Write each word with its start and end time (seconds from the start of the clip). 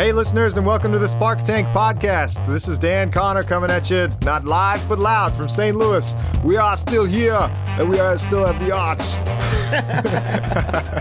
Hey, 0.00 0.12
listeners, 0.12 0.56
and 0.56 0.64
welcome 0.64 0.92
to 0.92 0.98
the 0.98 1.06
Spark 1.06 1.42
Tank 1.42 1.68
Podcast. 1.76 2.46
This 2.46 2.68
is 2.68 2.78
Dan 2.78 3.12
Connor 3.12 3.42
coming 3.42 3.70
at 3.70 3.90
you, 3.90 4.08
not 4.22 4.46
live 4.46 4.88
but 4.88 4.98
loud 4.98 5.30
from 5.34 5.46
St. 5.46 5.76
Louis. 5.76 6.16
We 6.42 6.56
are 6.56 6.74
still 6.74 7.04
here, 7.04 7.52
and 7.78 7.86
we 7.86 8.00
are 8.00 8.16
still 8.16 8.46
at 8.46 8.58
the 8.60 8.72
arch. 8.74 9.02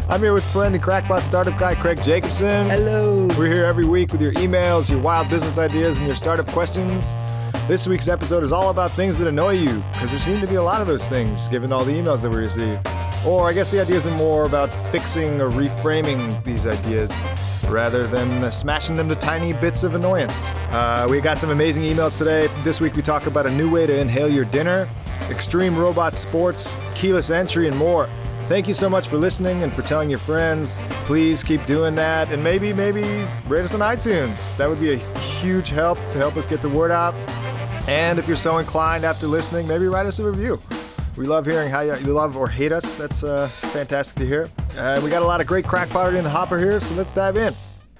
I'm 0.09 0.20
here 0.20 0.33
with 0.33 0.43
friend 0.51 0.75
and 0.75 0.83
crackpot 0.83 1.23
startup 1.23 1.57
guy 1.57 1.75
Craig 1.75 2.04
Jacobson. 2.04 2.70
Hello. 2.70 3.25
We're 3.38 3.55
here 3.55 3.63
every 3.63 3.85
week 3.85 4.12
with 4.12 4.21
your 4.21 4.34
emails, 4.34 4.89
your 4.89 5.00
wild 5.00 5.29
business 5.29 5.57
ideas, 5.57 6.00
and 6.00 6.05
your 6.05 6.18
startup 6.18 6.47
questions. 6.47 7.16
This 7.70 7.86
week's 7.86 8.07
episode 8.07 8.43
is 8.43 8.51
all 8.51 8.71
about 8.71 8.89
things 8.89 9.15
that 9.20 9.27
annoy 9.27 9.52
you, 9.52 9.83
because 9.91 10.09
there 10.09 10.20
seem 10.20 10.41
to 10.41 10.47
be 10.47 10.55
a 10.55 10.63
lot 10.63 10.81
of 10.81 10.88
those 10.88 11.07
things 11.07 11.47
given 11.49 11.71
all 11.71 11.85
the 11.85 11.91
emails 11.91 12.23
that 12.23 12.31
we 12.31 12.38
receive. 12.38 12.79
Or 13.27 13.47
I 13.47 13.53
guess 13.53 13.70
the 13.70 13.79
ideas 13.79 14.07
are 14.07 14.17
more 14.17 14.45
about 14.45 14.73
fixing 14.91 15.39
or 15.39 15.52
reframing 15.52 16.43
these 16.43 16.66
ideas 16.66 17.27
rather 17.67 18.07
than 18.07 18.52
smashing 18.52 18.95
them 18.95 19.07
to 19.09 19.13
tiny 19.13 19.53
bits 19.53 19.84
of 19.84 19.94
annoyance. 19.94 20.49
Uh, 20.71 21.05
we 21.08 21.21
got 21.21 21.38
some 21.38 21.52
amazing 21.52 21.84
emails 21.84 22.17
today. 22.17 22.47
This 22.63 22.81
week 22.81 22.95
we 22.95 23.03
talk 23.03 23.27
about 23.27 23.45
a 23.45 23.52
new 23.52 23.70
way 23.70 23.86
to 23.86 23.95
inhale 23.95 24.30
your 24.30 24.45
dinner, 24.45 24.89
extreme 25.30 25.77
robot 25.77 26.17
sports, 26.17 26.80
keyless 26.95 27.30
entry, 27.30 27.67
and 27.67 27.77
more. 27.77 28.09
Thank 28.47 28.67
you 28.67 28.73
so 28.73 28.89
much 28.89 29.09
for 29.09 29.17
listening 29.20 29.61
and 29.61 29.72
for 29.72 29.83
telling 29.83 30.09
your 30.09 30.17
friends. 30.17 30.80
Please 31.05 31.44
keep 31.44 31.63
doing 31.67 31.94
that 31.94 32.31
and 32.31 32.44
maybe, 32.44 32.73
maybe 32.73 33.03
rate 33.47 33.61
us 33.61 33.75
on 33.75 33.81
iTunes. 33.81 34.58
That 34.58 34.67
would 34.67 34.80
be 34.80 34.94
a 34.94 35.20
huge 35.20 35.70
help 35.70 35.99
to 36.09 36.17
help 36.17 36.36
us 36.36 36.47
get 36.47 36.63
the 36.63 36.70
word 36.70 36.89
out. 36.89 37.13
And 37.89 38.20
if 38.20 38.27
you're 38.27 38.38
so 38.38 38.59
inclined 38.59 39.03
after 39.03 39.25
listening, 39.25 39.67
maybe 39.67 39.88
write 39.88 40.05
us 40.05 40.20
a 40.20 40.23
review. 40.23 40.61
We 41.17 41.25
love 41.25 41.47
hearing 41.47 41.71
how 41.71 41.81
you, 41.81 41.95
love 41.95 42.38
or 42.38 42.47
hate 42.47 42.71
us. 42.71 42.95
That's 42.95 43.23
uh, 43.23 43.47
fantastic 43.47 44.16
to 44.17 44.27
hear. 44.27 44.47
Uh, 44.77 45.02
we 45.03 45.09
got 45.09 45.23
a 45.23 45.25
lot 45.25 45.41
of 45.41 45.47
great 45.47 45.66
crackpottery 45.66 46.20
in 46.20 46.23
the 46.23 46.30
hopper 46.30 46.59
here, 46.59 46.80
so 46.80 46.94
let's 46.94 47.11
dive 47.11 47.35
in. 47.35 47.52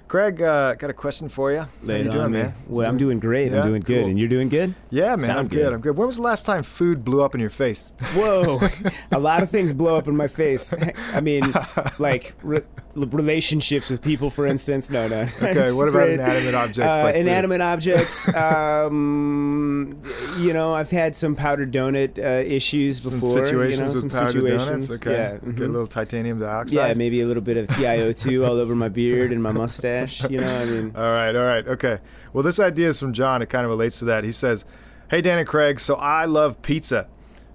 Craig, 0.06 0.42
uh, 0.42 0.74
got 0.74 0.90
a 0.90 0.92
question 0.92 1.28
for 1.28 1.50
you. 1.50 1.64
Lay 1.82 1.98
how 1.98 2.04
you 2.04 2.12
doing, 2.12 2.30
me. 2.30 2.42
man? 2.42 2.54
Well, 2.68 2.88
I'm 2.88 2.98
doing 2.98 3.18
great. 3.18 3.50
Yeah? 3.50 3.62
I'm 3.62 3.68
doing 3.68 3.82
good. 3.82 4.02
Cool. 4.02 4.10
And 4.10 4.18
you're 4.18 4.28
doing 4.28 4.48
good? 4.48 4.74
Yeah, 4.90 5.10
man, 5.10 5.18
Sound 5.18 5.38
I'm 5.38 5.48
good. 5.48 5.56
good. 5.56 5.72
I'm 5.72 5.80
good. 5.80 5.96
When 5.96 6.06
was 6.06 6.16
the 6.16 6.22
last 6.22 6.46
time 6.46 6.62
food 6.62 7.04
blew 7.04 7.22
up 7.24 7.34
in 7.34 7.40
your 7.40 7.50
face? 7.50 7.94
Whoa. 8.14 8.60
a 9.12 9.18
lot 9.18 9.42
of 9.42 9.50
things 9.50 9.74
blow 9.74 9.96
up 9.96 10.06
in 10.06 10.16
my 10.16 10.28
face. 10.28 10.72
I 11.14 11.20
mean, 11.20 11.44
like 11.98 12.34
re- 12.42 12.62
relationships 12.94 13.88
with 13.90 14.02
people, 14.02 14.30
for 14.30 14.46
instance. 14.46 14.90
No, 14.90 15.06
no. 15.08 15.20
Okay, 15.42 15.72
what 15.72 15.88
about 15.88 16.08
inanimate 16.08 16.54
objects 16.54 16.96
Uh, 16.96 17.02
like 17.04 17.14
food? 17.14 17.20
inanimate 17.20 17.60
objects. 17.60 18.28
Um, 18.36 20.00
you 20.38 20.52
know, 20.52 20.74
I've 20.74 20.90
had 20.90 21.16
some 21.16 21.34
powdered 21.34 21.72
donut 21.72 22.18
uh, 22.18 22.44
issues 22.48 23.02
some 23.02 23.20
before. 23.20 23.44
situations 23.44 23.78
you 23.94 23.98
know, 23.98 24.02
with 24.02 24.12
some 24.12 24.20
powdered 24.20 24.32
situations. 24.32 24.86
donuts. 24.88 25.06
Okay, 25.06 25.12
Yeah. 25.12 25.28
okay, 25.36 25.46
a 25.46 25.52
mhm. 25.68 25.72
little 25.72 25.86
titanium 25.86 26.38
dioxide. 26.40 26.88
Yeah, 26.88 26.94
maybe 26.94 27.20
a 27.20 27.26
little 27.26 27.42
bit 27.42 27.56
of 27.56 27.68
TiO2 27.68 28.44
all 28.48 28.54
over 28.58 28.74
my 28.74 28.88
beard 28.88 29.32
and 29.32 29.42
my 29.42 29.52
mustache. 29.52 30.28
You 30.28 30.40
know, 30.40 30.60
I 30.60 30.64
mean, 30.64 30.92
All 30.96 31.02
right, 31.02 31.34
all 31.34 31.44
right, 31.44 31.66
okay. 31.68 31.98
Well, 32.32 32.42
this 32.42 32.60
idea 32.60 32.88
is 32.88 32.98
from 32.98 33.12
John. 33.12 33.42
It 33.42 33.48
kind 33.48 33.64
of 33.64 33.70
relates 33.70 33.98
to 34.00 34.04
that. 34.06 34.24
He 34.24 34.32
says, 34.32 34.64
Hey, 35.10 35.20
Dan 35.20 35.38
and 35.38 35.48
Craig, 35.48 35.80
so 35.80 35.94
I 35.96 36.24
love 36.26 36.60
pizza. 36.62 37.08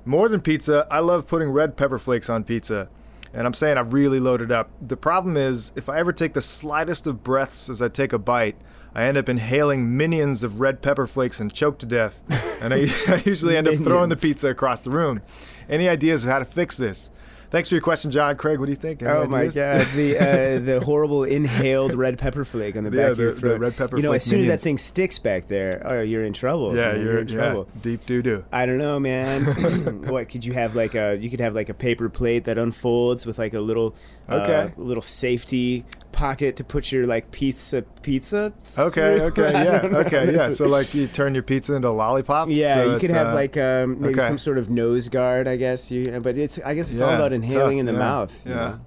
More 0.03 0.27
than 0.29 0.41
pizza, 0.41 0.85
I 0.91 0.99
love 0.99 1.27
putting 1.27 1.49
red 1.49 1.77
pepper 1.77 1.97
flakes 1.97 2.29
on 2.29 2.43
pizza. 2.43 2.89
And 3.35 3.45
I'm 3.45 3.53
saying 3.53 3.77
I 3.77 3.81
really 3.81 4.21
loaded 4.21 4.49
up. 4.49 4.71
The 4.81 4.95
problem 4.95 5.35
is, 5.35 5.73
if 5.75 5.89
I 5.89 5.99
ever 5.99 6.13
take 6.13 6.33
the 6.33 6.41
slightest 6.41 7.05
of 7.05 7.21
breaths 7.21 7.69
as 7.69 7.81
I 7.81 7.89
take 7.89 8.13
a 8.13 8.17
bite, 8.17 8.55
I 8.95 9.03
end 9.03 9.17
up 9.17 9.27
inhaling 9.27 9.97
minions 9.97 10.41
of 10.41 10.61
red 10.61 10.81
pepper 10.81 11.05
flakes 11.05 11.41
and 11.41 11.53
choke 11.53 11.77
to 11.79 11.85
death. 11.85 12.23
And 12.61 12.73
I, 12.73 12.77
I 13.09 13.21
usually 13.25 13.57
end 13.57 13.67
up 13.67 13.75
throwing 13.75 14.07
the 14.07 14.15
pizza 14.15 14.47
across 14.47 14.85
the 14.85 14.89
room. 14.89 15.21
Any 15.67 15.89
ideas 15.89 16.23
of 16.23 16.31
how 16.31 16.39
to 16.39 16.45
fix 16.45 16.77
this? 16.77 17.09
Thanks 17.55 17.69
for 17.69 17.75
your 17.75 17.81
question, 17.83 18.11
John. 18.11 18.35
Craig, 18.35 18.59
what 18.59 18.65
do 18.65 18.73
you 18.73 18.75
think? 18.75 19.01
Any 19.01 19.09
Oh 19.09 19.27
my 19.27 19.45
god, 19.47 19.87
the 19.95 20.17
uh, 20.17 20.59
the 20.65 20.81
horrible 20.83 21.23
inhaled 21.23 21.93
red 21.93 22.19
pepper 22.19 22.43
flake 22.43 22.75
on 22.75 22.83
the 22.83 22.91
back 22.91 22.97
Yeah, 22.99 23.07
of 23.07 23.17
your 23.17 23.29
the- 23.29 23.35
the 23.35 23.39
throat. 23.39 23.61
red 23.61 23.77
pepper 23.77 23.95
you 23.95 24.03
know, 24.03 24.11
as 24.11 24.25
soon 24.25 24.41
as 24.41 24.47
that 24.47 24.59
thing 24.59 24.77
sticks 24.77 25.19
back 25.19 25.47
there, 25.47 25.81
oh, 25.85 26.01
you're 26.01 26.25
in 26.25 26.33
trouble. 26.33 26.75
Yeah, 26.75 26.91
man. 26.91 27.01
you're, 27.01 27.19
in 27.19 27.29
yeah, 27.29 27.35
trouble. 27.35 27.69
deep 27.81 28.05
doo 28.05 28.21
doo. 28.21 28.43
I 28.51 28.65
don't 28.65 28.77
know, 28.77 28.99
man. 28.99 29.43
what 30.09 30.27
could 30.27 30.43
you 30.43 30.51
have 30.51 30.75
like 30.75 30.95
a 30.95 31.15
you 31.15 31.29
could 31.29 31.39
have 31.39 31.55
like 31.55 31.69
a 31.69 31.73
paper 31.73 32.09
plate 32.09 32.43
that 32.43 32.57
unfolds 32.57 33.25
with 33.25 33.39
like 33.39 33.53
a 33.53 33.61
little 33.61 33.95
Okay. 34.29 34.53
uh, 34.53 34.69
little 34.75 35.01
safety 35.01 35.85
pocket 36.15 36.55
to 36.57 36.63
put 36.63 36.91
your 36.91 37.05
like 37.05 37.31
pizza 37.31 37.83
pizza. 38.01 38.53
Okay, 38.77 39.17
through? 39.17 39.27
okay, 39.27 39.51
yeah, 39.63 39.97
okay, 39.99 40.33
yeah. 40.33 40.49
So 40.49 40.67
like 40.67 40.93
you 40.93 41.07
turn 41.07 41.35
your 41.35 41.43
pizza 41.43 41.75
into 41.75 41.87
a 41.87 41.89
lollipop. 41.89 42.49
yeah, 42.49 42.75
so 42.75 42.93
you 42.93 42.99
could 42.99 43.11
have 43.11 43.27
uh, 43.27 43.33
like 43.35 43.57
um, 43.57 44.01
maybe 44.01 44.15
okay. 44.15 44.27
some 44.27 44.37
sort 44.37 44.57
of 44.57 44.69
nose 44.69 45.09
guard, 45.09 45.47
I 45.47 45.57
guess. 45.57 45.91
You, 45.91 46.19
but 46.19 46.37
it's 46.37 46.59
I 46.59 46.73
guess 46.73 46.91
it's 46.91 47.01
all 47.01 47.13
about 47.13 47.33
inhaling 47.33 47.77
tough, 47.77 47.79
in 47.81 47.85
the 47.85 47.93
yeah, 47.93 47.99
mouth. 47.99 48.47
Yeah. 48.47 48.77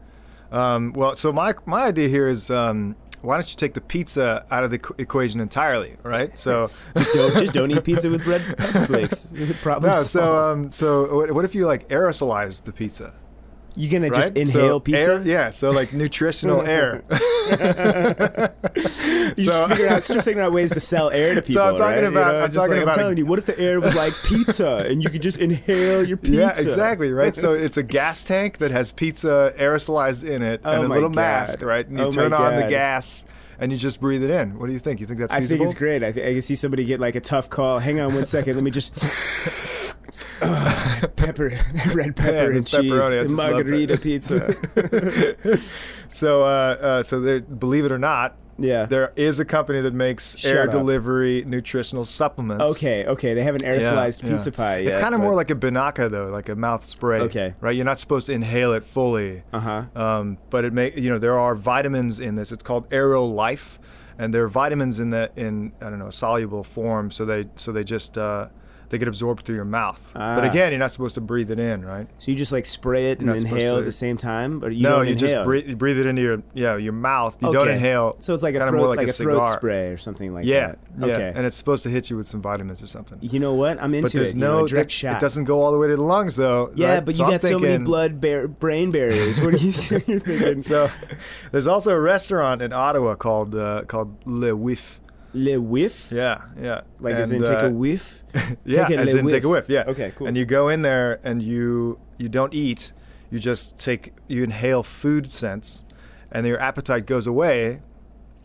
Um, 0.50 0.92
well, 0.94 1.14
so 1.14 1.32
my 1.32 1.54
my 1.66 1.84
idea 1.84 2.08
here 2.08 2.26
is 2.26 2.50
um, 2.50 2.96
why 3.22 3.36
don't 3.36 3.50
you 3.50 3.56
take 3.56 3.74
the 3.74 3.80
pizza 3.80 4.46
out 4.50 4.64
of 4.64 4.70
the 4.70 4.78
equ- 4.78 4.98
equation 5.00 5.40
entirely, 5.40 5.96
right? 6.02 6.36
So 6.38 6.70
don't, 6.94 7.32
just 7.34 7.52
don't 7.52 7.70
eat 7.70 7.84
pizza 7.84 8.08
with 8.08 8.26
red 8.26 8.42
flakes. 8.86 9.32
Problem 9.62 9.92
no, 9.92 10.02
so 10.02 10.38
um, 10.38 10.72
so 10.72 11.16
what, 11.16 11.32
what 11.32 11.44
if 11.44 11.54
you 11.54 11.66
like 11.66 11.88
aerosolize 11.88 12.62
the 12.62 12.72
pizza? 12.72 13.14
You're 13.80 13.92
gonna 13.92 14.08
Right? 14.10 14.20
just 14.22 14.36
inhale 14.36 14.76
so 14.76 14.80
pizza. 14.80 15.10
Air, 15.12 15.22
yeah, 15.22 15.50
so 15.50 15.70
like 15.70 15.92
nutritional 15.92 16.62
air. 16.66 17.04
You 19.36 19.44
So- 19.44 19.68
figure 19.68 19.86
out, 19.88 20.02
start 20.04 20.24
figuring 20.24 20.44
out 20.44 20.52
ways 20.52 20.72
to 20.72 20.80
sell 20.80 21.10
air 21.10 21.34
to 21.36 21.42
people. 21.42 21.54
So 21.62 21.62
I'm 21.70 21.76
talking 21.76 21.94
right? 22.02 22.04
about- 22.04 22.26
You 22.26 22.32
know, 22.32 22.44
I'm 22.44 22.50
talking 22.50 22.70
like, 22.74 22.82
about 22.82 22.92
I'm 22.94 22.98
telling 22.98 23.16
you, 23.18 23.26
what 23.26 23.38
if 23.38 23.46
the 23.46 23.58
air 23.58 23.80
was 23.80 23.94
like 23.94 24.12
pizza 24.24 24.84
and 24.88 25.02
you 25.02 25.08
could 25.10 25.22
just 25.22 25.38
inhale 25.38 26.04
your 26.04 26.16
pizza? 26.16 26.32
Yeah, 26.40 26.50
exactly, 26.50 27.12
right? 27.12 27.34
So 27.36 27.52
it's 27.54 27.76
a 27.76 27.82
gas 27.82 28.24
tank 28.24 28.58
that 28.58 28.70
has 28.72 28.90
pizza 28.92 29.54
aerosolized 29.58 30.28
in 30.28 30.42
it 30.42 30.60
Oh 30.64 30.72
and 30.72 30.84
a 30.84 30.88
little 30.88 31.08
God. 31.08 31.14
mask, 31.16 31.62
right? 31.62 31.86
And 31.86 31.98
you 31.98 32.04
Oh 32.06 32.10
turn 32.10 32.32
on 32.32 32.56
the 32.56 32.66
gas 32.68 33.24
and 33.60 33.70
you 33.72 33.78
just 33.78 34.00
breathe 34.00 34.22
it 34.22 34.30
in. 34.30 34.58
What 34.58 34.66
do 34.66 34.72
you 34.72 34.78
think? 34.80 35.00
You 35.00 35.06
think 35.06 35.20
that's 35.20 35.32
I 35.32 35.44
think 35.44 35.60
it's 35.60 35.74
great. 35.74 36.02
I, 36.02 36.10
th- 36.12 36.26
I 36.26 36.32
can 36.32 36.42
see 36.42 36.54
somebody 36.56 36.84
get 36.84 36.98
like 37.00 37.14
a 37.14 37.20
tough 37.20 37.48
call. 37.50 37.78
Hang 37.78 38.00
on 38.00 38.14
one 38.14 38.26
second. 38.26 38.54
Let 38.54 38.64
me 38.64 38.70
just. 38.70 39.87
Pepper, 41.16 41.50
red 41.94 42.14
pepper 42.16 42.50
Yeah, 42.52 42.56
and 42.58 42.66
cheese, 42.66 42.90
pepperoni, 42.90 43.20
and 43.22 43.30
margherita 43.34 43.98
pizza. 43.98 44.54
So, 46.10 46.42
uh, 46.42 46.46
uh, 46.46 47.02
so 47.02 47.20
there, 47.20 47.40
believe 47.40 47.84
it 47.84 47.92
or 47.92 47.98
not, 47.98 48.34
Yeah. 48.58 48.86
there 48.86 49.12
is 49.14 49.40
a 49.40 49.44
company 49.44 49.82
that 49.82 49.92
makes 49.92 50.38
Shut 50.38 50.50
air 50.54 50.64
up. 50.64 50.70
delivery 50.70 51.44
nutritional 51.46 52.06
supplements. 52.06 52.64
Okay, 52.76 53.04
okay. 53.04 53.34
They 53.34 53.42
have 53.42 53.54
an 53.54 53.60
Yeah, 53.62 53.74
aerosolized 53.76 54.22
yeah. 54.22 54.34
pizza 54.34 54.50
pie. 54.50 54.76
It's 54.78 54.96
yet, 54.96 55.02
kind 55.02 55.14
of 55.14 55.20
more 55.20 55.34
like 55.34 55.50
a 55.50 55.54
Binaca 55.54 56.10
though, 56.10 56.28
like 56.28 56.48
a 56.48 56.56
mouth 56.56 56.82
spray. 56.82 57.20
Okay. 57.20 57.52
Right. 57.60 57.76
You're 57.76 57.84
not 57.84 57.98
supposed 57.98 58.26
to 58.28 58.32
inhale 58.32 58.72
it 58.72 58.86
fully. 58.86 59.42
Uh-huh. 59.52 59.84
Um, 59.94 60.38
but 60.48 60.64
it 60.64 60.72
may, 60.72 60.94
you 60.98 61.10
know, 61.10 61.18
there 61.18 61.38
are 61.38 61.54
vitamins 61.54 62.20
in 62.20 62.36
this. 62.36 62.52
It's 62.52 62.62
called 62.62 62.86
Aero 62.90 63.22
Life, 63.24 63.78
and 64.18 64.32
there 64.32 64.44
are 64.44 64.48
vitamins 64.48 64.98
in 64.98 65.10
the 65.10 65.30
in 65.36 65.72
I 65.82 65.90
don't 65.90 65.98
know 65.98 66.06
a 66.06 66.12
soluble 66.12 66.64
form. 66.64 67.10
So 67.10 67.26
they 67.26 67.48
so 67.56 67.70
they 67.70 67.84
just 67.84 68.16
uh, 68.16 68.48
they 68.90 68.98
get 68.98 69.08
absorbed 69.08 69.44
through 69.44 69.56
your 69.56 69.64
mouth. 69.64 70.10
But 70.14 70.20
Ah. 70.22 70.40
again, 70.50 70.72
you're 70.72 70.78
not 70.78 70.92
supposed 70.92 71.14
to 71.16 71.20
breathe 71.20 71.50
it 71.50 71.58
in, 71.58 71.84
right? 71.84 72.06
So 72.18 72.30
you 72.30 72.36
just 72.36 72.52
like 72.52 72.64
spray 72.66 73.10
it 73.10 73.18
and 73.18 73.26
You're 73.26 73.36
supposed 73.36 73.54
inhale 73.56 73.72
to- 73.74 73.78
at 73.80 73.84
the 73.84 73.92
same 73.92 74.16
time, 74.16 74.64
or 74.64 74.70
you 74.70 74.82
no, 74.82 75.02
you 75.02 75.14
just 75.14 75.34
breathe, 75.44 75.68
you 75.68 75.76
breathe 75.76 75.98
it 75.98 76.06
into 76.06 76.22
your 76.22 76.42
yeah 76.54 76.76
your 76.76 76.92
mouth. 76.94 77.36
You 77.42 77.52
don't 77.52 77.68
inhale. 77.68 78.16
So 78.20 78.34
it's 78.34 78.42
like 78.42 78.54
a 78.54 78.58
throat, 78.60 78.72
more 78.74 78.88
like, 78.88 78.98
like 78.98 79.08
a, 79.08 79.10
a 79.10 79.12
throat 79.12 79.46
spray 79.48 79.88
or 79.88 79.98
something 79.98 80.32
like 80.32 80.46
yeah, 80.46 80.68
that. 80.68 80.78
yeah, 80.98 81.04
Okay. 81.14 81.32
and 81.36 81.46
it's 81.46 81.56
supposed 81.56 81.82
to 81.84 81.90
hit 81.90 82.08
you 82.10 82.16
with 82.16 82.26
some 82.26 82.40
vitamins 82.42 82.82
or 82.82 82.86
something. 82.86 83.18
you 83.20 83.38
know 83.40 83.54
what? 83.54 83.80
I'm 83.82 83.94
into 83.94 84.06
but 84.06 84.12
there's 84.12 84.30
it. 84.30 84.34
you 84.36 84.40
no 84.40 84.60
know, 84.60 84.66
direct 84.66 84.88
that- 84.88 84.92
shot. 84.92 85.14
It 85.14 85.20
doesn't 85.20 85.44
go 85.44 85.60
all 85.62 85.72
the 85.72 85.78
way 85.78 85.88
to 85.88 85.96
the 85.96 86.02
lungs 86.02 86.36
though. 86.36 86.70
yeah, 86.74 86.94
right? 86.94 87.04
but 87.04 87.16
So 87.16 87.22
you 87.22 87.26
I'm 87.26 87.32
got 87.32 87.42
so 87.42 87.58
many 87.58 87.84
blood 87.84 88.20
bar- 88.20 88.48
brain 88.48 88.90
barriers. 88.90 89.40
What 89.40 89.54
are 89.54 89.58
you 89.58 89.72
thinking? 89.72 90.62
So 90.62 90.88
there's 91.52 91.66
also 91.66 91.92
a 91.92 92.00
restaurant 92.00 92.62
in 92.62 92.72
Ottawa 92.72 93.14
called 93.16 93.54
uh, 93.54 93.82
called 93.86 94.16
Le 94.24 94.54
Whiff. 94.56 95.00
Le 95.34 95.60
whiff? 95.60 96.10
Yeah, 96.10 96.40
yeah. 96.60 96.80
Like 97.00 97.14
as 97.14 97.30
And, 97.30 97.42
in 97.42 97.46
take 97.52 97.62
uh, 97.62 97.66
a 97.66 97.70
whiff? 97.70 98.22
yeah, 98.64 98.86
Take 98.86 98.98
as 98.98 99.14
in 99.14 99.28
take 99.28 99.44
a 99.44 99.48
whiff. 99.48 99.68
whiff. 99.68 99.74
Yeah. 99.74 99.84
Okay, 99.90 100.12
cool. 100.16 100.26
And 100.26 100.36
you 100.36 100.44
go 100.44 100.68
in 100.68 100.82
there 100.82 101.20
and 101.24 101.42
you 101.42 101.98
you 102.18 102.28
don't 102.28 102.52
eat. 102.54 102.92
You 103.30 103.38
just 103.38 103.78
take 103.78 104.14
you 104.26 104.42
inhale 104.44 104.82
food 104.82 105.30
scents, 105.30 105.84
and 106.32 106.46
your 106.46 106.60
appetite 106.60 107.06
goes 107.06 107.26
away, 107.26 107.80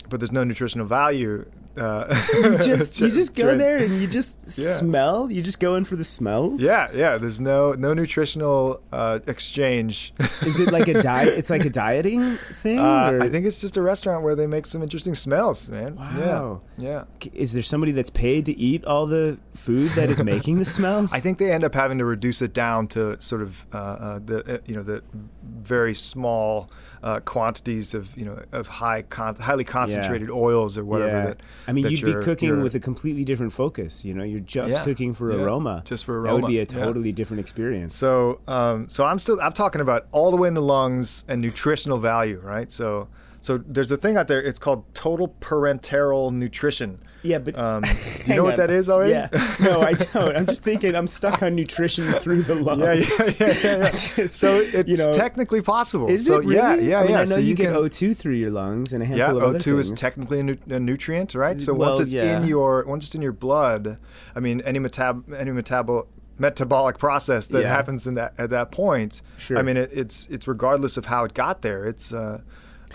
but 0.09 0.19
there's 0.19 0.31
no 0.31 0.43
nutritional 0.43 0.85
value. 0.85 1.49
Uh, 1.75 2.13
You 2.43 2.57
just 2.59 2.99
you 3.01 3.09
just 3.09 3.35
go 3.35 3.55
there 3.55 3.77
and 3.77 3.99
you 3.99 4.07
just 4.07 4.37
Yeah. 4.59 4.73
smell. 4.75 5.31
You 5.31 5.41
just 5.41 5.59
go 5.59 5.75
in 5.75 5.85
for 5.85 5.95
the 5.95 6.03
smells. 6.03 6.61
Yeah, 6.61 6.89
yeah. 6.93 7.17
There's 7.17 7.41
no 7.41 7.73
no 7.73 7.93
nutritional 7.93 8.81
uh, 8.91 9.19
exchange. 9.27 10.13
Is 10.45 10.59
it 10.59 10.71
like 10.71 10.87
a 10.87 11.01
diet? 11.01 11.29
It's 11.37 11.49
like 11.49 11.65
a 11.65 11.69
dieting 11.69 12.37
thing. 12.61 12.79
Uh, 12.79 13.19
I 13.21 13.29
think 13.29 13.45
it's 13.45 13.59
just 13.59 13.75
a 13.77 13.81
restaurant 13.81 14.23
where 14.23 14.35
they 14.35 14.45
make 14.47 14.65
some 14.65 14.83
interesting 14.83 15.15
smells, 15.15 15.69
man. 15.69 15.95
Wow. 15.95 16.61
Yeah, 16.77 17.03
Is 17.33 17.53
there 17.53 17.63
somebody 17.63 17.91
that's 17.91 18.09
paid 18.09 18.45
to 18.47 18.57
eat 18.57 18.83
all 18.85 19.05
the 19.07 19.37
food 19.55 19.89
that 19.91 20.09
is 20.09 20.23
making 20.23 20.59
the 20.59 20.65
smells? 20.77 21.13
I 21.13 21.19
think 21.19 21.37
they 21.37 21.51
end 21.51 21.63
up 21.63 21.73
having 21.75 21.97
to 21.99 22.05
reduce 22.05 22.41
it 22.41 22.53
down 22.53 22.87
to 22.89 23.19
sort 23.21 23.41
of 23.41 23.65
uh, 23.73 23.77
uh, 23.77 24.19
the 24.23 24.55
uh, 24.55 24.57
you 24.65 24.75
know 24.75 24.83
the 24.83 25.01
very 25.43 25.93
small 25.93 26.69
uh, 27.03 27.19
quantities 27.19 27.93
of 27.93 28.17
you 28.17 28.25
know 28.25 28.41
of 28.51 28.67
high 28.67 29.01
con- 29.03 29.35
highly 29.35 29.63
concentrated 29.65 30.29
oils 30.29 30.77
or 30.77 30.85
whatever. 30.85 31.11
Yeah. 31.11 31.25
That, 31.25 31.41
I 31.67 31.73
mean, 31.73 31.83
that 31.83 31.91
you'd 31.91 32.05
be 32.05 32.23
cooking 32.23 32.61
with 32.63 32.73
a 32.75 32.79
completely 32.79 33.25
different 33.25 33.53
focus. 33.53 34.05
You 34.05 34.13
know, 34.13 34.23
you're 34.23 34.39
just 34.39 34.73
Yeah. 34.75 34.83
cooking 34.83 35.13
for 35.13 35.31
Yeah. 35.31 35.43
aroma. 35.43 35.83
Just 35.85 36.05
for 36.05 36.19
aroma. 36.19 36.37
That 36.37 36.41
would 36.43 36.47
be 36.47 36.57
a 36.57 36.61
Yeah. 36.61 36.65
totally 36.85 37.11
different 37.11 37.41
experience. 37.41 37.95
So, 37.95 38.39
um, 38.47 38.87
so 38.89 39.05
I'm 39.05 39.19
still 39.19 39.39
I'm 39.41 39.53
talking 39.53 39.81
about 39.81 40.07
all 40.11 40.31
the 40.31 40.37
way 40.37 40.47
in 40.47 40.53
the 40.53 40.61
lungs 40.61 41.25
and 41.27 41.41
nutritional 41.41 41.97
value, 41.97 42.39
right? 42.43 42.71
So, 42.71 43.09
So 43.41 43.57
there's 43.57 43.91
a 43.91 43.97
thing 43.97 44.15
out 44.15 44.29
there. 44.29 44.41
It's 44.41 44.57
called 44.57 44.85
total 44.93 45.35
parenteral 45.41 46.31
nutrition. 46.31 46.99
Yeah, 47.23 47.39
but 47.39 47.57
Um, 47.57 47.81
do 48.25 48.31
you 48.31 48.35
know 48.35 48.43
what 48.43 48.57
that 48.57 48.69
is 48.69 48.89
already? 48.89 49.11
Yeah, 49.13 49.29
no, 49.61 49.81
I 49.81 49.93
don't. 50.13 50.35
I'm 50.35 50.45
just 50.45 50.61
thinking. 50.63 50.93
I'm 50.95 51.07
stuck 51.07 51.41
on 51.41 51.55
nutrition 51.55 52.11
through 52.13 52.43
the 52.43 52.55
lungs. 52.55 52.81
Yeah, 52.81 52.93
yeah, 52.93 53.53
yeah, 53.53 53.57
yeah, 53.63 53.77
yeah. 53.77 53.89
Just- 53.91 54.35
so 54.39 54.55
it's 54.57 54.89
you 54.89 54.97
know, 54.97 55.11
technically 55.13 55.61
possible. 55.61 56.09
Is 56.09 56.25
so 56.27 56.35
it 56.35 56.45
really? 56.45 56.55
yeah, 56.55 56.75
yeah, 56.75 56.99
I 56.99 57.01
mean, 57.03 57.11
yeah. 57.11 57.17
I 57.19 57.25
know 57.25 57.25
so 57.25 57.39
you, 57.39 57.55
get 57.55 57.71
can, 57.73 57.75
O2 57.81 58.17
through 58.17 58.33
your 58.33 58.51
lungs 58.51 58.91
and 58.93 59.01
a 59.01 59.05
Yeah, 59.07 59.15
handful 59.27 59.37
of 59.37 59.43
other 59.55 59.59
O2 59.59 59.79
is 59.79 59.91
technically 59.91 60.39
a, 60.41 60.43
nu- 60.43 60.57
a 60.69 60.79
nutrient, 60.79 61.33
right? 61.33 61.61
So 61.61 61.73
Well, 61.73 61.89
once 61.89 61.99
it's 62.01 62.13
yeah. 62.13 62.37
in 62.41 62.47
your 62.47 62.83
once 62.85 63.05
it's 63.05 63.15
in 63.15 63.21
your 63.21 63.31
blood, 63.33 63.97
I 64.35 64.39
mean, 64.39 64.61
any 64.61 64.79
metab 64.79 65.33
any 65.33 65.51
metabol 65.51 66.07
metabolic 66.39 66.97
process 66.97 67.47
that 67.47 67.61
Yeah. 67.61 67.69
happens 67.69 68.05
in 68.07 68.15
that 68.15 68.33
at 68.37 68.49
that 68.49 68.71
point. 68.71 69.21
Sure. 69.37 69.57
I 69.57 69.61
mean, 69.61 69.77
it, 69.77 69.91
it's 69.93 70.27
it's 70.29 70.47
regardless 70.47 70.97
of 70.97 71.05
how 71.05 71.23
it 71.23 71.33
got 71.33 71.61
there. 71.61 71.85
It's 71.85 72.11
uh, 72.13 72.41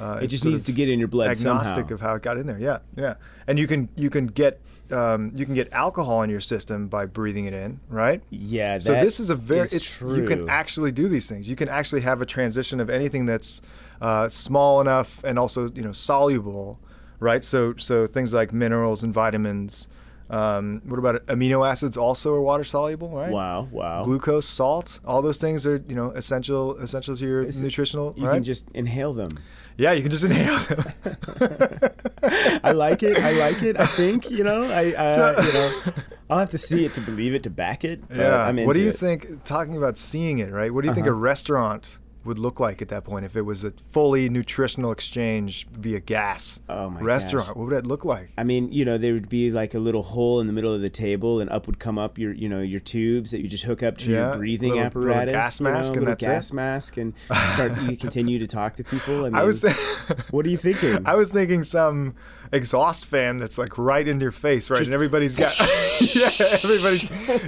uh, 0.00 0.20
It 0.22 0.28
just 0.28 0.44
needs 0.44 0.64
to 0.66 0.72
get 0.72 0.88
in 0.88 0.98
your 0.98 1.08
blood 1.08 1.30
agnostic 1.30 1.76
somehow. 1.88 1.94
of 1.94 2.00
how 2.00 2.14
it 2.14 2.22
got 2.22 2.36
in 2.38 2.46
there. 2.46 2.58
Yeah, 2.58 2.78
yeah. 2.96 3.14
And 3.46 3.58
you 3.58 3.66
can 3.66 3.88
you 3.96 4.10
can 4.10 4.26
get 4.26 4.60
um, 4.90 5.32
you 5.34 5.44
can 5.44 5.54
get 5.54 5.70
alcohol 5.72 6.22
in 6.22 6.30
your 6.30 6.40
system 6.40 6.88
by 6.88 7.04
breathing 7.06 7.44
it 7.46 7.52
in, 7.52 7.80
right? 7.90 8.22
yeah, 8.30 8.78
So 8.78 8.92
this 8.94 9.20
is 9.20 9.28
a 9.30 9.34
very 9.34 9.60
is 9.62 9.72
it's 9.74 9.92
true. 9.92 10.16
you 10.16 10.24
can 10.24 10.48
actually 10.48 10.92
do 10.92 11.08
these 11.08 11.26
things. 11.26 11.48
You 11.48 11.56
can 11.56 11.68
actually 11.68 12.00
have 12.02 12.22
a 12.22 12.26
transition 12.26 12.80
of 12.80 12.88
anything 12.88 13.26
that's 13.26 13.60
uh, 14.00 14.28
small 14.28 14.80
enough 14.80 15.22
and 15.24 15.38
also 15.38 15.70
you 15.74 15.82
know 15.82 15.92
soluble, 15.92 16.78
right? 17.20 17.44
So 17.44 17.74
so 17.76 18.06
things 18.06 18.32
like 18.32 18.52
minerals 18.52 19.02
and 19.02 19.12
vitamins. 19.12 19.88
Um, 20.30 20.82
what 20.84 20.98
about 20.98 21.24
amino 21.26 21.66
acids? 21.66 21.96
Also 21.96 22.34
are 22.34 22.42
water 22.42 22.62
soluble, 22.64 23.08
right? 23.08 23.30
Wow, 23.30 23.66
wow. 23.70 24.04
Glucose, 24.04 24.44
salt, 24.46 25.00
all 25.06 25.22
those 25.22 25.38
things 25.38 25.66
are 25.66 25.82
you 25.88 25.94
know 25.94 26.10
essential 26.10 26.76
essential 26.76 27.16
to 27.16 27.24
your 27.26 27.42
Is 27.42 27.60
it- 27.60 27.64
nutritional. 27.64 28.12
you 28.16 28.26
right? 28.26 28.34
can 28.34 28.44
just 28.44 28.66
inhale 28.74 29.14
them. 29.14 29.30
Yeah, 29.78 29.92
you 29.92 30.02
can 30.02 30.10
just 30.10 30.24
inhale 30.24 30.58
them. 30.58 30.84
I 32.62 32.72
like 32.72 33.02
it. 33.02 33.16
I 33.18 33.32
like 33.32 33.62
it. 33.62 33.78
I 33.80 33.86
think 33.86 34.30
you 34.30 34.44
know. 34.44 34.62
I 34.64 34.92
uh, 34.94 35.14
So- 35.34 35.42
you 35.42 35.52
know. 35.54 35.92
I'll 36.30 36.38
have 36.40 36.50
to 36.50 36.58
see 36.58 36.84
it 36.84 36.92
to 36.92 37.00
believe 37.00 37.32
it 37.32 37.42
to 37.44 37.50
back 37.50 37.84
it. 37.84 38.02
Yeah. 38.14 38.42
I'm 38.44 38.62
what 38.66 38.74
do 38.76 38.82
you 38.82 38.90
it. 38.90 38.98
think? 38.98 39.44
Talking 39.44 39.78
about 39.78 39.96
seeing 39.96 40.40
it, 40.40 40.52
right? 40.52 40.70
What 40.74 40.82
do 40.82 40.88
you 40.88 40.94
think 40.94 41.06
a 41.06 41.10
Uh-huh. 41.10 41.18
restaurant 41.20 41.98
would 42.28 42.38
look 42.38 42.60
like 42.60 42.80
at 42.80 42.88
that 42.88 43.04
point 43.04 43.24
if 43.24 43.34
it 43.36 43.42
was 43.42 43.64
a 43.64 43.72
fully 43.72 44.28
nutritional 44.28 44.92
exchange 44.92 45.66
via 45.72 45.98
gas 46.00 46.60
Oh 46.68 46.90
my 46.90 47.00
restaurant? 47.00 47.48
gosh. 47.48 47.56
What 47.56 47.68
would 47.70 47.76
it 47.76 47.86
look 47.86 48.04
like? 48.04 48.30
I 48.38 48.44
mean, 48.44 48.70
you 48.72 48.84
know, 48.84 48.96
there 48.98 49.12
would 49.14 49.28
be 49.28 49.50
like 49.50 49.74
a 49.74 49.78
little 49.80 50.02
hole 50.04 50.40
in 50.40 50.46
the 50.46 50.52
middle 50.52 50.72
of 50.72 50.80
the 50.80 50.90
table, 50.90 51.40
and 51.40 51.50
up 51.50 51.66
would 51.66 51.78
come 51.80 51.98
up 51.98 52.18
your, 52.18 52.32
you 52.32 52.48
know, 52.48 52.60
your 52.60 52.80
tubes 52.80 53.32
that 53.32 53.40
you 53.40 53.48
just 53.48 53.64
hook 53.64 53.82
up 53.82 53.98
to 53.98 54.10
Yeah, 54.10 54.28
your 54.30 54.36
breathing 54.38 54.68
little- 54.74 54.84
little 54.84 55.10
apparatus, 55.12 55.32
gas 55.32 55.60
you 55.60 55.64
know, 55.64 55.72
mask, 55.72 55.88
and 55.88 55.94
little 56.00 56.12
that's 56.12 56.22
it. 56.22 56.26
gas 56.26 56.52
mask, 56.52 56.96
and 56.96 57.14
start. 57.54 57.82
you 57.82 57.96
continue 57.96 58.38
to 58.38 58.46
talk 58.46 58.74
to 58.76 58.84
people. 58.84 59.20
I 59.24 59.30
mean, 59.30 59.34
I 59.34 59.42
was 59.42 59.62
what 60.30 60.46
are 60.46 60.50
you 60.50 60.56
thinking? 60.58 61.06
I 61.06 61.14
was 61.14 61.32
thinking 61.32 61.62
some 61.64 62.14
exhaust 62.50 63.04
fan 63.04 63.36
that's 63.38 63.58
like 63.58 63.76
right 63.76 64.08
in 64.08 64.20
your 64.20 64.30
face, 64.30 64.70
right? 64.70 64.80
and 64.82 64.94
everybody's 64.94 65.36
got 65.36 65.52
yeah, 66.00 66.28
everybody's 66.64 67.02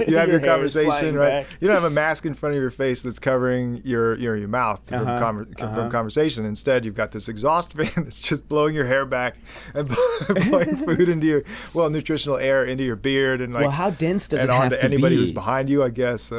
you 0.08 0.16
have 0.18 0.28
Your 0.28 0.38
your, 0.38 0.40
conversation, 0.40 1.14
right? 1.16 1.44
back. 1.44 1.46
You 1.58 1.68
don't 1.68 1.74
have 1.74 1.84
a 1.84 1.90
mask 1.90 2.26
in 2.26 2.34
front 2.34 2.54
of 2.54 2.60
your 2.60 2.70
face 2.70 3.02
that's 3.02 3.18
covering 3.18 3.80
your 3.84 4.14
your, 4.16 4.36
your 4.36 4.48
mouth 4.48 4.69
from, 4.76 5.06
Uh-huh, 5.06 5.20
conver- 5.32 5.62
uh-huh. 5.62 5.74
from 5.74 5.90
conversation. 5.90 6.44
Instead, 6.44 6.84
you've 6.84 6.94
got 6.94 7.12
this 7.12 7.28
exhaust 7.28 7.72
fan 7.76 7.90
that's 7.96 8.20
just 8.20 8.48
blowing 8.48 8.74
your 8.74 8.86
hair 8.86 9.04
back 9.06 9.36
and 9.74 9.88
blowing 10.50 10.76
food 10.86 11.08
into 11.08 11.26
your 11.26 11.42
well 11.74 11.90
nutritional 11.90 12.36
air 12.38 12.64
into 12.64 12.84
your 12.84 12.96
beard 12.96 13.40
and 13.40 13.52
like 13.54 13.64
well, 13.64 13.72
how 13.72 13.90
dense 13.90 14.28
does 14.28 14.40
and 14.42 14.50
it 14.50 14.52
have 14.52 14.62
onto 14.64 14.76
to 14.76 14.84
anybody 14.84 15.16
be? 15.16 15.20
who's 15.22 15.32
behind 15.32 15.68
you, 15.70 15.82
I 15.82 15.90
guess. 15.90 16.30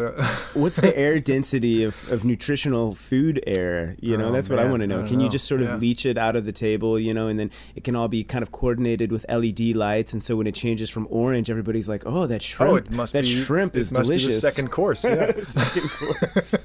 What's 0.54 0.78
the 0.78 0.96
air 0.98 1.20
density 1.20 1.84
of, 1.84 2.12
of 2.12 2.24
nutritional 2.26 2.94
food 2.96 3.42
air? 3.48 3.96
You 4.00 4.18
know, 4.18 4.30
Oh, 4.30 4.32
that's 4.32 4.50
what 4.50 4.60
I 4.60 4.70
want 4.70 4.82
to 4.82 4.88
know. 4.88 5.06
Can 5.08 5.20
you 5.20 5.30
just 5.30 5.48
sort 5.48 5.62
of 5.62 5.68
Yeah. 5.70 5.76
leach 5.78 6.06
it 6.06 6.18
out 6.18 6.36
of 6.36 6.46
the 6.46 6.52
table, 6.52 7.00
you 7.00 7.14
know, 7.14 7.28
and 7.28 7.40
then 7.40 7.52
it 7.76 7.84
can 7.84 7.96
all 7.96 8.08
be 8.08 8.24
kind 8.24 8.44
of 8.44 8.52
coordinated 8.52 9.12
with 9.12 9.26
LED 9.30 9.76
lights, 9.76 10.14
and 10.14 10.24
so 10.24 10.36
when 10.36 10.48
it 10.48 10.56
changes 10.56 10.90
from 10.90 11.08
orange, 11.10 11.50
everybody's 11.50 11.90
like, 11.90 12.04
"Oh, 12.06 12.26
that 12.28 12.42
shrimp! 12.42 12.72
oh, 12.72 12.76
it 12.76 12.92
must 12.92 13.14
that 13.14 13.24
be 13.24 13.30
shrimp 13.30 13.76
is 13.76 13.92
delicious." 13.92 14.40
Second 14.42 14.70
course, 14.72 15.04
yeah. 15.04 15.32
Second 15.42 15.90
course. 15.90 16.56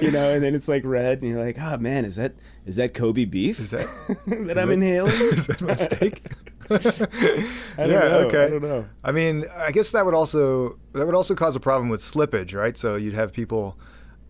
you 0.00 0.10
know, 0.10 0.30
and 0.32 0.42
then 0.42 0.54
it's 0.54 0.68
like 0.68 0.84
red, 0.92 1.22
and 1.22 1.30
you're 1.30 1.44
like, 1.44 1.58
"Oh 1.58 1.78
man, 1.78 2.04
is 2.04 2.16
that 2.16 2.34
is 2.66 2.76
that 2.76 2.94
Kobe 2.94 3.24
beef 3.24 3.58
Is 3.58 3.70
that 3.70 3.86
that 4.26 4.50
is 4.50 4.56
I'm 4.58 4.70
inhaling?" 4.70 5.12
is 5.14 5.46
that 5.46 5.60
my 5.60 5.74
steak? 5.74 6.22
I 6.70 6.76
don't 6.76 7.90
yeah, 7.90 7.98
know. 7.98 8.18
okay. 8.26 8.44
I 8.44 8.48
don't 8.48 8.62
know. 8.62 8.86
I 9.02 9.12
mean, 9.12 9.44
I 9.56 9.72
guess 9.72 9.92
that 9.92 10.04
would 10.04 10.14
also 10.14 10.78
that 10.92 11.06
would 11.06 11.14
also 11.14 11.34
cause 11.34 11.56
a 11.56 11.60
problem 11.60 11.88
with 11.88 12.00
slippage, 12.00 12.54
right? 12.54 12.76
So 12.76 12.96
you'd 12.96 13.14
have 13.14 13.32
people 13.32 13.78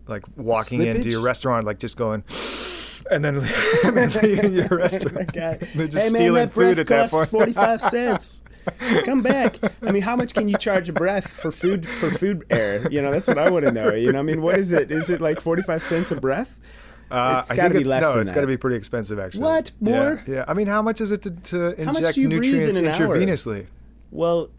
like 0.07 0.23
walking 0.35 0.81
into 0.81 1.09
your 1.09 1.21
restaurant, 1.21 1.65
like 1.65 1.79
just 1.79 1.95
going, 1.95 2.23
and 3.11 3.23
then, 3.23 3.39
leaving 4.23 4.53
your 4.53 4.67
restaurant. 4.69 5.33
They're 5.33 5.57
just 5.59 5.77
hey 5.77 5.87
man, 5.87 6.09
stealing 6.09 6.49
food 6.49 6.79
at 6.79 6.87
that 6.87 7.09
costs 7.09 7.15
point. 7.15 7.29
forty-five 7.29 7.81
cents. 7.81 8.41
Come 9.05 9.21
back. 9.21 9.57
I 9.81 9.91
mean, 9.91 10.01
how 10.03 10.15
much 10.15 10.33
can 10.33 10.47
you 10.49 10.57
charge 10.57 10.89
a 10.89 10.93
breath 10.93 11.27
for 11.27 11.51
food 11.51 11.87
for 11.87 12.09
food 12.09 12.45
air? 12.49 12.87
You 12.89 13.01
know, 13.01 13.11
that's 13.11 13.27
what 13.27 13.37
I 13.37 13.49
want 13.49 13.65
to 13.65 13.71
know. 13.71 13.93
You 13.93 14.11
know, 14.11 14.19
I 14.19 14.23
mean, 14.23 14.41
what 14.41 14.57
is 14.57 14.71
it? 14.71 14.91
Is 14.91 15.09
it 15.09 15.21
like 15.21 15.39
forty-five 15.41 15.81
cents 15.81 16.11
a 16.11 16.15
breath? 16.15 16.57
Uh, 17.11 17.41
It's 17.43 17.51
I 17.51 17.55
gotta 17.55 17.73
be 17.75 17.83
less 17.83 18.01
no, 18.01 18.11
than 18.13 18.21
it's 18.21 18.31
that. 18.31 18.35
got 18.35 18.41
to 18.41 18.47
be 18.47 18.57
pretty 18.57 18.75
expensive, 18.75 19.19
actually. 19.19 19.43
What? 19.43 19.71
More? 19.79 20.23
Yeah, 20.25 20.45
I 20.47 20.53
mean, 20.53 20.67
how 20.67 20.81
much 20.81 20.99
is 21.01 21.11
it 21.11 21.21
to, 21.23 21.31
to 21.31 21.79
inject 21.79 22.15
do 22.15 22.21
you 22.21 22.29
breathe 22.29 22.41
nutrients 22.53 22.77
in 22.77 22.87
an 22.87 22.93
hour? 22.95 23.15
intravenously? 23.17 23.67
Well, 24.11 24.49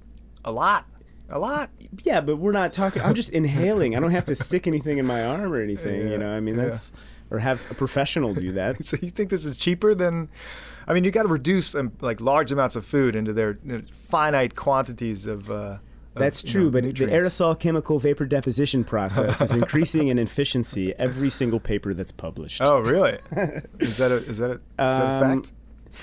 A 0.45 0.53
lot. 0.53 0.87
A 1.31 1.39
lot. 1.39 1.71
yeah, 2.05 2.21
but 2.21 2.37
we're 2.37 2.53
not 2.53 2.73
talking. 2.73 3.03
I'm 3.03 3.15
just 3.15 3.31
inhaling. 3.31 3.97
I 3.97 4.01
don't 4.01 4.11
have 4.13 4.27
to 4.27 4.35
stick 4.37 4.67
anything 4.67 4.99
in 4.99 5.07
my 5.07 5.25
arm 5.25 5.53
or 5.53 5.61
anything. 5.61 6.03
Yeah, 6.03 6.13
you 6.13 6.19
know, 6.19 6.31
I 6.31 6.39
mean, 6.41 6.57
yeah. 6.57 6.67
that's 6.67 6.93
or 7.31 7.39
have 7.39 7.69
a 7.71 7.75
professional 7.75 8.35
do 8.35 8.53
that. 8.53 8.77
So 8.85 8.99
you 9.01 9.11
think 9.11 9.31
this 9.31 9.45
is 9.45 9.57
cheaper 9.57 9.95
than? 9.95 10.29
I 10.87 10.93
mean, 10.95 11.05
you 11.05 11.11
got 11.11 11.23
to 11.23 11.29
reduce 11.29 11.75
um, 11.75 11.93
like 12.01 12.21
large 12.21 12.53
amounts 12.53 12.77
of 12.77 12.85
food 12.85 13.17
into 13.17 13.33
their 13.33 13.59
you 13.65 13.79
know, 13.79 13.83
finite 13.93 14.55
quantities 14.55 15.27
of. 15.27 15.51
Uh, 15.51 15.79
of, 16.17 16.21
That's 16.21 16.45
you 16.45 16.51
true, 16.51 16.65
know, 16.67 16.71
but 16.71 16.85
nutrients. 16.85 17.13
the 17.13 17.45
aerosol 17.45 17.59
chemical 17.59 17.99
vapor 17.99 18.25
deposition 18.25 18.85
process 18.85 19.41
is 19.41 19.51
increasing 19.51 20.07
in 20.09 20.19
efficiency 20.21 20.95
every 20.97 21.29
single 21.29 21.59
paper 21.59 21.93
that's 21.93 22.13
published. 22.13 22.63
Oh, 22.65 22.79
really? 22.79 23.19
is 23.81 23.97
that 23.97 24.13
a 24.13 24.17
is 24.19 24.39
that 24.39 24.51
a, 24.53 24.55
is 24.55 24.61
that 24.79 25.01
a 25.03 25.25
Um, 25.25 25.43
fact? 25.43 25.53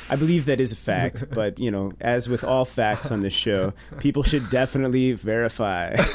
I 0.10 0.16
believe 0.16 0.46
that 0.46 0.60
is 0.60 0.72
a 0.72 0.76
fact, 0.76 1.26
but 1.34 1.60
you 1.60 1.72
know, 1.72 1.94
as 2.02 2.30
with 2.30 2.44
all 2.44 2.66
facts 2.66 3.12
on 3.12 3.22
this 3.22 3.34
show, 3.34 3.74
people 4.00 4.24
should 4.24 4.50
definitely 4.50 5.14
verify. 5.14 5.96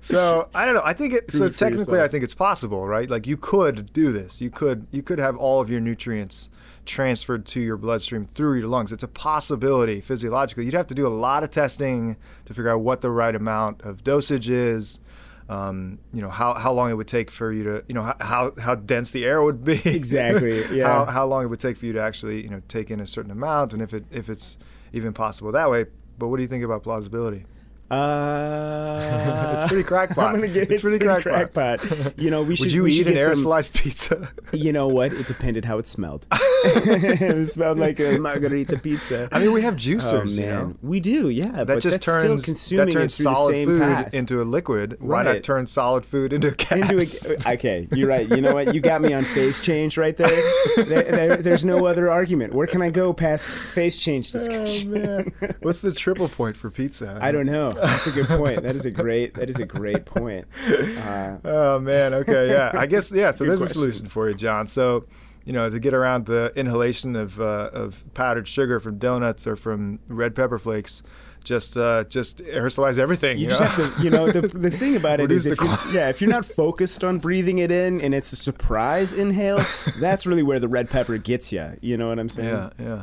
So 0.00 0.48
I 0.54 0.64
don't 0.64 0.74
know. 0.74 0.82
I 0.84 0.92
think 0.92 1.12
it. 1.12 1.30
So 1.30 1.48
technically. 1.48 2.00
I 2.00 2.08
think 2.08 2.24
it's 2.24 2.34
possible, 2.34 2.86
right? 2.86 3.08
Like 3.08 3.26
you 3.26 3.36
could 3.36 3.92
do 3.92 4.12
this. 4.12 4.40
You 4.40 4.50
could 4.50 4.86
you 4.90 5.02
could 5.02 5.18
have 5.18 5.36
all 5.36 5.60
of 5.60 5.70
your 5.70 5.80
nutrients 5.80 6.50
transferred 6.84 7.44
to 7.44 7.60
your 7.60 7.76
bloodstream 7.76 8.26
through 8.26 8.58
your 8.58 8.68
lungs. 8.68 8.92
It's 8.92 9.02
a 9.02 9.08
possibility 9.08 10.00
physiologically. 10.00 10.64
You'd 10.64 10.74
have 10.74 10.86
to 10.86 10.94
do 10.94 11.06
a 11.06 11.08
lot 11.08 11.42
of 11.42 11.50
testing 11.50 12.16
to 12.46 12.54
figure 12.54 12.70
out 12.70 12.80
what 12.80 13.02
the 13.02 13.10
right 13.10 13.34
amount 13.34 13.82
of 13.82 14.04
dosage 14.04 14.48
is. 14.48 15.00
Um, 15.48 15.98
you 16.12 16.20
know 16.20 16.28
how, 16.28 16.52
how 16.54 16.72
long 16.72 16.90
it 16.90 16.94
would 16.94 17.08
take 17.08 17.30
for 17.30 17.50
you 17.50 17.64
to 17.64 17.84
you 17.88 17.94
know 17.94 18.12
how 18.20 18.52
how, 18.58 18.74
dense 18.74 19.12
the 19.12 19.24
air 19.24 19.42
would 19.42 19.64
be. 19.64 19.80
Exactly, 19.86 20.64
yeah. 20.76 20.86
how, 20.86 21.04
how 21.06 21.26
long 21.26 21.44
it 21.44 21.46
would 21.46 21.60
take 21.60 21.78
for 21.78 21.86
you 21.86 21.94
to 21.94 22.02
actually 22.02 22.42
you 22.42 22.50
know 22.50 22.60
take 22.68 22.90
in 22.90 23.00
a 23.00 23.06
certain 23.06 23.30
amount 23.30 23.72
and 23.72 23.80
if 23.80 23.94
it 23.94 24.04
if 24.10 24.28
it's 24.28 24.58
even 24.92 25.12
possible 25.12 25.50
that 25.52 25.70
way. 25.70 25.86
But 26.18 26.28
what 26.28 26.36
do 26.36 26.42
you 26.42 26.48
think 26.48 26.64
about 26.64 26.82
plausibility 26.82 27.46
Uh, 27.90 29.50
It's 29.54 29.64
pretty 29.68 29.82
crackpot. 29.84 30.18
I'm 30.28 30.34
gonna 30.36 30.48
get 30.48 30.64
It's 30.64 30.72
it's, 30.72 30.82
pretty 30.82 30.98
pretty, 31.04 31.22
crackpot. 31.22 31.80
crackpot. 31.80 32.18
You 32.18 32.30
know, 32.30 32.42
we 32.42 32.54
should. 32.56 32.66
would 32.66 32.72
you 32.72 32.82
we 32.84 32.92
eat 32.92 33.06
an 33.06 33.20
some- 33.20 33.32
aerosolized 33.32 33.74
pizza 33.74 34.30
You 34.52 34.72
know 34.72 34.88
what? 34.88 35.12
It 35.12 35.26
depended 35.26 35.64
how 35.64 35.78
it 35.78 35.86
smelled. 35.86 36.26
it 36.30 37.48
smelled 37.48 37.78
like 37.78 38.00
a 38.00 38.18
margherita 38.18 38.78
pizza. 38.78 39.28
I 39.32 39.38
mean, 39.40 39.52
we 39.52 39.62
have 39.62 39.74
oh 39.74 39.76
juicers, 39.78 40.36
man, 40.38 40.44
you 40.46 40.46
know. 40.52 40.76
we 40.82 41.00
do. 41.00 41.28
Yeah, 41.28 41.50
That 41.50 41.66
but 41.66 41.80
just 41.80 42.02
turns 42.02 42.44
consuming 42.44 42.86
that 42.86 42.92
turns 42.92 43.14
solid 43.14 43.64
food 43.66 43.80
path. 43.80 44.14
into 44.14 44.40
a 44.42 44.44
liquid. 44.44 44.96
Why 45.00 45.22
not 45.22 45.42
turn 45.42 45.66
solid 45.66 46.04
food 46.04 46.32
into 46.32 46.50
gas? 46.52 46.72
into 46.72 47.44
a, 47.48 47.52
okay, 47.54 47.88
you're 47.92 48.08
right. 48.08 48.28
You 48.28 48.40
know 48.40 48.54
what? 48.54 48.74
You 48.74 48.80
got 48.80 49.00
me 49.02 49.12
on 49.12 49.24
phase 49.24 49.60
change 49.60 49.96
right 49.96 50.16
there. 50.16 50.28
there, 50.76 51.02
there 51.04 51.36
there's 51.36 51.64
no 51.64 51.86
other 51.86 52.10
argument. 52.10 52.54
Where 52.54 52.66
can 52.66 52.82
I 52.82 52.90
go 52.90 53.12
past 53.12 53.50
phase 53.50 53.96
change 53.96 54.30
oh 54.34 54.38
discussion? 54.38 54.92
man, 54.92 55.32
what's 55.62 55.80
the 55.80 55.92
triple 55.92 56.28
point 56.28 56.56
for 56.56 56.70
pizza? 56.70 57.18
I 57.20 57.32
don't 57.32 57.46
know. 57.46 57.70
That's 57.80 58.06
a 58.06 58.12
good 58.12 58.26
point. 58.26 58.62
That 58.62 58.76
is 58.76 58.84
a 58.86 58.90
great. 58.90 59.34
That 59.34 59.48
is 59.50 59.56
a 59.58 59.66
great 59.66 60.04
point. 60.04 60.46
Uh, 60.68 61.36
Oh 61.44 61.78
man, 61.78 62.14
okay, 62.14 62.48
yeah. 62.50 62.72
I 62.74 62.86
guess 62.86 63.12
yeah. 63.12 63.30
So 63.30 63.44
there's 63.46 63.60
question. 63.60 63.78
a 63.78 63.80
solution 63.80 64.06
for 64.06 64.28
you, 64.28 64.34
John. 64.34 64.66
So, 64.66 65.04
you 65.44 65.52
know, 65.52 65.70
to 65.70 65.78
get 65.78 65.94
around 65.94 66.26
the 66.26 66.52
inhalation 66.56 67.16
of 67.16 67.40
uh, 67.40 67.70
of 67.72 68.04
powdered 68.14 68.48
sugar 68.48 68.80
from 68.80 68.98
donuts 68.98 69.46
or 69.46 69.56
from 69.56 70.00
red 70.08 70.34
pepper 70.34 70.58
flakes, 70.58 71.02
just 71.44 71.76
uh, 71.76 72.04
just 72.04 72.38
aerosolize 72.38 72.98
everything. 72.98 73.38
you, 73.38 73.44
You, 73.44 73.50
just 73.50 73.60
know? 73.62 73.66
have 73.68 73.96
to. 73.96 74.02
You 74.02 74.10
know, 74.10 74.30
the 74.30 74.42
the 74.48 74.70
thing 74.70 74.96
about 74.96 75.20
it 75.20 75.30
is, 75.32 75.46
if 75.46 75.60
you, 75.60 75.68
yeah, 75.92 76.08
if 76.10 76.20
you're 76.20 76.30
not 76.30 76.44
focused 76.44 77.04
on 77.04 77.18
breathing 77.18 77.58
it 77.58 77.70
in 77.70 78.00
and 78.00 78.14
it's 78.14 78.32
a 78.32 78.36
surprise 78.36 79.12
inhale, 79.12 79.60
that's 80.00 80.26
really 80.26 80.42
where 80.42 80.58
the 80.60 80.68
red 80.68 80.90
pepper 80.90 81.16
gets 81.18 81.52
you. 81.52 81.72
You 81.80 81.96
know 81.96 82.08
what 82.08 82.18
I'm 82.18 82.28
saying? 82.28 82.48
Yeah, 82.48 82.70
yeah. 82.78 83.02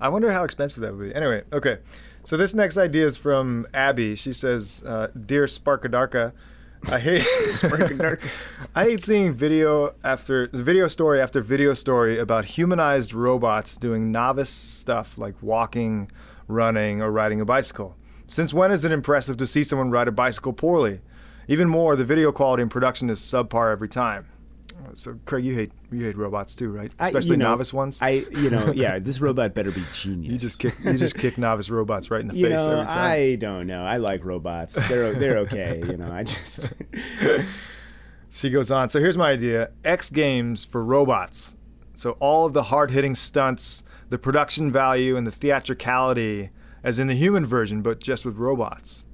I 0.00 0.08
wonder 0.10 0.30
how 0.30 0.44
expensive 0.44 0.82
that 0.82 0.94
would 0.94 1.08
be. 1.08 1.14
Anyway, 1.14 1.42
okay. 1.52 1.78
So 2.26 2.36
this 2.36 2.54
next 2.54 2.76
idea 2.76 3.06
is 3.06 3.16
from 3.16 3.68
Abby. 3.72 4.16
She 4.16 4.32
says, 4.32 4.82
uh, 4.84 5.06
"Dear 5.14 5.44
Sparkadarka, 5.44 6.32
I 6.90 6.98
hate. 6.98 7.22
I 8.74 8.82
hate 8.82 9.04
seeing 9.04 9.32
video 9.32 9.94
after 10.02 10.48
video 10.52 10.88
story 10.88 11.20
after 11.20 11.40
video 11.40 11.72
story 11.72 12.18
about 12.18 12.46
humanized 12.46 13.14
robots 13.14 13.76
doing 13.76 14.10
novice 14.10 14.50
stuff 14.50 15.16
like 15.16 15.40
walking, 15.40 16.10
running, 16.48 17.00
or 17.00 17.12
riding 17.12 17.40
a 17.40 17.44
bicycle. 17.44 17.94
Since 18.26 18.52
when 18.52 18.72
is 18.72 18.84
it 18.84 18.90
impressive 18.90 19.36
to 19.36 19.46
see 19.46 19.62
someone 19.62 19.92
ride 19.92 20.08
a 20.08 20.12
bicycle 20.12 20.52
poorly? 20.52 21.02
Even 21.46 21.68
more, 21.68 21.94
the 21.94 22.04
video 22.04 22.32
quality 22.32 22.60
and 22.60 22.70
production 22.72 23.08
is 23.08 23.20
subpar 23.20 23.70
every 23.70 23.88
time. 23.88 24.26
So, 24.94 25.18
Craig, 25.26 25.44
you 25.44 25.54
hate 25.54 25.72
you 25.90 26.04
hate 26.04 26.16
robots 26.16 26.54
too, 26.54 26.70
right? 26.70 26.90
I- 26.98 27.08
Especially 27.08 27.32
you 27.32 27.36
know, 27.38 27.50
novice 27.50 27.72
ones. 27.72 27.98
I, 28.00 28.24
you 28.30 28.50
know, 28.50 28.72
yeah, 28.74 28.98
this 29.00 29.20
robot 29.20 29.52
better 29.54 29.70
be 29.70 29.82
genius. 29.92 30.32
you 30.32 30.38
just 30.38 30.58
kick 30.60 30.74
you 30.84 30.94
just 30.96 31.16
kick 31.18 31.36
novice 31.38 31.68
robots 31.68 32.10
right 32.10 32.20
in 32.20 32.28
the 32.28 32.34
You 32.36 32.46
face 32.48 32.56
know, 32.64 32.72
every 32.72 32.86
time. 32.86 32.98
I 32.98 33.36
don't 33.38 33.66
know. 33.66 33.84
I 33.84 33.96
like 33.98 34.24
robots. 34.24 34.88
They're 34.88 35.12
they're 35.14 35.38
okay. 35.38 35.82
You 35.86 35.96
know, 35.96 36.10
I 36.12 36.22
just 36.24 36.72
She 38.30 38.50
goes 38.50 38.70
on. 38.70 38.88
So 38.88 39.00
here's 39.00 39.16
my 39.16 39.30
idea: 39.30 39.70
X 39.84 40.10
Games 40.10 40.64
for 40.64 40.84
robots. 40.84 41.56
So 41.94 42.12
all 42.20 42.44
of 42.46 42.52
the 42.52 42.64
hard-hitting 42.64 43.14
stunts, 43.14 43.82
the 44.10 44.18
production 44.18 44.70
value, 44.70 45.16
and 45.16 45.26
the 45.26 45.30
theatricality, 45.30 46.50
as 46.84 46.98
in 46.98 47.06
the 47.06 47.14
human 47.14 47.46
version, 47.46 47.80
but 47.80 48.00
just 48.00 48.24
with 48.26 48.36
robots. 48.36 49.06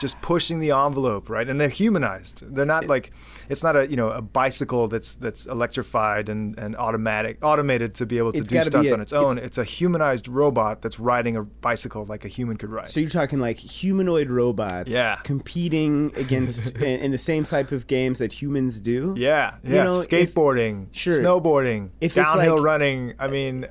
Just 0.00 0.20
pushing 0.20 0.58
the 0.58 0.72
envelope, 0.72 1.28
right? 1.30 1.48
And 1.48 1.60
they're 1.60 1.68
humanized. 1.68 2.42
They're 2.52 2.64
not 2.66 2.86
like 2.88 3.12
it's 3.48 3.62
not 3.62 3.76
a 3.76 3.88
you 3.88 3.94
know 3.96 4.10
a 4.10 4.20
bicycle 4.20 4.88
that's 4.88 5.14
that's 5.14 5.46
electrified 5.46 6.28
and, 6.28 6.58
and 6.58 6.74
automatic 6.74 7.38
automated 7.42 7.94
to 7.96 8.06
be 8.06 8.18
able 8.18 8.32
to 8.32 8.38
It's 8.40 8.48
do 8.50 8.60
stunts 8.64 8.90
a- 8.90 8.94
on 8.94 9.00
its 9.00 9.12
own. 9.12 9.36
it's- 9.38 9.46
It's, 9.46 9.58
a 9.58 9.64
humanized 9.64 10.26
robot 10.26 10.82
that's 10.82 10.98
riding 10.98 11.36
a 11.36 11.42
bicycle 11.44 12.04
like 12.06 12.24
a 12.24 12.28
human 12.28 12.56
could 12.56 12.70
ride. 12.70 12.88
so 12.88 12.98
you're 12.98 13.08
talking 13.10 13.38
like 13.38 13.58
humanoid 13.58 14.28
robots, 14.30 14.90
Yeah. 14.90 15.16
competing 15.22 16.10
against 16.16 16.76
in, 16.78 17.00
in 17.00 17.10
the 17.12 17.18
same 17.18 17.44
type 17.44 17.70
of 17.70 17.86
games 17.86 18.18
that 18.18 18.32
humans 18.32 18.80
do. 18.80 19.14
yeah, 19.16 19.54
You 19.62 19.76
yeah. 19.76 19.84
know, 19.84 20.00
if- 20.00 20.08
Skateboarding, 20.08 20.86
Sure. 20.90 21.20
snowboarding, 21.20 21.90
If 22.00 22.14
downhill 22.14 22.56
like- 22.56 22.64
running. 22.64 23.14
I 23.20 23.28
mean, 23.28 23.66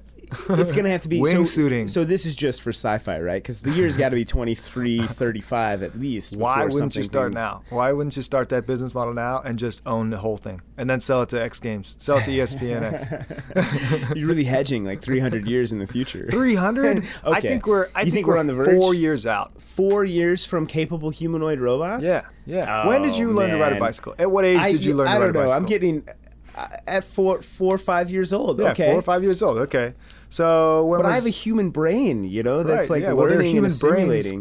it's 0.50 0.72
gonna 0.72 0.90
have 0.90 1.02
to 1.02 1.10
be 1.10 1.24
so, 1.24 1.42
Wingsuiting. 1.42 1.90
So 1.90 2.04
this 2.04 2.26
is 2.26 2.36
just 2.36 2.62
for 2.62 2.70
sci-fi, 2.72 3.20
right? 3.20 3.42
Because 3.42 3.60
the 3.62 3.72
year's 3.72 3.98
got 3.98 4.10
to 4.10 4.16
be 4.16 4.26
23, 4.26 5.00
35 5.08 5.84
at 5.84 6.00
least. 6.00 6.36
Why 6.38 6.66
wouldn't 6.66 6.96
you 6.96 7.04
start 7.04 7.34
now? 7.34 7.64
Why 7.70 7.92
wouldn't 7.92 8.16
you 8.16 8.24
start 8.24 8.50
that 8.50 8.66
business 8.66 8.94
model 8.96 9.14
now 9.14 9.42
and 9.44 9.60
just 9.60 9.82
own 9.86 10.10
the 10.10 10.18
whole 10.18 10.38
thing 10.38 10.62
and 10.78 10.90
then 10.90 11.00
sell 11.00 11.22
it 11.22 11.30
to 11.30 11.42
X 11.42 11.60
Games, 11.60 11.96
sell 12.00 12.18
it 12.18 12.26
to 12.26 12.32
E 12.32 12.38
ESPN 12.38 12.82
X? 12.82 14.12
You're 14.16 14.28
really 14.28 14.44
hedging 14.46 14.86
like 14.86 15.02
300 15.02 15.48
years 15.48 15.72
in 15.72 15.80
the 15.80 15.88
future. 15.88 16.28
Three 16.30 16.56
hundred? 16.56 17.06
I 17.24 17.42
think 17.42 17.68
we're. 17.68 17.90
I 17.96 18.02
You 18.02 18.06
think, 18.06 18.14
think 18.14 18.28
we're, 18.28 18.38
on 18.38 18.48
the 18.48 18.54
verge? 18.54 18.80
Four 18.80 18.94
years 18.94 19.26
out. 19.26 19.62
Four 19.62 20.04
years 20.06 20.46
from 20.46 20.68
capable 20.68 21.10
humanoid 21.10 21.60
robots. 21.60 22.04
Yeah, 22.04 22.22
yeah. 22.46 22.88
when 22.88 23.02
did 23.02 23.14
Oh, 23.16 23.18
you 23.20 23.34
learn 23.34 23.50
to 23.52 23.58
ride 23.58 23.74
a 23.74 23.80
bicycle? 23.80 24.16
At 24.20 24.30
what 24.32 24.46
age 24.46 24.60
I, 24.60 24.72
did 24.72 24.84
you 24.86 24.94
learn 24.94 25.08
I 25.08 25.16
to 25.16 25.20
ride 25.20 25.30
a 25.30 25.34
bicycle? 25.34 25.42
I 25.42 25.46
don't 25.46 25.48
know. 25.48 25.58
I'm 25.58 25.66
getting 25.66 26.04
uh, 26.56 26.68
at 26.88 27.04
four, 27.04 27.42
four 27.42 27.76
or 27.76 27.78
five 27.78 28.12
years 28.12 28.34
old. 28.34 28.60
yeah, 28.60 28.72
okay, 28.72 28.88
four 28.88 29.00
or 29.00 29.02
five 29.02 29.24
years 29.24 29.42
old. 29.42 29.58
Okay, 29.60 29.94
so 30.32 30.86
when 30.86 31.00
But 31.02 31.06
was 31.06 31.12
I 31.14 31.16
have 31.18 31.26
a 31.28 31.30
human 31.30 31.70
brain, 31.70 32.24
you 32.24 32.42
know, 32.42 32.64
that's 32.64 32.90
Right, 32.90 32.96
like 32.98 33.04
yeah, 33.04 33.14
well, 33.14 33.28
learning 33.28 33.52
human 33.54 33.70
and 33.70 33.80
brains. 33.80 34.34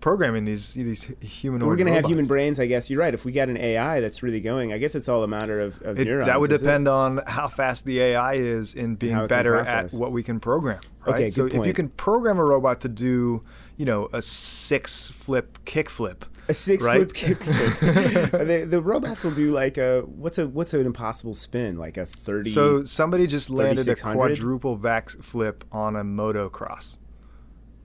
programming 0.00 0.44
these 0.44 0.74
these 0.74 1.04
humanoid? 1.20 1.68
We're 1.68 1.76
gonna 1.76 1.92
have 1.92 2.06
human 2.06 2.26
brains, 2.26 2.58
I 2.58 2.66
guess. 2.66 2.88
You're 2.88 3.00
right. 3.00 3.12
If 3.14 3.24
we 3.24 3.32
got 3.32 3.48
an 3.48 3.56
AI 3.56 4.00
that's 4.00 4.22
really 4.22 4.40
going, 4.40 4.72
I 4.72 4.78
guess 4.78 4.94
it's 4.94 5.08
all 5.08 5.22
a 5.22 5.28
matter 5.28 5.60
of, 5.60 5.80
of 5.82 5.98
It, 5.98 6.06
neurons. 6.06 6.26
that 6.26 6.40
would 6.40 6.50
is 6.52 6.62
it? 6.62 6.64
depend 6.66 6.88
on 6.88 7.20
how 7.26 7.48
fast 7.48 7.84
the 7.84 8.00
AI 8.00 8.34
is 8.34 8.74
in 8.74 8.94
being 8.96 9.12
How 9.14 9.20
it 9.24 9.28
can 9.28 9.36
better 9.36 9.56
at 9.56 9.92
what 9.92 10.12
we 10.12 10.22
can 10.22 10.40
program. 10.40 10.80
Right? 11.06 11.14
Okay, 11.14 11.30
so 11.30 11.48
good 11.48 11.60
if 11.60 11.66
you 11.66 11.72
can 11.72 11.88
program 11.90 12.38
a 12.38 12.44
robot 12.44 12.80
to 12.82 12.88
do, 12.88 13.42
you 13.76 13.84
know, 13.84 14.08
a 14.12 14.22
six 14.22 15.10
flip 15.10 15.58
kick 15.64 15.90
flip, 15.90 16.24
A 16.52 16.54
six 16.54 16.84
right? 16.84 16.98
foot 17.00 17.14
kick 17.14 17.42
flip. 17.42 18.30
the, 18.30 18.66
the 18.68 18.82
robots 18.82 19.24
will 19.24 19.32
do 19.32 19.50
like 19.52 19.78
a 19.78 20.02
what's 20.02 20.36
a 20.36 20.46
what's 20.46 20.74
an 20.74 20.84
impossible 20.84 21.34
spin 21.34 21.78
like 21.78 21.96
a 21.96 22.04
thirty. 22.06 22.50
So 22.50 22.84
somebody 22.84 23.26
just 23.26 23.48
landed 23.48 23.88
a 23.88 23.96
3600? 23.96 24.16
quadruple 24.36 24.78
backflip 24.78 25.62
on 25.72 25.96
a 25.96 26.04
motocross. 26.04 26.98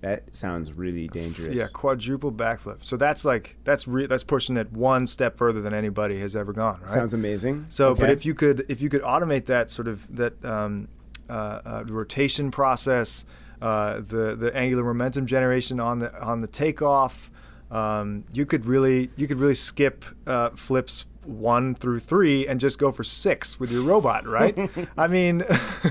that 0.02 0.36
sounds 0.36 0.74
really 0.74 1.08
dangerous. 1.08 1.58
Yeah, 1.58 1.66
quadruple 1.74 2.32
backflip. 2.32 2.84
So 2.84 2.98
that's 2.98 3.24
like 3.26 3.56
that's 3.64 3.88
re- 3.88 4.06
that's 4.06 4.24
pushing 4.24 4.58
it 4.58 4.72
one 4.72 5.08
step 5.08 5.38
further 5.38 5.62
than 5.62 5.74
anybody 5.74 6.20
has 6.20 6.36
ever 6.36 6.52
gone. 6.54 6.82
Right? 6.82 6.90
sounds 6.90 7.14
amazing. 7.14 7.68
So, 7.70 7.96
but 7.96 8.10
if 8.10 8.26
you 8.26 8.34
could 8.36 8.66
if 8.70 8.82
you 8.82 8.90
could 8.90 9.02
automate 9.02 9.46
that 9.46 9.72
sort 9.72 9.88
of 9.88 10.14
that 10.16 10.44
um, 10.44 10.90
uh, 11.30 11.34
uh, 11.66 11.84
rotation 11.88 12.52
process, 12.52 13.26
uh, 13.62 14.02
the 14.02 14.36
the 14.36 14.52
angular 14.56 14.84
momentum 14.84 15.26
generation 15.26 15.80
on 15.80 16.00
the 16.00 16.22
on 16.22 16.42
the 16.42 16.48
takeoff, 16.48 17.32
um, 17.72 18.24
you 18.34 18.46
could 18.46 18.66
really 18.66 19.10
you 19.16 19.28
could 19.28 19.40
really 19.40 19.56
skip 19.56 20.06
uh, 20.26 20.50
flips 20.52 21.06
one 21.28 21.76
through 21.76 22.00
three 22.00 22.48
and 22.48 22.60
just 22.60 22.80
go 22.80 22.92
for 22.92 23.04
six 23.04 23.60
with 23.60 23.72
your 23.72 23.82
robot, 23.82 24.26
right? 24.26 24.58
I 24.98 25.08
mean, 25.08 25.44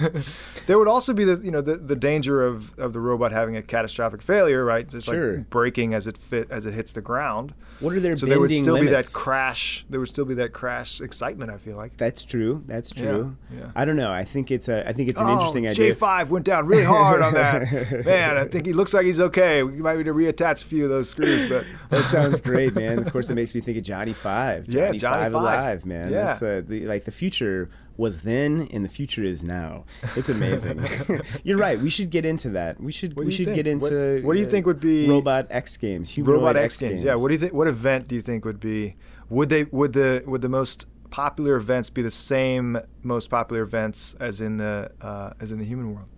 there 0.67 0.79
would 0.79 0.89
also 0.89 1.13
be 1.13 1.25
the 1.25 1.41
you 1.43 1.51
know 1.51 1.61
the, 1.61 1.77
the 1.77 1.97
danger 1.97 2.43
of, 2.43 2.77
of 2.79 2.93
the 2.93 3.01
robot 3.01 3.33
having 3.33 3.57
a 3.57 3.63
catastrophic 3.63 4.23
failure, 4.23 4.65
right? 4.65 4.89
Just 4.89 5.07
Sure. 5.07 5.37
like 5.39 5.51
breaking 5.51 5.95
as 5.95 6.07
it 6.07 6.17
fit 6.19 6.51
as 6.51 6.67
it 6.67 6.75
hits 6.75 6.93
the 6.93 7.01
ground. 7.01 7.55
What 7.81 7.95
are 7.95 8.01
their 8.01 8.17
so 8.17 8.27
there 8.27 8.41
would 8.41 8.55
still 8.55 8.81
be 8.81 8.87
that 8.89 9.13
crash. 9.13 9.85
There 9.91 10.01
would 10.01 10.09
still 10.09 10.25
be 10.25 10.35
that 10.35 10.53
crash 10.53 11.01
excitement. 11.01 11.51
I 11.51 11.59
feel 11.59 11.77
like. 11.77 11.97
That's 11.99 12.25
true. 12.25 12.63
That's 12.67 12.91
true. 12.91 13.37
yeah. 13.51 13.71
I 13.77 13.85
don't 13.85 13.97
know. 13.97 14.11
I 14.11 14.25
think 14.25 14.51
it's 14.51 14.69
a. 14.69 14.89
I 14.89 14.93
think 14.93 15.11
it's 15.11 15.21
an 15.21 15.27
oh, 15.27 15.33
interesting 15.33 15.69
idea. 15.69 15.95
J5 15.95 16.31
went 16.31 16.47
down 16.47 16.67
really 16.67 16.85
hard 16.85 17.21
on 17.21 17.35
that. 17.35 18.05
Man, 18.07 18.37
I 18.39 18.45
think 18.45 18.65
he 18.67 18.73
looks 18.73 18.95
like 18.95 19.05
he's 19.05 19.21
okay. 19.21 19.63
We 19.63 19.73
might 19.83 19.99
need 19.99 20.05
to 20.05 20.15
reattach 20.15 20.63
a 20.63 20.67
few 20.67 20.85
of 20.85 20.91
those 20.91 21.11
screws, 21.11 21.49
but 21.49 21.65
That 21.91 22.05
sounds 22.07 22.41
great, 22.41 22.75
man. 22.75 22.99
Of 22.99 23.13
course, 23.13 23.31
it 23.31 23.35
makes 23.35 23.55
me 23.55 23.61
think 23.61 23.79
of 23.79 23.85
Johnny 23.85 24.13
Five. 24.13 24.67
Yeah, 24.69 24.87
Johnny, 24.87 24.99
Johnny 24.99 25.17
Five, 25.25 25.26
Five. 25.33 25.43
alive, 25.43 25.87
man. 25.87 26.13
Yeah. 26.13 26.25
That's 26.25 26.43
uh, 26.43 26.63
the, 26.67 26.87
like 26.87 27.05
the 27.05 27.11
future 27.13 27.69
was 27.97 28.21
then, 28.21 28.69
and 28.73 28.85
the 28.85 28.89
future 28.89 29.25
is 29.25 29.43
now. 29.43 29.85
It's 30.17 30.29
amazing. 30.29 30.87
You're 31.45 31.57
right. 31.59 31.79
We 31.81 31.89
should 31.91 32.11
get 32.11 32.25
into 32.25 32.51
that. 32.51 32.81
We 32.81 32.93
should. 32.93 33.17
We 33.17 33.31
should 33.31 33.47
think? 33.47 33.57
get 33.57 33.67
into. 33.67 34.21
what 34.25 34.35
do 34.35 34.41
you 34.41 34.47
uh, 34.47 34.51
think 34.51 34.67
would 34.67 34.81
be- 34.81 35.09
robot 35.09 35.47
X 35.51 35.77
Games? 35.77 36.17
Robot 36.19 36.57
X 36.57 36.79
Games. 36.81 37.03
Yeah. 37.03 37.15
What 37.17 37.29
do 37.29 37.35
you 37.35 37.41
think? 37.41 37.53
What 37.53 37.69
event 37.69 38.09
do 38.09 38.15
you 38.15 38.21
think 38.23 38.45
would 38.45 38.61
be? 38.61 38.97
Would 39.31 39.49
they? 39.49 39.65
Would 39.65 39.93
the? 39.95 40.23
Would 40.27 40.43
the 40.43 40.49
most 40.49 40.87
popular 41.11 41.57
events 41.57 41.89
be 41.89 42.03
the 42.03 42.11
same 42.11 42.79
most 43.03 43.31
popular 43.31 43.63
events 43.63 44.15
as 44.21 44.41
in 44.41 44.57
the 44.59 44.91
uh, 45.01 45.31
as 45.41 45.53
in 45.53 45.59
the 45.59 45.65
human 45.65 45.95
world? 45.95 46.09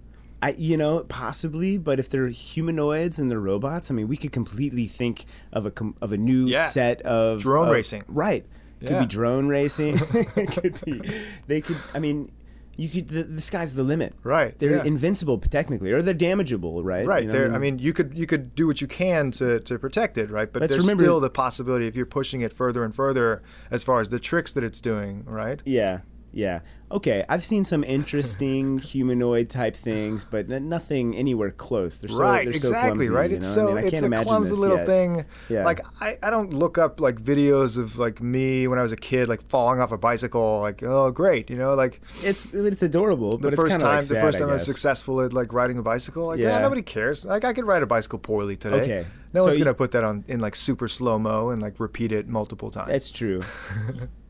I, 0.41 0.51
you 0.57 0.77
know, 0.77 1.01
possibly, 1.09 1.79
but 1.79 1.99
if 1.99 2.09
they're 2.11 2.29
humanoids 2.29 3.19
and 3.19 3.29
they're 3.29 3.41
robots, 3.41 3.91
I 3.91 3.95
mean, 3.95 4.07
we 4.07 4.17
could 4.17 4.31
completely 4.31 4.87
think 4.87 5.25
of 5.53 5.67
a 5.67 5.71
com- 5.73 5.97
of 6.01 6.13
a 6.13 6.17
new 6.17 6.47
Yeah. 6.47 6.65
set 6.65 7.03
of 7.03 7.41
Drone 7.41 7.67
of- 7.67 7.73
racing. 7.73 8.05
Right. 8.07 8.47
Could 8.81 9.01
be 9.01 9.07
drone 9.07 9.49
racing. 9.49 9.99
it 10.15 10.51
could 10.53 10.85
be. 10.85 11.01
They 11.47 11.61
could. 11.61 11.77
I 11.95 11.99
mean, 11.99 12.31
you 12.77 12.89
could. 12.89 13.09
The, 13.09 13.25
the 13.25 13.41
sky's 13.41 13.75
the 13.75 13.83
limit. 13.83 14.15
Right, 14.23 14.57
They're 14.59 14.77
yeah. 14.77 14.85
invincible 14.85 15.39
technically, 15.39 15.93
or 15.93 16.01
they're 16.01 16.15
damageable. 16.15 16.83
Right. 16.85 17.07
Right. 17.07 17.23
You 17.25 17.29
know, 17.29 17.33
there. 17.33 17.53
I 17.55 17.59
mean, 17.59 17.79
you 17.81 17.93
could 17.93 18.17
you 18.17 18.27
could 18.27 18.55
do 18.55 18.67
what 18.67 18.81
you 18.81 18.87
can 18.87 19.31
to, 19.33 19.59
to 19.61 19.79
protect 19.79 20.17
it, 20.17 20.31
right? 20.31 20.53
But 20.53 20.63
Let's 20.63 20.73
there's 20.73 20.85
remember- 20.85 21.05
still 21.05 21.21
the 21.21 21.31
possibility 21.31 21.87
if 21.87 21.97
you're 21.97 22.07
pushing 22.07 22.41
it 22.41 22.53
further 22.53 22.85
and 22.85 22.95
further 22.95 23.43
as 23.71 23.83
far 23.83 24.01
as 24.01 24.11
the 24.11 24.19
tricks 24.21 24.53
that 24.53 24.63
it's 24.63 24.81
doing, 24.81 25.25
right? 25.27 25.61
Yeah. 25.65 26.01
Yeah. 26.33 26.61
Okay. 26.91 27.25
I've 27.29 27.45
seen 27.45 27.65
some 27.65 27.85
interesting 27.85 28.79
humanoid 28.91 29.51
type 29.51 29.77
things, 29.77 30.25
but 30.25 30.51
n- 30.51 30.69
nothing 30.69 31.15
anywhere 31.17 31.51
close. 31.51 31.99
They're 31.99 32.09
so, 32.09 32.23
right, 32.23 32.45
they're 32.45 32.53
so 32.55 32.69
exactly, 32.69 33.07
clumsy, 33.07 33.11
right. 33.11 33.31
you 33.31 33.37
It's 33.39 33.49
know? 33.49 33.55
so 33.55 33.63
I 33.65 33.75
mean, 33.75 33.85
I 33.85 33.87
it's 33.89 34.01
can't 34.01 34.15
a 34.15 34.25
clumsy 34.25 34.55
little 34.55 34.77
yet. 34.79 34.87
thing. 34.87 35.25
Yeah. 35.49 35.65
Like 35.65 35.81
I, 36.01 36.17
I 36.23 36.31
don't 36.31 36.53
look 36.55 36.79
up 36.79 37.01
like 37.01 37.21
videos 37.21 37.77
of 37.79 37.99
like 37.99 38.23
me 38.23 38.67
when 38.69 38.79
I 38.79 38.83
was 38.83 38.93
a 38.93 38.97
kid 38.97 39.29
like 39.29 39.43
falling 39.43 39.81
off 39.81 39.93
a 39.93 39.99
bicycle. 39.99 40.61
Like 40.61 40.83
oh 40.83 41.11
great, 41.11 41.51
you 41.51 41.57
know, 41.57 41.75
like 41.75 42.01
It's 42.23 42.53
it's 42.55 42.83
adorable, 42.83 43.37
the 43.39 43.51
but 43.51 43.57
first 43.57 43.75
it's 43.75 43.85
time 43.85 43.97
like 43.97 44.07
the 44.07 44.15
first 44.17 44.39
time 44.39 44.49
I 44.49 44.53
was 44.55 44.65
successful 44.67 45.21
at 45.21 45.33
like 45.33 45.53
riding 45.53 45.77
a 45.79 45.83
bicycle. 45.83 46.27
Like 46.29 46.39
yeah, 46.41 46.57
Yeah. 46.57 46.63
nobody 46.63 46.83
cares. 46.83 47.25
Like 47.25 47.45
I 47.45 47.53
could 47.53 47.65
ride 47.67 47.83
a 47.83 47.87
bicycle 47.87 48.19
poorly 48.19 48.57
today. 48.57 48.81
Okay. 48.81 49.07
No 49.35 49.41
So 49.41 49.47
one's 49.47 49.59
you- 49.59 49.65
gonna 49.65 49.75
put 49.75 49.93
that 49.93 50.05
on 50.05 50.25
in 50.29 50.41
like 50.41 50.55
super 50.55 50.89
slow 50.89 51.19
mo 51.19 51.51
and 51.51 51.61
like 51.61 51.79
repeat 51.81 52.13
it 52.13 52.29
multiple 52.29 52.71
times. 52.71 52.89
That's 52.89 53.11
true. 53.11 53.43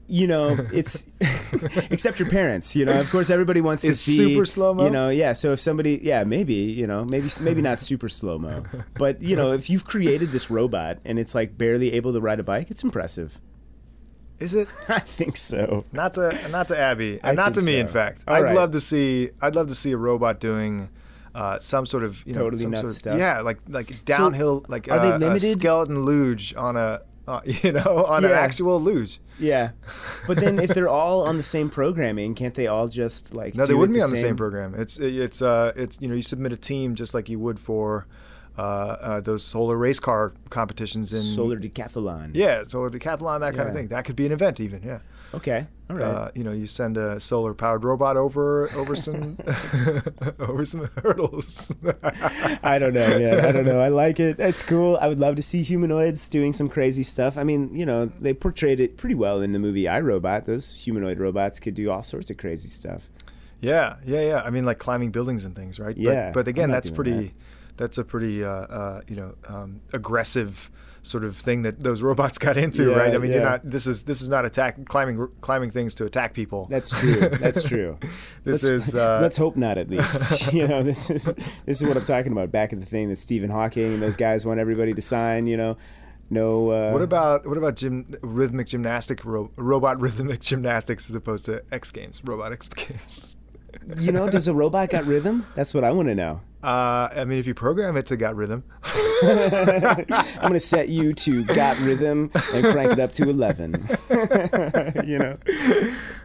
you 0.09 0.27
know, 0.27 0.57
it's 0.73 1.07
except 1.91 2.19
your 2.19 2.29
parents. 2.29 2.75
You 2.75 2.87
know, 2.87 2.99
of 2.99 3.11
course, 3.11 3.31
everybody 3.31 3.61
wants 3.61 3.83
to 3.83 3.91
It's 3.91 4.01
see 4.01 4.17
super 4.17 4.47
slow-mo? 4.47 4.85
You 4.85 4.91
know, 4.91 5.09
yeah. 5.11 5.35
So 5.35 5.53
if 5.53 5.61
somebody, 5.61 6.01
yeah, 6.03 6.25
maybe 6.25 6.55
you 6.55 6.87
know, 6.87 7.05
maybe 7.05 7.29
maybe 7.41 7.63
not 7.63 7.81
super 7.81 8.09
slow 8.09 8.39
mo, 8.39 8.65
but 8.95 9.23
you 9.23 9.37
know, 9.37 9.53
if 9.53 9.69
you've 9.71 9.85
created 9.85 10.31
this 10.31 10.51
robot 10.51 10.99
and 11.05 11.19
it's 11.19 11.35
like 11.35 11.57
barely 11.57 11.93
able 11.93 12.13
to 12.13 12.21
ride 12.21 12.41
a 12.41 12.43
bike, 12.43 12.71
it's 12.71 12.83
impressive. 12.83 13.39
Is 14.39 14.55
it? 14.55 14.69
I 14.89 15.01
think 15.01 15.37
so. 15.37 15.85
Not 15.93 16.15
to 16.15 16.49
not 16.51 16.69
to 16.69 16.79
Abby, 16.79 17.21
and 17.23 17.37
not 17.37 17.55
to 17.55 17.61
me. 17.61 17.75
so. 17.75 17.79
In 17.79 17.89
fact, 17.89 18.25
All 18.27 18.35
I'd 18.35 18.45
right. 18.45 18.57
love 18.57 18.73
to 18.73 18.81
see. 18.81 19.31
I'd 19.43 19.55
love 19.55 19.69
to 19.69 19.75
see 19.75 19.93
a 19.93 19.97
robot 19.97 20.41
doing 20.41 20.89
uh, 21.35 21.59
some 21.59 21.87
sort 21.87 22.03
of 22.03 22.25
you 22.27 22.33
know 22.33 22.51
some 22.51 22.75
sort 22.75 22.87
of, 22.87 22.93
stuff. 22.93 23.19
Yeah, 23.19 23.41
like 23.41 23.59
like 23.69 24.05
downhill 24.05 24.65
like 24.69 24.89
are 24.89 25.01
they 25.01 25.13
uh, 25.13 25.17
a 25.17 25.19
limited? 25.19 25.59
skeleton 25.59 26.01
luge 26.01 26.55
on 26.57 26.77
a 26.77 27.03
uh, 27.27 27.41
you 27.45 27.73
know 27.73 28.05
on 28.07 28.25
an 28.25 28.33
actual 28.33 28.81
luge. 28.81 29.21
Yeah, 29.39 29.71
but 30.27 30.39
then 30.39 30.59
if 30.59 30.71
they're 30.75 30.89
all 30.89 31.23
on 31.23 31.37
the 31.37 31.43
same 31.43 31.71
programming, 31.71 32.35
can't 32.35 32.55
they 32.55 32.67
all 32.67 32.89
just 32.89 33.35
like? 33.35 33.55
No, 33.55 33.67
they 33.67 33.75
wouldn't 33.75 33.95
be 33.95 34.01
the 34.01 34.05
on 34.05 34.11
the 34.11 34.17
same 34.17 34.37
program. 34.37 34.75
It's 34.75 34.99
it's 34.99 35.41
uh 35.43 35.73
it's 35.77 35.99
you 36.01 36.09
know 36.09 36.15
you 36.15 36.23
submit 36.23 36.53
a 36.53 36.57
team 36.57 36.95
just 36.95 37.15
like 37.15 37.29
you 37.29 37.39
would 37.39 37.59
for. 37.61 38.07
uh, 38.59 38.61
uh, 38.61 39.21
those 39.21 39.45
solar 39.45 39.77
race 39.77 40.01
car 40.01 40.33
competitions 40.51 41.13
in 41.13 41.23
Solar 41.23 41.61
decathlon. 41.61 42.31
Yeah, 42.35 42.65
solar 42.65 42.91
decathlon, 42.91 43.39
that 43.39 43.55
kind 43.55 43.69
of 43.69 43.75
thing. 43.75 43.87
That 43.87 44.05
could 44.05 44.17
be 44.17 44.27
an 44.27 44.33
event, 44.33 44.59
even. 44.59 44.83
Yeah. 44.83 44.99
Okay. 45.33 45.69
Right. 45.91 46.03
Uh, 46.03 46.31
you 46.35 46.45
know, 46.45 46.53
you 46.53 46.67
send 46.67 46.99
a 46.99 47.19
solar 47.19 47.55
powered 47.55 47.83
robot 47.83 48.17
over 48.19 48.71
over 48.75 48.95
some 48.95 49.39
over 50.39 50.65
some 50.65 50.91
hurdles. 51.03 51.75
I 52.63 52.79
don't 52.79 52.93
know, 52.93 53.19
man. 53.19 53.45
I 53.45 53.53
don't 53.53 53.65
know. 53.65 53.81
I 53.81 53.89
like 53.89 54.21
it. 54.21 54.39
It's 54.39 54.63
cool. 54.63 54.99
I 55.01 55.09
would 55.09 55.19
love 55.19 55.37
to 55.37 55.43
see 55.43 55.63
humanoids 55.63 56.29
doing 56.29 56.53
some 56.53 56.69
crazy 56.69 57.03
stuff. 57.03 57.39
I 57.39 57.45
mean, 57.45 57.75
you 57.75 57.87
know, 57.87 58.07
they 58.07 58.35
portrayed 58.35 58.81
it 58.81 58.97
pretty 58.99 59.15
well 59.15 59.41
in 59.41 59.53
the 59.53 59.59
movie 59.59 59.85
iRobot. 59.85 60.45
Those 60.45 60.79
humanoid 60.79 61.19
robots 61.19 61.59
could 61.59 61.75
do 61.75 61.91
all 61.91 62.03
sorts 62.03 62.29
of 62.29 62.37
crazy 62.37 62.69
stuff. 62.69 63.09
yeah, 63.61 63.97
yeah, 64.05 64.21
yeah. 64.21 64.43
I 64.45 64.51
mean, 64.51 64.65
like 64.65 64.79
climbing 64.79 65.11
buildings 65.11 65.45
and 65.47 65.57
things, 65.57 65.81
right? 65.81 65.97
Yeah, 65.97 66.27
But, 66.27 66.45
but 66.45 66.49
again, 66.49 66.71
that's 66.71 66.91
pretty. 66.91 67.13
that. 67.13 67.33
That's 67.79 67.97
a 67.97 68.05
pretty, 68.05 68.43
uh, 68.45 68.49
uh, 68.51 69.01
you 69.07 69.15
know, 69.17 69.35
um, 69.47 69.81
aggressive 69.93 70.69
sort 71.09 71.25
of 71.25 71.37
thing 71.37 71.63
that 71.63 71.83
those 71.83 72.03
robots 72.03 72.39
got 72.39 72.57
into, 72.57 72.91
Yeah, 72.91 72.97
right? 72.97 73.15
I 73.15 73.19
mean, 73.19 73.33
you're 73.33 73.43
not. 73.43 73.69
This 73.69 73.87
is 73.87 74.05
this 74.05 74.21
is 74.21 74.29
not 74.29 74.45
attack 74.45 74.85
climbing 74.85 75.29
climbing 75.41 75.71
things 75.71 75.95
to 75.97 76.05
attack 76.05 76.35
people. 76.35 76.67
That's 76.71 76.91
true. 76.91 77.29
That's 77.29 77.63
true. 77.63 77.99
This 78.45 78.63
let's, 78.65 78.89
is, 78.89 78.95
uh, 78.95 79.19
let's 79.21 79.37
hope 79.37 79.57
not. 79.57 79.77
At 79.77 79.91
least 79.91 80.53
you 80.55 80.67
know 80.67 80.83
this 80.83 81.11
is 81.11 81.25
this 81.67 81.83
is 81.83 81.87
what 81.87 81.97
I'm 81.97 82.05
talking 82.05 82.33
about. 82.33 82.51
Back 82.51 82.73
in 82.73 82.81
the 82.81 82.87
thing 82.87 83.09
that 83.11 83.19
Stephen 83.19 83.51
Hawking 83.51 83.93
and 83.95 84.03
those 84.03 84.17
guys 84.17 84.47
want 84.47 84.59
everybody 84.61 84.95
to 84.95 85.03
sign. 85.03 85.47
You 85.47 85.57
know, 85.59 85.77
no. 86.31 86.71
Uh, 86.71 86.93
What 86.93 87.03
about 87.03 87.47
what 87.47 87.59
about 87.59 87.77
gym, 87.77 88.15
rhythmic 88.23 88.69
gymnastic 88.69 89.25
ro- 89.25 89.51
robot 89.57 90.01
rhythmic 90.01 90.41
gymnastics 90.41 91.11
as 91.11 91.15
opposed 91.15 91.45
to 91.47 91.63
X 91.73 91.91
Games 91.91 92.23
robot 92.25 92.53
X 92.53 92.69
Games? 92.69 93.37
You 93.99 94.13
know? 94.13 94.29
Does 94.31 94.49
a 94.49 94.55
robot 94.55 94.91
got 94.91 95.05
rhythm? 95.05 95.47
That's 95.55 95.75
what 95.75 95.85
I 95.85 95.91
want 95.93 96.09
to 96.09 96.15
know. 96.15 96.41
Uh, 96.63 97.09
I 97.15 97.25
mean, 97.25 97.39
if 97.39 97.47
you 97.47 97.55
program 97.55 97.97
it 97.97 98.07
to 98.07 98.17
got 98.17 98.35
rhythm, 98.35 98.65
I'm 98.83 100.07
gonna 100.43 100.59
set 100.59 100.89
you 100.89 101.13
to 101.15 101.45
got 101.45 101.79
rhythm 101.79 102.31
and 102.55 102.65
crank 102.67 102.93
it 102.93 102.99
up 102.99 103.13
to 103.13 103.29
eleven. 103.29 103.75
you 105.05 105.19
know. 105.19 105.37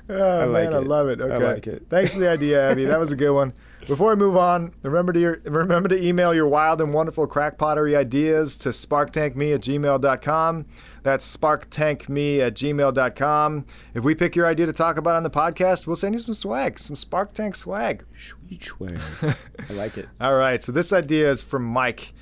oh, 0.09 0.39
I 0.39 0.45
like 0.45 0.69
man, 0.69 0.73
I 0.73 0.77
love 0.77 1.09
it. 1.09 1.21
I 1.21 1.37
like 1.37 1.67
it. 1.67 1.85
Thanks 1.89 2.13
for 2.13 2.19
the 2.19 2.29
idea, 2.29 2.71
Abby. 2.71 2.85
That 2.85 2.99
was 2.99 3.11
a 3.11 3.15
good 3.15 3.33
one. 3.33 3.53
Before 3.87 4.11
we 4.11 4.15
move 4.15 4.37
on, 4.37 4.73
remember 4.81 5.11
to 5.13 5.19
your, 5.19 5.41
remember 5.43 5.89
to 5.89 6.01
email 6.01 6.33
your 6.33 6.47
wild 6.47 6.79
and 6.81 6.93
wonderful 6.93 7.27
crack 7.27 7.57
pottery 7.57 7.95
ideas 7.95 8.57
to 8.57 8.69
sparktankme 8.69 9.53
at 9.53 9.61
gmail.com. 9.61 10.65
That's 11.03 11.37
sparktankme 11.37 12.39
at 12.39 12.53
gmail.com. 12.53 13.65
If 13.93 14.03
we 14.03 14.15
pick 14.15 14.35
your 14.35 14.45
idea 14.47 14.65
to 14.67 14.73
talk 14.73 14.97
about 14.97 15.15
on 15.15 15.23
the 15.23 15.29
podcast, 15.29 15.85
we'll 15.85 15.97
send 15.97 16.15
you 16.15 16.19
some 16.19 16.33
swag, 16.33 16.79
some 16.79 16.95
Spark 16.95 17.33
Tank 17.33 17.55
swag. 17.55 18.05
Sweet 18.17 18.63
swag. 18.63 18.99
I 19.69 19.73
like 19.73 19.97
it. 19.97 20.07
All 20.21 20.35
right, 20.35 20.63
so 20.63 20.71
this 20.71 20.93
idea 20.93 21.29
is 21.29 21.41
from 21.41 21.63
Mike. 21.63 22.13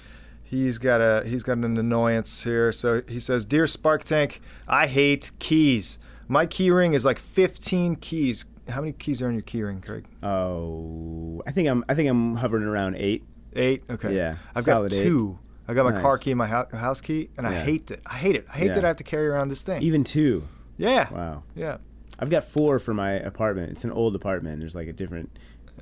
He's 0.44 0.80
got 0.80 1.00
a 1.00 1.24
he's 1.26 1.44
got 1.44 1.60
an 1.60 1.78
annoyance 1.78 2.44
here. 2.44 2.74
So 2.74 3.04
he 3.08 3.22
says, 3.22 3.46
"Dear 3.46 3.68
Spark 3.68 4.04
Tank, 4.04 4.42
I 4.68 4.88
hate 4.88 5.32
keys. 5.40 5.98
My 6.28 6.46
key 6.46 6.72
ring 6.72 6.94
is 6.94 7.06
like 7.06 7.20
15 7.20 7.96
keys. 7.98 8.46
How 8.72 8.82
many 8.82 8.94
keys 8.94 9.22
are 9.22 9.28
in 9.28 9.34
your 9.36 9.42
key 9.44 9.62
ring, 9.62 9.82
Craig? 9.82 10.06
Oh, 10.24 11.42
I 11.46 11.52
think 11.52 11.68
I'm. 11.68 11.84
I 11.88 11.94
think 11.96 12.10
I'm 12.10 12.36
hovering 12.36 12.64
around 12.64 12.96
eight. 12.96 13.24
Eight. 13.54 13.84
Okay. 13.90 14.16
Yeah, 14.16 14.38
I've 14.56 14.66
got 14.66 14.86
eight. 14.94 15.04
two. 15.04 15.38
I 15.68 15.74
got 15.74 15.86
my 15.86 16.02
car 16.02 16.18
key 16.18 16.32
and 16.32 16.38
my 16.38 16.48
house 16.48 17.00
key, 17.02 17.30
and 17.38 17.46
I 17.48 17.54
hate 17.54 17.92
it. 17.92 18.02
I 18.06 18.16
hate 18.16 18.36
it. 18.36 18.46
I 18.54 18.58
hate 18.58 18.68
Yeah. 18.68 18.74
that 18.74 18.84
I 18.84 18.88
have 18.88 18.98
to 18.98 19.04
carry 19.04 19.28
around 19.28 19.50
this 19.50 19.62
thing. 19.62 19.82
Even 19.82 20.04
two. 20.04 20.48
yeah. 20.78 21.12
Wow. 21.14 21.44
Yeah. 21.56 21.78
I've 22.20 22.30
got 22.30 22.44
four 22.44 22.78
for 22.78 22.94
my 22.94 23.12
apartment. 23.14 23.72
It's 23.72 23.84
an 23.84 23.92
old 23.92 24.16
apartment. 24.16 24.60
There's 24.60 24.76
like 24.76 24.88
a 24.88 24.94
different 24.94 25.38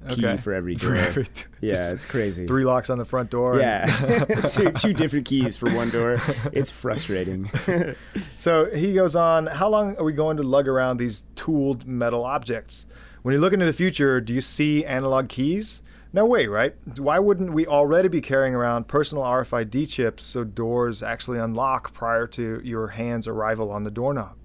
key 0.09 0.25
Okay. 0.25 0.37
for 0.37 0.53
every 0.53 0.75
For 0.75 0.87
door. 0.87 0.95
every- 0.95 1.27
yeah, 1.61 1.91
it's 1.91 2.05
crazy. 2.05 2.47
Three 2.47 2.63
locks 2.63 2.89
on 2.89 2.97
the 2.97 3.05
front 3.05 3.29
door. 3.29 3.59
Yeah, 3.59 3.85
two, 4.51 4.71
two 4.71 4.93
different 4.93 5.25
keys 5.25 5.57
for 5.57 5.69
one 5.71 5.89
door. 5.89 6.17
It's 6.53 6.71
frustrating. 6.71 7.49
So 8.37 8.73
he 8.73 8.93
goes 8.93 9.15
on, 9.17 9.47
how 9.47 9.67
long 9.67 9.97
are 9.97 10.03
we 10.05 10.13
going 10.13 10.37
to 10.37 10.43
lug 10.43 10.67
around 10.69 10.97
these 10.97 11.23
tooled 11.35 11.85
metal 11.85 12.23
objects? 12.23 12.85
When 13.21 13.33
you 13.33 13.41
look 13.41 13.51
into 13.51 13.65
the 13.65 13.73
future, 13.73 14.21
do 14.21 14.33
you 14.33 14.39
see 14.41 14.85
analog 14.85 15.27
keys? 15.27 15.81
No 16.13 16.25
way, 16.25 16.47
right? 16.47 16.73
Why 16.97 17.19
wouldn't 17.19 17.51
we 17.53 17.67
already 17.67 18.07
be 18.07 18.21
carrying 18.21 18.55
around 18.55 18.87
personal 18.87 19.25
RFID 19.25 19.89
chips 19.89 20.23
so 20.23 20.43
doors 20.45 21.03
actually 21.03 21.37
unlock 21.37 21.93
prior 21.93 22.25
to 22.27 22.61
your 22.63 22.87
hand's 22.87 23.27
arrival 23.27 23.71
on 23.71 23.83
the 23.83 23.91
doorknob? 23.91 24.35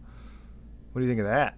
What 0.93 1.01
do 1.01 1.07
you 1.07 1.11
think 1.11 1.21
of 1.21 1.27
that? 1.27 1.57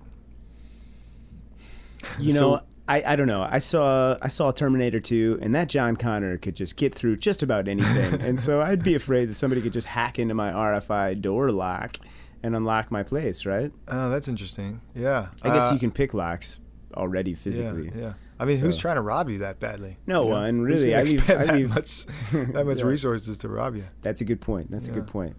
You 2.18 2.32
So- 2.32 2.40
know, 2.56 2.60
I, 2.88 3.02
I 3.12 3.16
don't 3.16 3.26
know. 3.26 3.42
I 3.48 3.58
saw 3.58 4.16
I 4.22 4.28
saw 4.28 4.50
Terminator 4.52 5.00
2, 5.00 5.40
and 5.42 5.54
that 5.54 5.68
John 5.68 5.96
Connor 5.96 6.38
could 6.38 6.54
just 6.54 6.76
get 6.76 6.94
through 6.94 7.16
just 7.16 7.42
about 7.42 7.66
anything. 7.68 8.20
and 8.20 8.38
so 8.38 8.60
I'd 8.62 8.84
be 8.84 8.94
afraid 8.94 9.28
that 9.28 9.34
somebody 9.34 9.60
could 9.60 9.72
just 9.72 9.88
hack 9.88 10.18
into 10.18 10.34
my 10.34 10.50
RFI 10.52 11.20
door 11.20 11.50
lock 11.50 11.96
and 12.42 12.54
unlock 12.54 12.90
my 12.92 13.02
place, 13.02 13.44
right? 13.44 13.72
Oh, 13.88 14.08
that's 14.10 14.28
interesting. 14.28 14.80
Yeah. 14.94 15.28
I 15.42 15.50
guess 15.50 15.70
Uh, 15.70 15.74
you 15.74 15.80
can 15.80 15.90
pick 15.90 16.14
locks 16.14 16.60
already 16.94 17.34
physically. 17.34 17.90
yeah. 17.96 18.12
I 18.38 18.44
mean, 18.44 18.58
who's 18.58 18.76
trying 18.76 18.96
to 18.96 19.00
rob 19.02 19.30
you 19.30 19.38
that 19.38 19.58
badly? 19.60 19.96
No 20.06 20.22
You 20.22 20.28
know? 20.28 20.34
one, 20.36 20.60
really. 20.60 20.94
I 20.94 21.02
leave- 21.04 21.28
I 21.30 21.34
that 21.46 21.54
leave- 21.54 21.70
much, 21.70 22.04
that 22.32 22.66
much 22.66 22.78
Yeah. 22.78 22.84
resources 22.84 23.38
to 23.38 23.48
rob 23.48 23.74
you. 23.76 23.84
That's 24.02 24.20
a 24.20 24.24
good 24.24 24.40
point. 24.40 24.70
That's 24.70 24.86
a 24.88 24.92
good 24.92 25.06
point. 25.06 25.34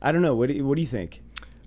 I 0.00 0.12
don't 0.12 0.22
know. 0.22 0.36
What 0.36 0.48
do 0.50 0.54
you, 0.54 0.64
what 0.66 0.76
do 0.76 0.82
you 0.82 0.86
think? 0.86 1.20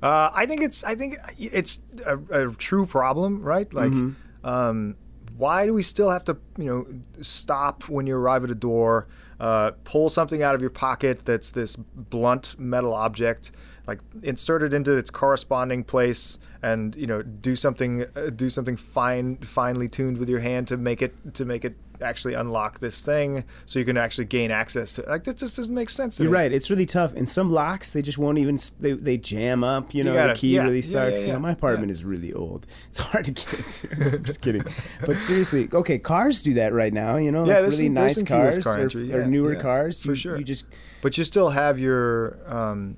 Uh, 0.03 0.29
I 0.33 0.45
think 0.45 0.61
it's 0.61 0.83
I 0.83 0.93
think 0.95 1.17
it's 1.39 1.79
a, 2.05 2.17
a 2.47 2.51
true 2.53 2.85
problem, 2.85 3.41
right? 3.41 3.73
Like, 3.73 3.91
Mm-hmm. 3.91 4.47
um, 4.47 4.95
why 5.37 5.65
do 5.65 5.73
we 5.73 5.83
still 5.83 6.09
have 6.11 6.23
to, 6.25 6.37
you 6.57 6.65
know, 6.65 6.85
stop 7.21 7.89
when 7.89 8.07
you 8.07 8.15
arrive 8.15 8.43
at 8.43 8.51
a 8.51 8.55
door, 8.55 9.07
uh, 9.39 9.71
pull 9.83 10.09
something 10.09 10.41
out 10.41 10.55
of 10.55 10.61
your 10.61 10.69
pocket 10.69 11.25
that's 11.25 11.49
this 11.49 11.75
blunt 11.75 12.55
metal 12.57 12.93
object, 12.93 13.51
like 13.87 13.99
insert 14.23 14.63
it 14.63 14.73
into 14.73 14.93
its 14.93 15.11
corresponding 15.11 15.83
place, 15.83 16.39
and 16.61 16.95
you 16.95 17.07
know, 17.07 17.21
do 17.21 17.55
something 17.55 18.05
uh, 18.15 18.29
do 18.29 18.49
something 18.49 18.77
fine, 18.77 19.37
finely 19.37 19.89
tuned 19.89 20.17
with 20.17 20.29
your 20.29 20.39
hand 20.39 20.67
to 20.69 20.77
make 20.77 21.01
it 21.01 21.13
to 21.35 21.45
make 21.45 21.65
it 21.65 21.75
actually 22.01 22.33
unlock 22.33 22.79
this 22.79 23.01
thing, 23.01 23.43
so 23.65 23.79
you 23.79 23.85
can 23.85 23.97
actually 23.97 24.25
gain 24.25 24.51
access 24.51 24.91
to 24.93 25.01
it. 25.01 25.07
Like 25.09 25.23
that 25.25 25.37
just 25.37 25.55
doesn't 25.57 25.73
make 25.73 25.89
sense. 25.89 26.19
You're 26.19 26.29
me. 26.29 26.37
right. 26.37 26.51
It's 26.51 26.69
really 26.69 26.85
tough. 26.85 27.13
And 27.15 27.27
some 27.29 27.49
locks, 27.49 27.91
they 27.91 28.01
just 28.01 28.17
won't 28.17 28.37
even, 28.37 28.57
they, 28.79 28.93
they 28.93 29.17
jam 29.17 29.63
up. 29.63 29.93
You 29.93 30.03
know, 30.03 30.13
gotta- 30.13 30.33
the 30.33 30.39
key 30.39 30.55
yeah, 30.55 30.63
really 30.63 30.79
yeah, 30.79 30.83
yeah, 30.83 31.09
sucks. 31.09 31.21
You 31.21 31.27
yeah, 31.27 31.33
know, 31.33 31.39
my 31.39 31.51
apartment 31.51 31.89
yeah. 31.89 31.93
is 31.93 32.03
really 32.03 32.33
old. 32.33 32.65
It's 32.89 32.99
hard 32.99 33.25
to 33.25 33.31
get 33.31 33.53
into. 33.53 34.15
I'm 34.17 34.23
just 34.23 34.41
kidding. 34.41 34.63
But 35.05 35.19
seriously, 35.19 35.69
okay, 35.73 35.97
cars 35.99 36.41
do 36.41 36.53
that 36.55 36.73
right 36.73 36.93
now. 36.93 37.17
You 37.17 37.31
know, 37.31 37.45
Yeah, 37.45 37.59
like 37.59 37.71
really 37.71 37.85
some- 37.85 37.93
nice 37.93 38.23
cars 38.23 38.59
car 38.59 38.77
or, 38.77 38.81
entry, 38.81 39.13
or 39.13 39.21
yeah, 39.21 39.27
newer 39.27 39.53
yeah, 39.53 39.59
cars. 39.59 40.01
for 40.01 40.09
you, 40.11 40.15
sure. 40.15 40.37
You 40.37 40.43
just, 40.43 40.65
But 41.01 41.17
you 41.17 41.23
still 41.23 41.49
have 41.49 41.79
your, 41.79 42.37
um, 42.47 42.97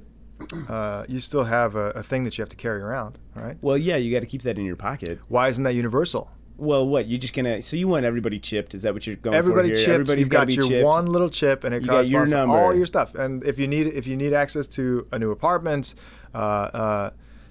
uh, 0.67 1.03
you 1.07 1.19
still 1.19 1.45
have 1.45 1.75
a, 1.75 1.91
a 1.91 2.03
thing 2.03 2.23
that 2.23 2.37
you 2.37 2.41
have 2.43 2.49
to 2.49 2.55
carry 2.55 2.81
around, 2.81 3.17
right? 3.35 3.57
well, 3.61 3.77
yeah, 3.77 3.95
you 3.95 4.13
got 4.13 4.19
to 4.19 4.25
keep 4.27 4.43
that 4.43 4.57
in 4.57 4.65
your 4.65 4.75
pocket. 4.75 5.19
Why 5.27 5.47
isn't 5.47 5.63
that 5.63 5.73
universal? 5.73 6.29
Well, 6.57 6.87
what 6.87 7.05
you 7.05 7.17
just 7.17 7.33
gonna? 7.35 7.61
So 7.61 7.75
you 7.77 7.87
want 7.87 8.05
everybody 8.05 8.39
chipped? 8.39 8.73
Is 8.73 8.81
that 8.81 8.93
what 8.93 9.05
you're 9.05 9.15
going 9.15 9.35
Everybody 9.35 9.69
for 9.69 9.75
here? 9.75 9.85
chipped. 9.85 9.89
Everybody's 10.09 10.21
You've 10.29 10.47
be 10.47 10.53
your 10.55 10.67
chipped. 10.67 10.85
one 10.85 11.05
little 11.05 11.29
chip, 11.29 11.63
and 11.63 11.73
it 11.75 11.81
You 11.83 11.87
got 11.87 12.09
your 12.09 12.25
number. 12.25 12.57
all 12.57 12.73
your 12.75 12.85
stuff. 12.87 13.13
And 13.15 13.43
if 13.43 13.59
you 13.59 13.67
need 13.67 13.87
if 13.87 14.07
you 14.07 14.17
need 14.17 14.33
access 14.33 14.65
to 14.69 15.05
a 15.11 15.19
new 15.19 15.31
apartment, 15.31 15.93
uh, 16.33 16.37
uh, 16.37 17.09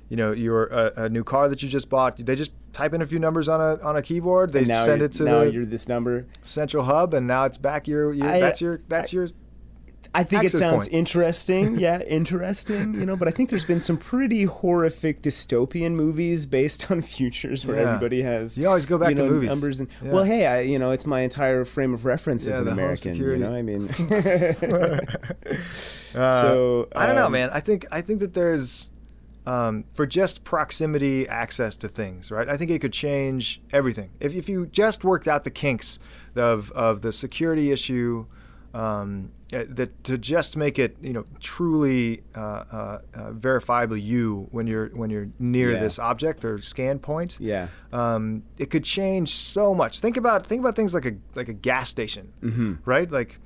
you 0.08 0.16
know, 0.16 0.32
your 0.32 0.72
uh, 0.72 0.90
a 0.96 1.08
new 1.08 1.22
car 1.22 1.48
that 1.48 1.62
you 1.62 1.68
just 1.68 1.88
bought, 1.88 2.16
they 2.16 2.34
just 2.34 2.52
type 2.72 2.94
in 2.94 3.00
a 3.02 3.06
few 3.06 3.18
numbers 3.20 3.48
on 3.48 3.60
a 3.60 3.80
on 3.82 3.96
a 3.96 4.02
keyboard. 4.02 4.52
They 4.52 4.64
send 4.64 5.02
it 5.02 5.12
to 5.12 5.24
now 5.24 5.38
the 5.44 5.52
you're 5.52 5.64
this 5.64 5.86
number. 5.88 6.26
central 6.42 6.82
hub, 6.84 7.14
and 7.14 7.26
now 7.28 7.44
it's 7.44 7.58
back 7.58 7.86
your. 7.86 8.12
your 8.12 8.26
I- 8.26 8.40
that's 8.40 8.60
your 8.60 8.80
that's 8.88 9.12
your. 9.12 9.28
I 10.14 10.22
think 10.22 10.44
access 10.44 10.54
it 10.54 10.62
sounds 10.62 10.84
point. 10.88 10.92
interesting. 10.94 11.78
Yeah, 11.86 12.00
interesting. 12.02 12.94
You 12.94 13.06
know, 13.06 13.16
but 13.16 13.28
I 13.28 13.30
think 13.30 13.50
there's 13.50 13.64
been 13.64 13.80
some 13.80 13.96
pretty 13.98 14.44
horrific 14.44 15.22
dystopian 15.22 15.92
movies 15.92 16.46
based 16.46 16.90
on 16.90 17.02
futures 17.02 17.66
where 17.66 17.76
Yeah. 17.76 17.88
everybody 17.94 18.22
has. 18.22 18.56
You 18.58 18.68
always 18.68 18.86
go 18.86 18.98
back 18.98 19.10
you 19.10 19.16
to 19.16 19.22
movies. 19.24 19.48
Numbers 19.48 19.80
and, 19.80 19.88
Yeah. 20.02 20.12
Well, 20.12 20.24
hey, 20.24 20.46
I, 20.46 20.60
you 20.60 20.78
know, 20.78 20.90
it's 20.90 21.06
my 21.06 21.20
entire 21.20 21.64
frame 21.64 21.92
of 21.94 22.04
reference 22.04 22.46
Yeah, 22.46 22.54
as 22.54 22.60
an 22.60 22.68
American. 22.68 23.16
You 23.16 23.36
know, 23.36 23.52
I 23.52 23.62
mean. 23.62 23.88
Uh, 26.14 26.40
so 26.40 26.88
I 26.96 27.04
don't 27.04 27.14
know, 27.16 27.26
um, 27.26 27.32
man. 27.32 27.50
I 27.52 27.60
think 27.60 27.84
I 27.92 28.00
think 28.00 28.20
that 28.20 28.32
there's 28.32 28.90
um, 29.46 29.84
for 29.92 30.06
just 30.06 30.44
proximity 30.44 31.28
access 31.28 31.76
to 31.76 31.88
things, 31.88 32.30
right? 32.30 32.48
I 32.48 32.56
think 32.56 32.70
it 32.70 32.78
could 32.80 32.92
change 32.94 33.60
everything 33.70 34.10
if 34.18 34.34
if 34.34 34.48
you 34.48 34.64
just 34.66 35.04
worked 35.04 35.28
out 35.28 35.44
the 35.44 35.50
kinks 35.50 35.98
of 36.34 36.70
of 36.72 37.02
the 37.02 37.12
security 37.12 37.70
issue. 37.70 38.24
Um, 38.76 39.30
uh, 39.52 39.64
that 39.68 40.02
to 40.04 40.18
just 40.18 40.56
make 40.56 40.76
it, 40.78 40.96
you 41.00 41.12
know, 41.12 41.24
truly 41.40 42.22
uh, 42.34 42.40
uh, 42.40 42.98
uh, 43.14 43.30
verifiably 43.30 44.02
you 44.02 44.48
when 44.50 44.66
you're 44.66 44.88
when 44.88 45.08
you're 45.08 45.28
near 45.38 45.72
Yeah. 45.72 45.80
this 45.80 45.98
object 46.00 46.44
or 46.44 46.60
scan 46.60 46.98
point. 46.98 47.36
Yeah. 47.40 47.68
Um, 47.92 48.42
it 48.58 48.70
could 48.70 48.82
change 48.84 49.28
so 49.30 49.72
much. 49.72 50.00
Think 50.00 50.16
about 50.16 50.46
think 50.46 50.60
about 50.60 50.74
things 50.76 50.94
like 50.94 51.06
a 51.06 51.12
like 51.36 51.48
a 51.48 51.52
gas 51.54 51.88
station, 51.88 52.32
Mm-hmm. 52.42 52.72
right? 52.84 53.10
Like 53.10 53.36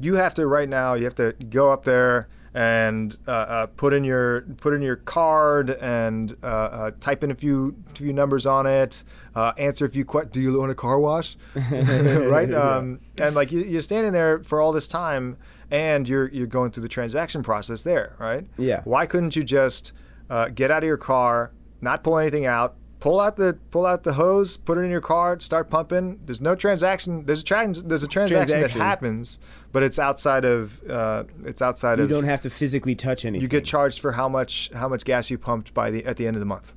you 0.00 0.14
have 0.14 0.32
to 0.34 0.46
right 0.46 0.68
now. 0.68 0.94
You 0.94 1.04
have 1.04 1.16
to 1.16 1.34
go 1.50 1.72
up 1.72 1.84
there 1.84 2.28
and 2.54 3.16
uh, 3.26 3.30
uh, 3.30 3.66
put 3.66 3.94
in 3.94 4.04
your 4.04 4.42
put 4.58 4.74
in 4.74 4.82
your 4.82 4.96
card 4.96 5.70
and 5.70 6.36
uh, 6.42 6.46
uh, 6.46 6.90
type 7.00 7.24
in 7.24 7.30
a 7.30 7.34
few 7.34 7.76
few 7.94 8.12
numbers 8.12 8.46
on 8.46 8.66
it. 8.66 9.04
Uh, 9.34 9.52
answer 9.56 9.84
a 9.84 9.88
few 9.88 10.04
questions. 10.04 10.34
Do 10.34 10.40
you 10.40 10.58
want 10.58 10.70
a 10.70 10.74
car 10.74 10.98
wash? 10.98 11.36
right? 11.70 12.50
Um, 12.62 13.00
and 13.20 13.34
like 13.34 13.50
you, 13.50 13.62
you're 13.64 13.82
standing 13.82 14.12
there 14.12 14.40
for 14.44 14.60
all 14.60 14.72
this 14.72 14.86
time, 14.86 15.36
and 15.70 16.08
you're 16.08 16.28
you're 16.28 16.46
going 16.46 16.70
through 16.70 16.82
the 16.82 16.88
transaction 16.88 17.42
process 17.42 17.82
there, 17.82 18.14
right? 18.18 18.46
Yeah. 18.58 18.82
Why 18.84 19.06
couldn't 19.06 19.34
you 19.36 19.42
just 19.42 19.92
uh, 20.28 20.48
get 20.48 20.70
out 20.70 20.82
of 20.82 20.86
your 20.86 20.96
car, 20.96 21.50
not 21.80 22.04
pull 22.04 22.18
anything 22.18 22.46
out, 22.46 22.76
pull 23.02 23.18
out 23.18 23.36
the 23.36 23.58
pull 23.72 23.84
out 23.84 24.04
the 24.04 24.12
hose, 24.12 24.56
put 24.56 24.78
it 24.78 24.82
in 24.82 24.90
your 24.90 25.00
car, 25.00 25.38
start 25.40 25.68
pumping. 25.68 26.20
There's 26.24 26.40
no 26.40 26.54
transaction. 26.54 27.26
There's 27.26 27.40
a 27.40 27.44
trans, 27.44 27.82
There's 27.82 28.04
a 28.04 28.06
transaction, 28.06 28.48
Transaction. 28.48 28.78
that 28.78 28.84
happens, 28.84 29.40
but 29.72 29.82
it's 29.82 29.98
outside 29.98 30.44
of 30.44 30.80
uh, 30.88 31.24
it's 31.44 31.60
outside 31.60 31.98
You 31.98 32.04
of. 32.04 32.10
You 32.10 32.16
don't 32.16 32.24
have 32.24 32.40
to 32.42 32.50
physically 32.50 32.94
touch 32.94 33.24
anything. 33.24 33.42
you 33.42 33.48
get 33.48 33.64
charged 33.64 33.98
for 33.98 34.12
how 34.12 34.28
much 34.28 34.70
how 34.72 34.88
much 34.88 35.04
gas 35.04 35.30
you 35.30 35.36
pumped 35.38 35.74
by 35.74 35.90
the 35.90 36.04
at 36.06 36.16
the 36.16 36.26
end 36.28 36.36
of 36.36 36.40
the 36.40 36.46
month. 36.46 36.74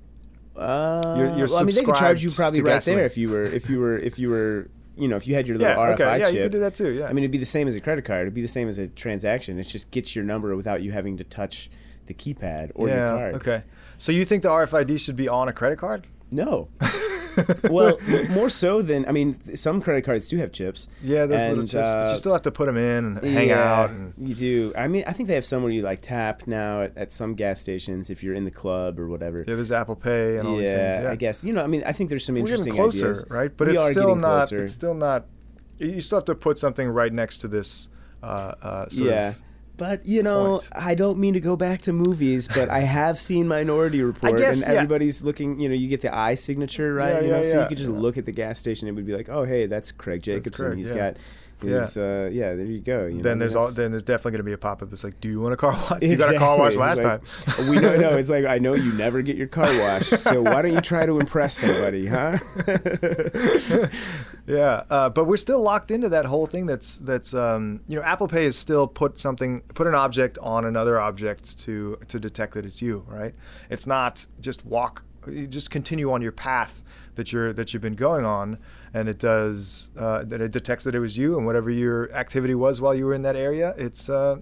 Uh, 0.56 1.16
You're- 1.18 1.38
you're 1.38 1.48
well, 1.48 1.58
I 1.58 1.64
mean, 1.64 1.76
they 1.76 1.84
could 1.84 1.96
charge 1.96 2.24
you 2.24 2.32
probably 2.32 2.62
right 2.62 2.76
gasoline. 2.76 2.98
there 2.98 3.06
if 3.06 3.18
you 3.18 3.30
were 3.30 3.44
if 3.44 3.70
you 3.70 3.80
were 3.80 3.98
if 3.98 4.18
you 4.18 4.30
were 4.30 4.70
you 4.96 5.08
know 5.08 5.18
if 5.18 5.28
you 5.28 5.36
had 5.36 5.48
your 5.48 5.58
little 5.58 5.74
Yeah, 5.74 5.94
RFI 5.94 5.94
okay, 5.94 6.20
yeah, 6.20 6.26
chip. 6.26 6.34
you 6.34 6.42
could 6.44 6.52
do 6.54 6.60
that 6.62 6.74
too. 6.76 6.90
Yeah, 6.92 7.06
I 7.08 7.14
mean, 7.14 7.24
it'd 7.26 7.32
be 7.32 7.38
the 7.38 7.46
same 7.46 7.68
as 7.68 7.76
a 7.76 7.82
credit 7.82 8.04
card. 8.06 8.22
It'd 8.22 8.34
be 8.34 8.42
the 8.42 8.48
same 8.48 8.68
as 8.70 8.78
a 8.80 8.88
transaction. 8.88 9.60
It 9.60 9.64
just 9.64 9.92
gets 9.92 10.16
your 10.16 10.24
number 10.26 10.56
without 10.56 10.82
you 10.82 10.92
having 10.92 11.18
to 11.18 11.24
touch 11.24 11.70
the 12.08 12.14
keypad 12.14 12.72
or 12.74 12.88
yeah, 12.88 12.96
your 12.96 13.18
card. 13.18 13.36
okay. 13.36 13.64
So 13.98 14.12
you 14.12 14.24
think 14.26 14.44
the 14.44 14.50
RFID 14.50 15.00
should 15.00 15.16
be 15.18 15.28
on 15.28 15.48
a 15.50 15.54
credit 15.54 15.78
card? 15.78 16.08
No. 16.32 16.70
well, 17.70 17.98
more 18.32 18.50
so 18.50 18.82
than 18.82 19.06
I 19.08 19.12
mean, 19.12 19.56
some 19.56 19.82
credit 19.82 20.04
cards 20.04 20.28
do 20.28 20.38
have 20.38 20.52
chips. 20.52 20.90
Yeah, 21.02 21.26
those 21.26 21.42
little 21.42 21.60
and, 21.62 21.70
chips, 21.70 21.84
but 21.84 22.08
uh, 22.08 22.10
you 22.12 22.16
still 22.18 22.34
have 22.34 22.42
to 22.44 22.52
put 22.52 22.66
them 22.66 22.78
in 22.78 23.18
and 23.18 23.24
hang 23.24 23.50
yeah, 23.50 23.74
out. 23.74 23.90
And, 23.90 24.14
You 24.18 24.36
do. 24.36 24.74
I 24.78 24.88
mean, 24.88 25.04
I 25.08 25.14
think 25.14 25.28
they 25.28 25.36
have 25.36 25.46
some 25.46 25.64
where 25.64 25.72
you 25.72 25.82
like 25.82 26.02
tap 26.02 26.48
now 26.48 26.82
at, 26.82 26.98
at 26.98 27.12
some 27.12 27.36
gas 27.36 27.62
stations 27.62 28.10
if 28.10 28.24
you're 28.24 28.34
in 28.34 28.44
the 28.44 28.52
club 28.52 29.00
or 29.00 29.08
whatever. 29.08 29.40
yeah, 29.40 29.56
there's 29.56 29.72
Apple 29.72 29.96
Pay 29.96 30.38
and 30.38 30.48
all 30.48 30.58
these 30.58 30.66
yeah, 30.66 30.92
things. 30.92 31.04
Yeah, 31.04 31.12
I 31.12 31.16
guess 31.16 31.44
you 31.44 31.54
know. 31.54 31.64
I 31.64 31.68
mean, 31.68 31.84
I 31.86 31.92
think 31.92 32.10
there's 32.10 32.26
some 32.26 32.38
interesting 32.38 32.74
we're 32.74 32.84
closer, 32.84 33.12
ideas. 33.12 33.26
right? 33.30 33.56
But 33.56 33.68
We 33.68 33.74
it's 33.74 33.88
still 33.90 34.16
not. 34.16 34.48
closer. 34.48 34.64
It's 34.64 34.74
still 34.74 34.94
not. 34.94 35.26
You 35.78 36.02
still 36.02 36.20
have 36.20 36.26
to 36.26 36.36
put 36.36 36.58
something 36.58 36.88
right 36.88 37.12
next 37.12 37.40
to 37.40 37.48
this. 37.48 37.90
Uh, 38.24 38.56
uh, 38.62 38.90
sort 38.90 39.10
yeah. 39.10 39.30
Of, 39.30 39.42
But 39.78 40.06
you 40.06 40.24
know, 40.24 40.60
point. 40.60 40.70
I 40.74 40.96
don't 40.96 41.18
mean 41.18 41.34
to 41.34 41.40
go 41.40 41.56
back 41.56 41.82
to 41.84 41.94
movies, 41.94 42.48
but 42.48 42.70
I 42.70 42.80
have 42.80 43.20
seen 43.20 43.48
Minority 43.48 44.02
Report, 44.04 44.38
guess, 44.38 44.62
and 44.62 44.72
yeah. 44.72 44.80
everybody's 44.80 45.22
looking. 45.22 45.60
You 45.60 45.70
know, 45.70 45.76
you 45.76 45.88
get 45.88 46.02
the 46.02 46.16
eye 46.16 46.36
signature, 46.36 46.94
right? 46.94 47.16
Yeah, 47.16 47.22
you 47.22 47.28
know, 47.30 47.38
yeah, 47.38 47.52
so 47.52 47.62
you 47.62 47.68
could 47.68 47.78
just 47.78 47.90
look 47.90 48.18
at 48.18 48.26
the 48.26 48.32
gas 48.32 48.60
station; 48.60 48.88
and 48.88 48.96
it 48.96 49.00
would 49.00 49.06
be 49.06 49.16
like, 49.16 49.30
oh, 49.30 49.44
hey, 49.44 49.66
that's 49.66 49.92
Craig 49.92 50.22
Jacobson. 50.22 50.68
Craig, 50.68 50.78
He's 50.78 50.92
yeah. 50.92 51.14
Got 51.60 51.68
his, 51.70 51.98
uh, 51.98 52.30
yeah. 52.32 52.54
There 52.54 52.66
you 52.66 52.80
go. 52.80 53.06
You 53.06 53.16
know, 53.16 53.22
then 53.22 53.38
there's 53.38 53.56
all. 53.56 53.70
Then 53.70 53.92
there's 53.92 54.04
definitely 54.04 54.32
going 54.32 54.40
to 54.40 54.44
be 54.46 54.54
a 54.54 54.58
pop 54.58 54.82
up 54.82 54.90
that's 54.90 55.04
like, 55.04 55.20
"Do 55.22 55.28
you 55.30 55.40
want 55.40 55.54
a 55.54 55.58
car 55.58 55.72
wash? 55.72 56.02
You 56.02 56.16
got 56.16 56.36
a 56.36 56.38
car 56.38 56.58
wash 56.58 56.76
last 56.76 57.00
Exactly. 57.00 57.28
time." 57.28 57.46
It's 57.48 57.60
like, 57.60 57.70
we 57.70 57.80
know, 57.80 57.96
no, 57.96 58.18
it's 58.18 58.30
like 58.30 58.46
I 58.46 58.60
know 58.60 58.74
you 58.74 58.94
never 58.98 59.22
get 59.22 59.38
your 59.38 59.48
car 59.48 59.68
washed, 59.68 60.18
so 60.18 60.42
why 60.42 60.62
don't 60.62 60.74
you 60.74 60.82
try 60.82 61.06
to 61.06 61.20
impress 61.20 61.58
somebody, 61.58 62.08
huh? 62.08 62.38
Yeah, 64.48 64.84
uh, 64.92 65.10
but 65.10 65.26
we're 65.26 65.38
still 65.38 65.60
locked 65.62 65.90
into 65.90 66.08
that 66.10 66.26
whole 66.26 66.46
thing. 66.46 66.68
That's 66.68 66.98
that's 66.98 67.34
um, 67.34 67.82
you 67.88 67.96
know, 67.96 68.04
Apple 68.04 68.28
Pay 68.28 68.46
has 68.46 68.56
still 68.56 68.88
put 68.88 69.20
something, 69.20 69.62
put 69.74 69.88
an 69.88 69.96
object 69.96 70.38
on 70.40 70.66
another 70.66 71.00
object 71.00 71.58
to 71.60 71.98
to 72.08 72.20
detect 72.20 72.54
that 72.54 72.64
it's 72.66 72.82
you, 72.82 73.04
right? 73.08 73.34
It's 73.72 73.88
not 73.88 74.28
just 74.40 74.64
walk, 74.64 75.04
you 75.28 75.48
just 75.48 75.72
continue 75.72 76.12
on 76.12 76.22
your 76.22 76.32
path 76.32 76.84
that 77.16 77.34
you're 77.34 77.54
that 77.54 77.74
you've 77.74 77.82
been 77.82 77.96
going 77.96 78.24
on, 78.24 78.60
and 78.96 79.10
it 79.10 79.20
does 79.20 79.90
uh, 79.98 80.24
that 80.30 80.40
it 80.42 80.52
detects 80.52 80.84
that 80.86 80.96
it 80.96 81.00
was 81.00 81.18
you, 81.18 81.38
and 81.38 81.46
whatever 81.46 81.70
your 81.70 82.12
activity 82.14 82.56
was 82.56 82.80
while 82.82 82.96
you 82.96 83.06
were 83.06 83.14
in 83.14 83.24
that 83.24 83.36
area, 83.36 83.74
it's. 83.78 84.10
Uh, 84.10 84.38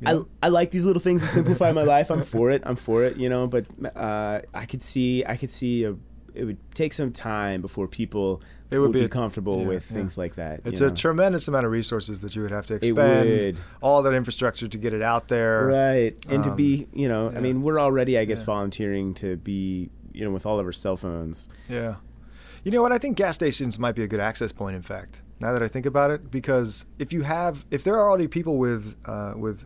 you 0.00 0.04
know, 0.12 0.28
I, 0.42 0.46
I 0.46 0.48
like 0.50 0.70
these 0.70 0.84
little 0.84 1.00
things 1.00 1.22
that 1.22 1.28
simplify 1.28 1.72
my 1.72 1.82
life. 1.82 2.10
I'm 2.10 2.22
for 2.22 2.50
it. 2.50 2.62
I'm 2.66 2.76
for 2.76 3.02
it. 3.04 3.16
You 3.16 3.30
know, 3.30 3.46
but 3.46 3.64
uh, 3.96 4.42
I 4.52 4.66
could 4.66 4.82
see 4.82 5.24
I 5.24 5.36
could 5.36 5.50
see 5.50 5.84
a, 5.84 5.96
it 6.34 6.44
would 6.44 6.58
take 6.74 6.92
some 6.92 7.12
time 7.12 7.62
before 7.62 7.88
people 7.88 8.42
It 8.70 8.78
would 8.78 8.88
would 8.88 8.92
be 8.92 9.00
be, 9.00 9.08
comfortable 9.08 9.62
yeah, 9.62 9.68
with 9.68 9.90
yeah. 9.90 9.96
things 9.96 10.18
like 10.18 10.34
that. 10.34 10.60
it's 10.66 10.82
a 10.82 10.88
know? 10.88 10.94
tremendous 10.94 11.48
amount 11.48 11.64
of 11.64 11.72
resources 11.72 12.20
that 12.20 12.36
you 12.36 12.42
would 12.42 12.50
have 12.50 12.66
to 12.66 12.74
It 12.74 12.84
expend, 12.84 13.56
all 13.80 14.02
that 14.02 14.12
infrastructure 14.12 14.68
to 14.68 14.76
get 14.78 14.92
it 14.92 15.00
out 15.00 15.28
there. 15.28 15.64
right, 15.66 16.14
and 16.28 16.44
to 16.44 16.50
Um, 16.50 16.56
be 16.56 16.88
you 16.92 17.08
know, 17.08 17.30
yeah. 17.30 17.38
I 17.38 17.40
mean, 17.40 17.62
we're 17.62 17.80
already 17.80 18.18
I 18.18 18.26
guess 18.26 18.42
volunteering 18.42 19.14
to 19.14 19.38
be 19.38 19.88
you 20.12 20.26
know 20.26 20.30
with 20.30 20.44
all 20.44 20.60
of 20.60 20.66
our 20.66 20.72
cell 20.72 20.98
phones. 20.98 21.48
Yeah. 21.70 21.94
You 22.66 22.72
know 22.72 22.82
what? 22.82 22.90
I 22.90 22.98
think 22.98 23.16
gas 23.16 23.36
stations 23.36 23.78
might 23.78 23.94
be 23.94 24.02
a 24.02 24.08
good 24.08 24.18
access 24.18 24.50
point. 24.50 24.74
In 24.74 24.82
fact, 24.82 25.22
now 25.38 25.52
that 25.52 25.62
I 25.62 25.68
think 25.68 25.86
about 25.86 26.10
it, 26.10 26.32
because 26.32 26.84
if 26.98 27.12
you 27.12 27.22
have, 27.22 27.64
if 27.70 27.84
there 27.84 27.94
are 27.94 28.08
already 28.08 28.26
people 28.26 28.58
with, 28.58 28.96
uh, 29.04 29.34
with, 29.36 29.64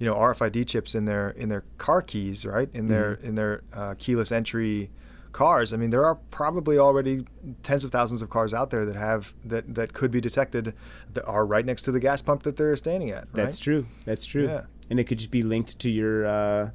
you 0.00 0.06
know, 0.06 0.16
RFID 0.16 0.66
chips 0.66 0.96
in 0.96 1.04
their 1.04 1.30
in 1.30 1.48
their 1.48 1.62
car 1.78 2.02
keys, 2.02 2.44
right, 2.44 2.68
in 2.74 2.88
their 2.88 3.14
Mm-hmm. 3.14 3.26
in 3.26 3.34
their 3.36 3.62
uh, 3.72 3.94
keyless 3.98 4.32
entry 4.32 4.90
cars. 5.30 5.72
I 5.72 5.76
mean, 5.76 5.90
there 5.90 6.04
are 6.04 6.16
probably 6.32 6.76
already 6.76 7.24
tens 7.62 7.84
of 7.84 7.92
thousands 7.92 8.20
of 8.20 8.30
cars 8.30 8.52
out 8.52 8.70
there 8.70 8.84
that 8.84 8.96
have 8.96 9.32
that 9.44 9.72
that 9.76 9.92
could 9.92 10.10
be 10.10 10.20
detected 10.20 10.74
that 11.14 11.24
are 11.26 11.46
right 11.46 11.64
next 11.64 11.82
to 11.82 11.92
the 11.92 12.00
gas 12.00 12.20
pump 12.20 12.42
that 12.42 12.56
they're 12.56 12.74
standing 12.74 13.10
at. 13.10 13.26
Right? 13.26 13.34
That's 13.34 13.58
true. 13.58 13.86
That's 14.06 14.24
true. 14.24 14.46
Yeah. 14.48 14.62
And 14.90 14.98
it 14.98 15.04
could 15.04 15.18
just 15.18 15.30
be 15.30 15.44
linked 15.44 15.78
to 15.78 15.88
your 15.88 16.26
uh, 16.26 16.70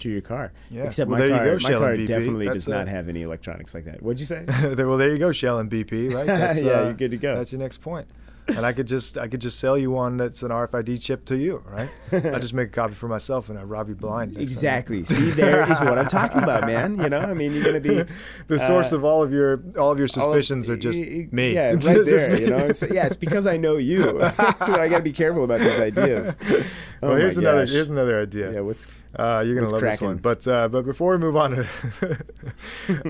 to 0.00 0.08
your 0.08 0.20
car. 0.20 0.52
Yeah. 0.70 0.84
Except 0.84 1.10
Well, 1.10 1.20
my 1.20 1.28
car, 1.28 1.44
go, 1.44 1.58
my 1.62 1.72
car 1.72 1.96
definitely 1.96 2.46
That's 2.46 2.56
does 2.64 2.68
not 2.68 2.86
a- 2.86 2.90
have 2.90 3.08
any 3.08 3.22
electronics 3.22 3.74
like 3.74 3.84
that. 3.84 4.02
What'd 4.02 4.20
you 4.20 4.26
say? 4.26 4.44
well, 4.76 4.96
there 4.98 5.10
you 5.10 5.18
go, 5.18 5.32
Shell 5.32 5.58
and 5.58 5.70
BP, 5.70 6.12
right? 6.14 6.26
That's, 6.26 6.60
Yeah, 6.62 6.72
uh, 6.72 6.84
you're 6.84 6.92
good 6.94 7.10
to 7.12 7.16
go. 7.16 7.36
That's 7.36 7.52
your 7.52 7.60
next 7.60 7.78
point. 7.78 8.06
And 8.48 8.64
I 8.64 8.72
could 8.72 8.86
just 8.86 9.18
I 9.18 9.26
could 9.26 9.40
just 9.40 9.58
sell 9.58 9.76
you 9.76 9.90
one 9.90 10.16
that's 10.18 10.42
an 10.44 10.50
RFID 10.50 11.00
chip 11.02 11.24
to 11.26 11.36
you, 11.36 11.64
right? 11.66 11.88
I 12.12 12.38
just 12.38 12.54
make 12.54 12.68
a 12.68 12.70
copy 12.70 12.94
for 12.94 13.08
myself 13.08 13.48
and 13.48 13.58
I 13.58 13.62
rob 13.64 13.88
you 13.88 13.96
blind. 13.96 14.38
Exactly. 14.38 15.02
See, 15.02 15.30
there 15.30 15.62
is 15.68 15.80
what 15.80 15.98
I'm 15.98 16.06
talking 16.06 16.42
about, 16.44 16.64
man. 16.64 16.96
You 16.96 17.08
know, 17.08 17.18
I 17.18 17.34
mean, 17.34 17.52
you're 17.52 17.64
gonna 17.64 17.80
be 17.80 18.04
the 18.46 18.58
source 18.60 18.92
uh, 18.92 18.96
of 18.96 19.04
all 19.04 19.20
of 19.22 19.32
your 19.32 19.60
all 19.76 19.90
of 19.90 19.98
your 19.98 20.06
all 20.16 20.32
of- 20.32 20.44
suspicions 20.44 20.70
are 20.70 20.76
just 20.76 21.00
me. 21.00 21.54
Yeah, 21.54 21.70
right 21.72 21.80
Just 21.80 22.04
there. 22.08 22.30
me. 22.30 22.40
You 22.42 22.50
know, 22.50 22.56
it's, 22.58 22.82
yeah, 22.88 23.06
it's 23.06 23.16
because 23.16 23.48
I 23.48 23.56
know 23.56 23.78
you. 23.78 24.22
I 24.38 24.88
got 24.88 24.98
to 24.98 25.02
be 25.02 25.12
careful 25.12 25.42
about 25.42 25.58
these 25.60 25.80
ideas. 25.80 26.36
Oh 27.02 27.08
well, 27.08 27.16
here's 27.16 27.36
another 27.36 27.62
gosh. 27.62 27.72
here's 27.72 27.88
another 27.88 28.22
idea. 28.22 28.52
Yeah, 28.52 28.60
what's 28.60 28.86
Uh, 29.18 29.42
you're 29.44 29.54
gonna 29.56 29.62
What's 29.66 29.72
love 29.72 29.82
this 29.82 30.00
one. 30.00 30.16
But 30.18 30.46
uh, 30.46 30.68
but 30.68 30.84
before 30.84 31.12
we 31.12 31.18
move 31.18 31.36
on, 31.36 31.66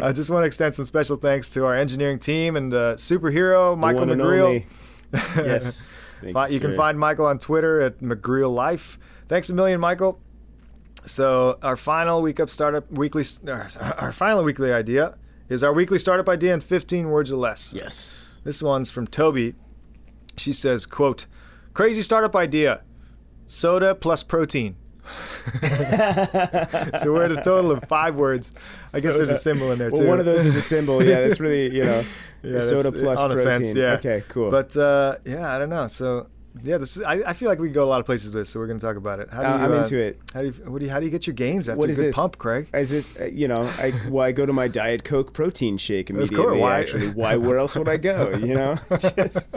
I 0.03 0.13
just 0.13 0.31
want 0.31 0.43
to 0.43 0.47
extend 0.47 0.75
some 0.75 0.85
special 0.87 1.17
thanks 1.17 1.51
to 1.51 1.65
our 1.67 1.75
engineering 1.77 2.19
team 2.19 2.57
and 2.57 2.73
uh, 2.73 2.95
superhero 2.95 3.77
Michael 3.77 4.07
McGreal. 4.07 4.65
Yes. 5.37 6.01
You 6.23 6.33
can 6.33 6.73
sir. 6.73 6.77
find 6.77 6.99
Michael 6.99 7.27
on 7.27 7.39
Twitter 7.39 7.81
at 7.81 7.99
McGreal 7.99 8.53
Life. 8.53 8.99
Thanks 9.29 9.51
a 9.51 9.55
million, 9.55 9.81
Michael. 9.81 10.19
So 11.05 11.59
our 11.63 11.77
final 11.77 12.23
week 12.23 12.41
up 12.41 12.51
startup 12.51 12.91
weekly 12.91 13.25
uh, 13.47 13.69
our 13.99 14.13
final 14.13 14.43
weekly 14.43 14.73
idea 14.73 15.17
is 15.49 15.63
our 15.63 15.73
weekly 15.73 15.99
startup 15.99 16.29
idea 16.29 16.53
in 16.53 16.61
15 16.61 17.09
words 17.11 17.31
or 17.31 17.37
less. 17.37 17.73
Yes. 17.73 18.41
This 18.45 18.63
one's 18.63 18.91
from 18.91 19.07
Toby. 19.07 19.55
She 20.37 20.53
says, 20.53 20.87
"quote 20.87 21.27
Crazy 21.75 22.03
startup 22.03 22.35
idea: 22.35 22.83
soda 23.47 23.95
plus 23.95 24.23
protein." 24.23 24.77
so 27.03 27.13
we're 27.13 27.25
at 27.25 27.33
a 27.33 27.41
total 27.43 27.71
of 27.73 27.85
five 27.85 28.15
words. 28.17 28.53
I 28.95 29.01
guess 29.01 29.17
there's 29.17 29.31
a 29.31 29.37
symbol 29.37 29.73
in 29.73 29.79
there 29.79 29.91
too. 29.91 29.99
Well, 30.01 30.09
one 30.09 30.21
of 30.21 30.27
those 30.27 30.45
is 30.45 30.57
a 30.57 30.63
symbol. 30.63 31.03
Yeah, 31.03 31.23
that's 31.27 31.41
really 31.41 31.75
you 31.75 31.85
know, 31.85 32.05
Yeah, 32.43 32.61
soda 32.61 32.91
that's 32.91 33.03
plus 33.03 33.21
on 33.21 33.31
protein. 33.33 33.77
yeah. 33.77 33.95
Okay, 33.95 34.23
cool. 34.29 34.51
But 34.51 34.77
uh, 34.77 35.17
yeah, 35.25 35.55
I 35.55 35.59
don't 35.59 35.71
know. 35.71 35.87
So 35.89 36.29
yeah, 36.63 36.79
this 36.79 36.97
is, 36.97 37.03
I, 37.03 37.17
I 37.17 37.33
feel 37.35 37.51
like 37.51 37.59
we 37.59 37.67
can 37.69 37.75
go 37.75 37.85
a 37.85 37.91
lot 37.91 38.01
of 38.01 38.07
places 38.07 38.27
with 38.33 38.41
this, 38.41 38.49
so 38.49 38.59
we're 38.59 38.67
going 38.67 38.79
to 38.79 38.87
talk 38.87 38.97
about 38.97 39.21
it. 39.21 39.29
How 39.31 39.43
do 39.43 39.47
Uh, 39.47 39.59
you, 39.59 39.65
I'm 39.65 39.73
uh, 39.73 39.77
into 39.83 39.99
it. 39.99 40.19
How 40.33 40.41
do 40.41 40.47
you 40.47 40.53
what 40.71 40.79
do 40.79 40.87
you, 40.87 40.91
how 40.91 40.99
do 41.01 41.05
you 41.05 41.11
get 41.11 41.27
your 41.27 41.35
gains 41.35 41.69
after 41.69 41.79
What 41.79 41.89
a 41.89 41.91
is 41.91 41.99
good 41.99 42.07
this? 42.07 42.17
pump, 42.17 42.39
Craig? 42.39 42.69
Is 42.73 42.89
this, 42.89 43.15
uh, 43.21 43.25
you 43.27 43.47
know, 43.47 43.71
I, 43.79 43.93
well, 44.09 44.25
I 44.25 44.33
go 44.33 44.47
to 44.47 44.55
my 44.55 44.67
Diet 44.69 45.05
Coke 45.05 45.35
protein 45.35 45.77
shake 45.77 46.07
course, 46.07 46.31
immediately. 46.31 46.59
why- 46.61 46.81
Actually, 46.81 47.09
why? 47.11 47.37
Where 47.37 47.59
else 47.59 47.77
would 47.77 47.89
I 47.91 47.99
go? 47.99 48.31
You 48.39 48.55
know. 48.55 48.79
Just, 48.91 49.53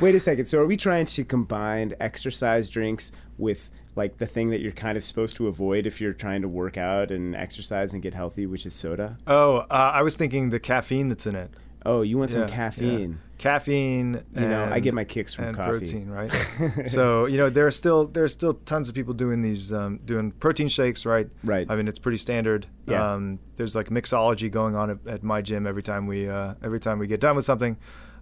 wait 0.00 0.14
a 0.14 0.20
second. 0.20 0.46
So, 0.46 0.58
are 0.58 0.66
we 0.66 0.76
trying 0.76 1.06
to 1.06 1.24
combine 1.24 1.94
exercise 1.98 2.68
drinks 2.68 3.10
with 3.38 3.70
like 3.96 4.18
the 4.18 4.26
thing 4.26 4.50
that 4.50 4.60
you're 4.60 4.72
kind 4.72 4.96
of 4.96 5.04
supposed 5.04 5.36
to 5.38 5.48
avoid 5.48 5.86
if 5.86 6.00
you're 6.00 6.12
trying 6.12 6.42
to 6.42 6.48
work 6.48 6.76
out 6.76 7.10
and 7.10 7.34
exercise 7.34 7.92
and 7.94 8.02
get 8.02 8.14
healthy, 8.14 8.46
which 8.46 8.66
is 8.66 8.74
soda? 8.74 9.16
Oh, 9.26 9.58
uh, 9.70 9.92
I 9.94 10.02
was 10.02 10.14
thinking 10.16 10.50
the 10.50 10.60
caffeine 10.60 11.08
that's 11.08 11.26
in 11.26 11.34
it. 11.34 11.50
Oh, 11.84 12.02
you 12.02 12.18
want 12.18 12.30
some 12.30 12.48
caffeine? 12.48 13.10
yeah. 13.12 13.16
Caffeine. 13.38 14.24
You 14.34 14.48
know, 14.48 14.68
I 14.72 14.80
get 14.80 14.92
my 14.92 15.04
kicks 15.04 15.34
from 15.34 15.44
and 15.46 15.56
coffee. 15.56 15.78
protein, 15.78 16.08
right? 16.08 16.32
so 16.86 17.26
you 17.26 17.36
know 17.36 17.48
there 17.48 17.66
are 17.66 17.70
still 17.70 18.06
there 18.06 18.24
are 18.24 18.28
still 18.28 18.54
tons 18.54 18.88
of 18.88 18.94
people 18.94 19.14
doing 19.14 19.42
these 19.42 19.72
um, 19.72 20.00
doing 20.04 20.32
protein 20.32 20.68
shakes, 20.68 21.06
right? 21.06 21.30
Right. 21.44 21.66
I 21.70 21.76
mean 21.76 21.86
it's 21.86 21.98
pretty 21.98 22.18
standard. 22.18 22.66
Yeah. 22.86 23.14
Um, 23.14 23.38
there's 23.56 23.76
like 23.76 23.88
mixology 23.88 24.50
going 24.50 24.74
on 24.74 24.90
at, 24.90 25.06
at 25.06 25.22
my 25.22 25.42
gym 25.42 25.66
every 25.66 25.82
time 25.82 26.06
we 26.06 26.28
uh, 26.28 26.54
every 26.62 26.80
time 26.80 26.98
we 26.98 27.06
get 27.06 27.20
done 27.20 27.36
with 27.36 27.44
something. 27.44 27.76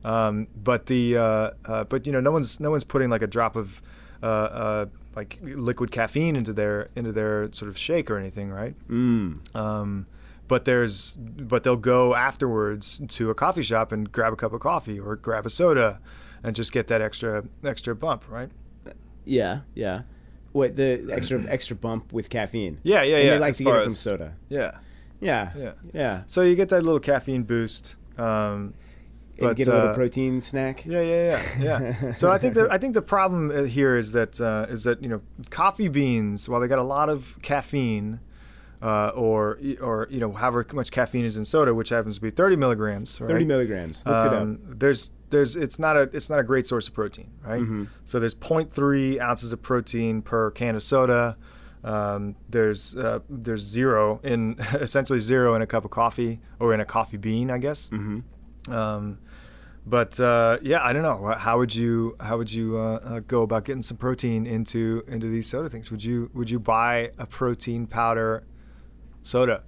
Um, 0.05 0.49
but 0.55 0.87
the 0.87 1.17
uh, 1.17 1.51
uh, 1.65 1.85
but 1.85 2.07
you 2.07 2.13
know 2.13 2.21
no 2.21 2.33
one's 2.33 2.61
no 2.61 2.71
one's 2.71 2.85
putting 2.85 3.09
like 3.09 3.23
a 3.23 3.27
drop 3.27 3.57
of 3.57 3.81
uh, 4.25 4.27
uh, 4.27 4.87
like 5.15 5.39
liquid 5.43 5.91
caffeine 5.91 6.35
into 6.37 6.53
their 6.53 6.89
into 6.97 7.13
their 7.13 7.53
sort 7.53 7.69
of 7.69 7.77
shake 7.79 8.11
or 8.11 8.17
anything, 8.19 8.51
right? 8.51 8.75
Mm. 8.89 9.55
Um, 9.55 10.07
but 10.49 10.65
there's 10.65 11.13
but 11.17 11.63
they'll 11.63 11.77
go 11.77 12.15
afterwards 12.15 13.01
to 13.09 13.31
a 13.31 13.35
coffee 13.35 13.63
shop 13.63 13.93
and 13.93 14.11
grab 14.11 14.33
a 14.33 14.37
cup 14.37 14.53
of 14.53 14.61
coffee 14.61 14.99
or 14.99 15.17
grab 15.17 15.47
a 15.47 15.51
soda 15.51 16.01
and 16.43 16.57
just 16.57 16.73
get 16.73 16.87
that 16.89 17.01
extra 17.03 17.45
extra 17.65 17.95
bump, 17.95 18.25
right? 18.29 18.51
Yeah, 19.25 19.61
yeah. 19.75 20.03
What 20.53 20.77
the 20.77 21.09
extra 21.13 21.43
extra 21.49 21.77
bump 21.77 22.13
with 22.13 22.31
caffeine? 22.31 22.79
Yeah, 22.83 23.03
yeah, 23.03 23.17
and 23.17 23.25
yeah. 23.25 23.31
They 23.33 23.39
like 23.39 23.51
as 23.51 23.59
to 23.59 23.65
get 23.65 23.75
it 23.77 23.83
from 23.83 23.93
as- 23.93 23.99
soda. 23.99 24.35
Yeah, 24.49 24.79
Yeah, 25.21 25.51
yeah. 25.57 25.73
yeah. 25.93 26.23
So 26.27 26.43
you 26.43 26.55
get 26.55 26.69
that 26.71 26.83
little 26.83 27.01
caffeine 27.01 27.43
boost. 27.45 27.97
Um, 28.19 28.75
and 29.39 29.49
But, 29.49 29.57
get 29.57 29.69
a 29.69 29.73
little 29.73 29.89
uh, 29.91 29.95
protein 29.95 30.41
snack. 30.41 30.85
Yeah, 30.87 31.01
yeah, 31.01 31.43
yeah, 31.59 31.81
yeah. 31.81 32.15
so 32.17 32.31
I 32.31 32.39
think 32.39 32.55
the 32.55 32.69
I 32.71 32.79
think 32.79 32.95
the 32.95 33.03
problem 33.03 33.51
uh, 33.51 33.65
here 33.65 33.97
is 33.97 34.13
that 34.13 34.41
uh, 34.41 34.67
is 34.69 34.85
that 34.85 35.03
you 35.03 35.09
know 35.09 35.23
coffee 35.51 35.89
beans, 35.89 36.49
while 36.49 36.61
they 36.61 36.69
got 36.69 36.79
a 36.79 36.85
lot 36.85 37.09
of 37.09 37.37
caffeine, 37.43 38.21
uh, 38.81 39.09
or 39.09 39.59
or 39.81 40.07
you 40.11 40.21
know 40.21 40.33
however 40.33 40.65
much 40.73 40.91
caffeine 40.91 41.25
is 41.25 41.37
in 41.37 41.45
soda, 41.45 41.75
which 41.75 41.89
happens 41.89 42.17
to 42.17 42.21
be 42.21 42.31
30 42.31 42.57
milligrams. 42.57 43.21
Right? 43.21 43.29
Thirty 43.29 43.45
milligrams. 43.45 44.05
Looked 44.07 44.27
it 44.27 44.33
up. 44.33 44.43
Um, 44.43 44.59
There's 44.63 45.11
there's 45.31 45.57
it's 45.57 45.79
not 45.79 45.97
a 45.97 46.03
it's 46.13 46.31
not 46.31 46.39
a 46.39 46.45
great 46.45 46.67
source 46.67 46.87
of 46.87 46.95
protein, 46.95 47.31
right? 47.43 47.61
Mm-hmm. 47.61 47.85
So 48.05 48.21
there's 48.21 48.35
0.3 48.37 49.21
ounces 49.21 49.53
of 49.53 49.63
protein 49.63 50.23
per 50.23 50.51
can 50.53 50.77
of 50.77 50.83
soda. 50.83 51.37
Um, 51.83 52.37
there's 52.49 52.97
uh, 52.97 53.19
there's 53.29 53.63
zero 53.63 54.21
in 54.23 54.57
essentially 54.75 55.21
zero 55.21 55.55
in 55.55 55.63
a 55.63 55.67
cup 55.67 55.85
of 55.85 55.91
coffee 55.91 56.41
or 56.59 56.73
in 56.73 56.81
a 56.81 56.85
coffee 56.85 57.17
bean, 57.17 57.51
I 57.51 57.59
guess. 57.59 57.91
Mm-hmm. 57.91 58.73
Um, 58.73 59.19
but 59.87 60.19
uh, 60.19 60.59
yeah, 60.63 60.83
I 60.83 60.93
don't 60.93 61.03
know. 61.03 61.35
How 61.37 61.59
would 61.59 61.75
you 61.75 62.17
how 62.21 62.39
would 62.39 62.53
you 62.53 62.79
uh, 62.79 63.01
uh, 63.03 63.21
go 63.21 63.43
about 63.43 63.65
getting 63.65 63.83
some 63.83 63.97
protein 63.97 64.47
into 64.47 65.05
into 65.07 65.27
these 65.27 65.47
soda 65.49 65.69
things? 65.69 65.91
Would 65.91 66.03
you 66.03 66.31
would 66.35 66.51
you 66.51 66.59
buy 66.59 67.11
a 67.19 67.27
protein 67.27 67.87
powder 67.87 68.45
soda? 69.23 69.63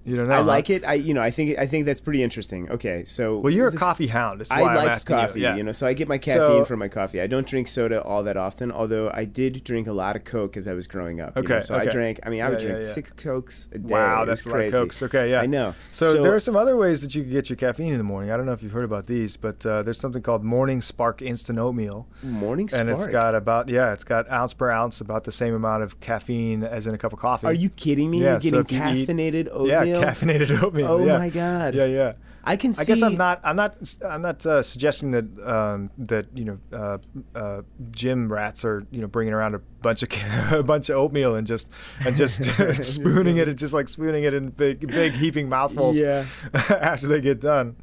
you 0.07 0.15
don't 0.15 0.27
know. 0.27 0.33
I 0.33 0.37
huh? 0.37 0.43
like 0.43 0.69
it. 0.69 0.83
I 0.85 0.93
you 0.95 1.13
know 1.13 1.21
I 1.21 1.29
think 1.31 1.57
I 1.59 1.67
think 1.67 1.85
that's 1.85 2.01
pretty 2.01 2.23
interesting. 2.23 2.69
Okay, 2.71 3.03
so 3.03 3.37
Well, 3.39 3.53
you're 3.53 3.67
a 3.67 3.71
coffee 3.71 4.07
hound. 4.07 4.41
I 4.49 4.63
I'm 4.63 4.75
like 4.75 5.05
coffee, 5.05 5.39
you. 5.41 5.45
Yeah. 5.45 5.61
know, 5.61 5.71
so 5.73 5.85
I 5.85 5.93
get 5.93 6.07
my 6.07 6.17
caffeine 6.17 6.59
So- 6.63 6.65
from 6.65 6.79
my 6.79 6.87
coffee. 6.87 7.21
I 7.21 7.27
don't 7.27 7.45
drink 7.45 7.67
soda 7.67 8.01
all 8.01 8.23
that 8.23 8.37
often, 8.37 8.71
although 8.71 9.11
I 9.13 9.25
did 9.25 9.63
drink 9.63 9.87
a 9.87 9.93
lot 9.93 10.15
of 10.15 10.23
Coke 10.23 10.57
as 10.57 10.67
I 10.67 10.73
was 10.73 10.87
growing 10.87 11.21
up. 11.21 11.35
you 11.35 11.41
know, 11.43 11.55
Okay, 11.55 11.59
so 11.59 11.75
I 11.75 11.85
drank. 11.85 12.19
I 12.23 12.29
mean, 12.29 12.41
I 12.41 12.49
would 12.49 12.61
Yeah, 12.61 12.67
yeah, 12.67 12.73
drink 12.75 12.87
yeah. 12.87 12.93
six 12.93 13.11
Cokes 13.11 13.69
a 13.73 13.77
day. 13.79 13.93
Wow, 13.93 14.25
that's 14.25 14.45
a 14.45 14.49
lot 14.49 14.55
of 14.55 14.59
crazy. 14.61 14.71
cokes. 14.77 15.03
Okay, 15.03 15.29
yeah. 15.31 15.41
I 15.41 15.45
know. 15.45 15.75
So, 15.91 16.21
there 16.23 16.33
are 16.33 16.39
some 16.39 16.55
other 16.55 16.75
ways 16.77 17.01
that 17.01 17.13
you 17.15 17.23
can 17.23 17.31
get 17.31 17.49
your 17.49 17.57
caffeine 17.57 17.91
in 17.91 17.97
the 17.97 18.03
morning. 18.03 18.31
I 18.31 18.37
don't 18.37 18.45
know 18.45 18.53
if 18.53 18.63
you've 18.63 18.71
heard 18.71 18.85
about 18.85 19.07
these, 19.07 19.35
but 19.37 19.65
uh, 19.65 19.83
there's 19.83 19.99
something 19.99 20.21
called 20.21 20.43
Morning 20.43 20.81
Spark 20.81 21.21
Instant 21.21 21.59
Oatmeal, 21.59 22.07
morning 22.23 22.69
spark. 22.69 22.81
and 22.81 22.89
it's 22.89 23.07
got 23.07 23.35
about 23.35 23.67
yeah, 23.69 23.91
it's 23.93 24.03
got 24.03 24.29
ounce 24.31 24.53
per 24.53 24.69
ounce 24.69 25.01
about 25.01 25.23
the 25.25 25.31
same 25.31 25.53
amount 25.53 25.83
of 25.83 25.99
caffeine 25.99 26.63
as 26.63 26.87
in 26.87 26.93
a 26.95 26.97
cup 26.97 27.11
of 27.13 27.19
coffee. 27.19 27.45
Are 27.47 27.53
you 27.53 27.69
kidding 27.69 28.09
me? 28.09 28.21
Yeah, 28.23 28.39
You're 28.41 28.51
so 28.51 28.63
getting 28.63 28.77
if 28.77 28.95
you 28.97 29.01
eat- 29.03 29.09
caffeinated 29.09 29.67
Yeah, 29.67 29.83
oatmeal. 29.97 30.13
caffeinated 30.39 30.63
oatmeal. 30.63 30.87
Oh 30.87 31.05
yeah. 31.05 31.17
my 31.17 31.29
God. 31.29 31.75
Yeah, 31.75 31.85
yeah. 31.85 32.13
I 32.43 32.55
can 32.55 32.73
see. 32.73 32.81
I 32.81 32.85
guess 32.85 33.01
I'm 33.01 33.17
not. 33.17 33.41
I'm 33.43 33.57
not. 33.57 33.75
I'm 34.05 34.21
not 34.21 34.45
uh, 34.45 34.61
suggesting 34.61 35.11
that 35.11 35.25
um, 35.45 35.91
that 35.97 36.27
you 36.33 36.45
know 36.45 36.59
uh, 36.71 36.97
uh, 37.35 37.61
gym 37.91 38.31
rats 38.31 38.63
are 38.63 38.83
you 38.89 39.01
know 39.01 39.07
bringing 39.07 39.33
around 39.33 39.53
a 39.53 39.59
bunch 39.81 40.01
of 40.01 40.09
a 40.53 40.63
bunch 40.63 40.89
of 40.89 40.95
oatmeal 40.95 41.35
and 41.35 41.45
just 41.45 41.69
and 42.05 42.15
just 42.15 42.45
spooning 42.85 43.35
it 43.35 43.49
and 43.49 43.57
just 43.57 43.73
like 43.73 43.89
spooning 43.89 44.23
it 44.23 44.33
in 44.33 44.49
big 44.49 44.87
big 44.87 45.11
heaping 45.13 45.49
mouthfuls. 45.49 45.99
Yeah. 45.99 46.25
after 46.53 47.07
they 47.07 47.19
get 47.19 47.41
done, 47.41 47.75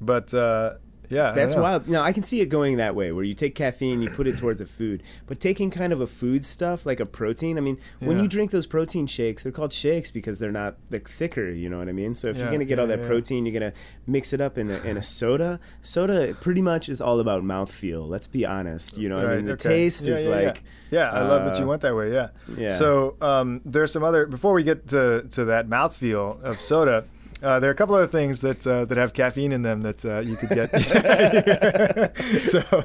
but 0.00 0.32
uh, 0.32 0.74
yeah, 1.08 1.32
That's 1.32 1.54
wild. 1.54 1.88
No, 1.88 2.02
I 2.02 2.12
can 2.12 2.22
see 2.22 2.40
it 2.40 2.46
going 2.46 2.76
that 2.76 2.94
way, 2.94 3.12
where 3.12 3.24
you 3.24 3.34
take 3.34 3.54
caffeine, 3.54 4.02
you 4.02 4.10
put 4.10 4.26
it 4.26 4.38
towards 4.38 4.60
a 4.60 4.66
food. 4.66 5.02
But 5.26 5.40
taking 5.40 5.70
kind 5.70 5.92
of 5.92 6.00
a 6.00 6.06
food 6.06 6.44
stuff 6.46 6.86
like 6.86 7.00
a 7.00 7.06
protein. 7.06 7.58
I 7.58 7.60
mean, 7.60 7.78
when 8.00 8.18
you 8.20 8.28
drink 8.28 8.50
those 8.50 8.66
protein 8.66 9.06
shakes, 9.06 9.42
they're 9.42 9.52
called 9.52 9.72
shakes 9.72 10.10
because 10.10 10.38
they're 10.38 10.52
not 10.52 10.76
they're 10.90 11.00
thicker. 11.00 11.48
You 11.48 11.68
know 11.68 11.78
what 11.78 11.88
I 11.88 11.92
mean? 11.92 12.14
So 12.14 12.28
if 12.28 12.36
you're 12.36 12.50
gonna 12.50 12.64
get 12.64 12.78
yeah, 12.78 12.82
all 12.82 12.88
that 12.88 13.00
yeah. 13.00 13.06
protein, 13.06 13.46
you're 13.46 13.58
gonna 13.58 13.72
mix 14.06 14.32
it 14.32 14.40
up 14.40 14.58
in 14.58 14.70
a, 14.70 14.78
in 14.82 14.96
a 14.96 15.02
soda. 15.02 15.60
Soda 15.82 16.36
pretty 16.40 16.62
much 16.62 16.88
is 16.88 17.00
all 17.00 17.20
about 17.20 17.42
mouthfeel. 17.42 18.08
Let's 18.08 18.26
be 18.26 18.44
honest. 18.44 18.98
You 18.98 19.08
know, 19.08 19.18
I 19.18 19.36
mean, 19.36 19.46
the 19.46 19.52
okay. 19.52 19.68
taste 19.68 20.06
Yeah, 20.06 20.14
is 20.14 20.24
yeah, 20.24 20.30
yeah. 20.30 20.46
like. 20.46 20.62
Yeah, 20.90 21.10
I 21.10 21.22
love 21.22 21.44
that 21.44 21.58
you 21.58 21.64
uh, 21.64 21.68
went 21.68 21.82
that 21.82 21.96
way. 21.96 22.12
Yeah. 22.12 22.28
yeah. 22.56 22.68
So 22.68 23.16
um, 23.20 23.60
there's 23.64 23.92
some 23.92 24.04
other 24.04 24.26
before 24.26 24.52
we 24.52 24.62
get 24.62 24.88
to, 24.88 25.26
to 25.32 25.46
that 25.46 25.68
mouthfeel 25.68 26.40
of 26.42 26.60
soda. 26.60 27.04
Uh, 27.46 27.60
there 27.60 27.70
are 27.70 27.72
a 27.72 27.76
couple 27.76 27.94
other 27.94 28.08
things 28.08 28.40
that 28.40 28.66
uh, 28.66 28.84
that 28.86 28.98
have 28.98 29.12
caffeine 29.12 29.52
in 29.52 29.62
them 29.62 29.82
that 29.82 30.04
uh, 30.04 30.18
you 30.18 30.34
could 30.34 30.48
get. 30.48 30.66
so 32.44 32.82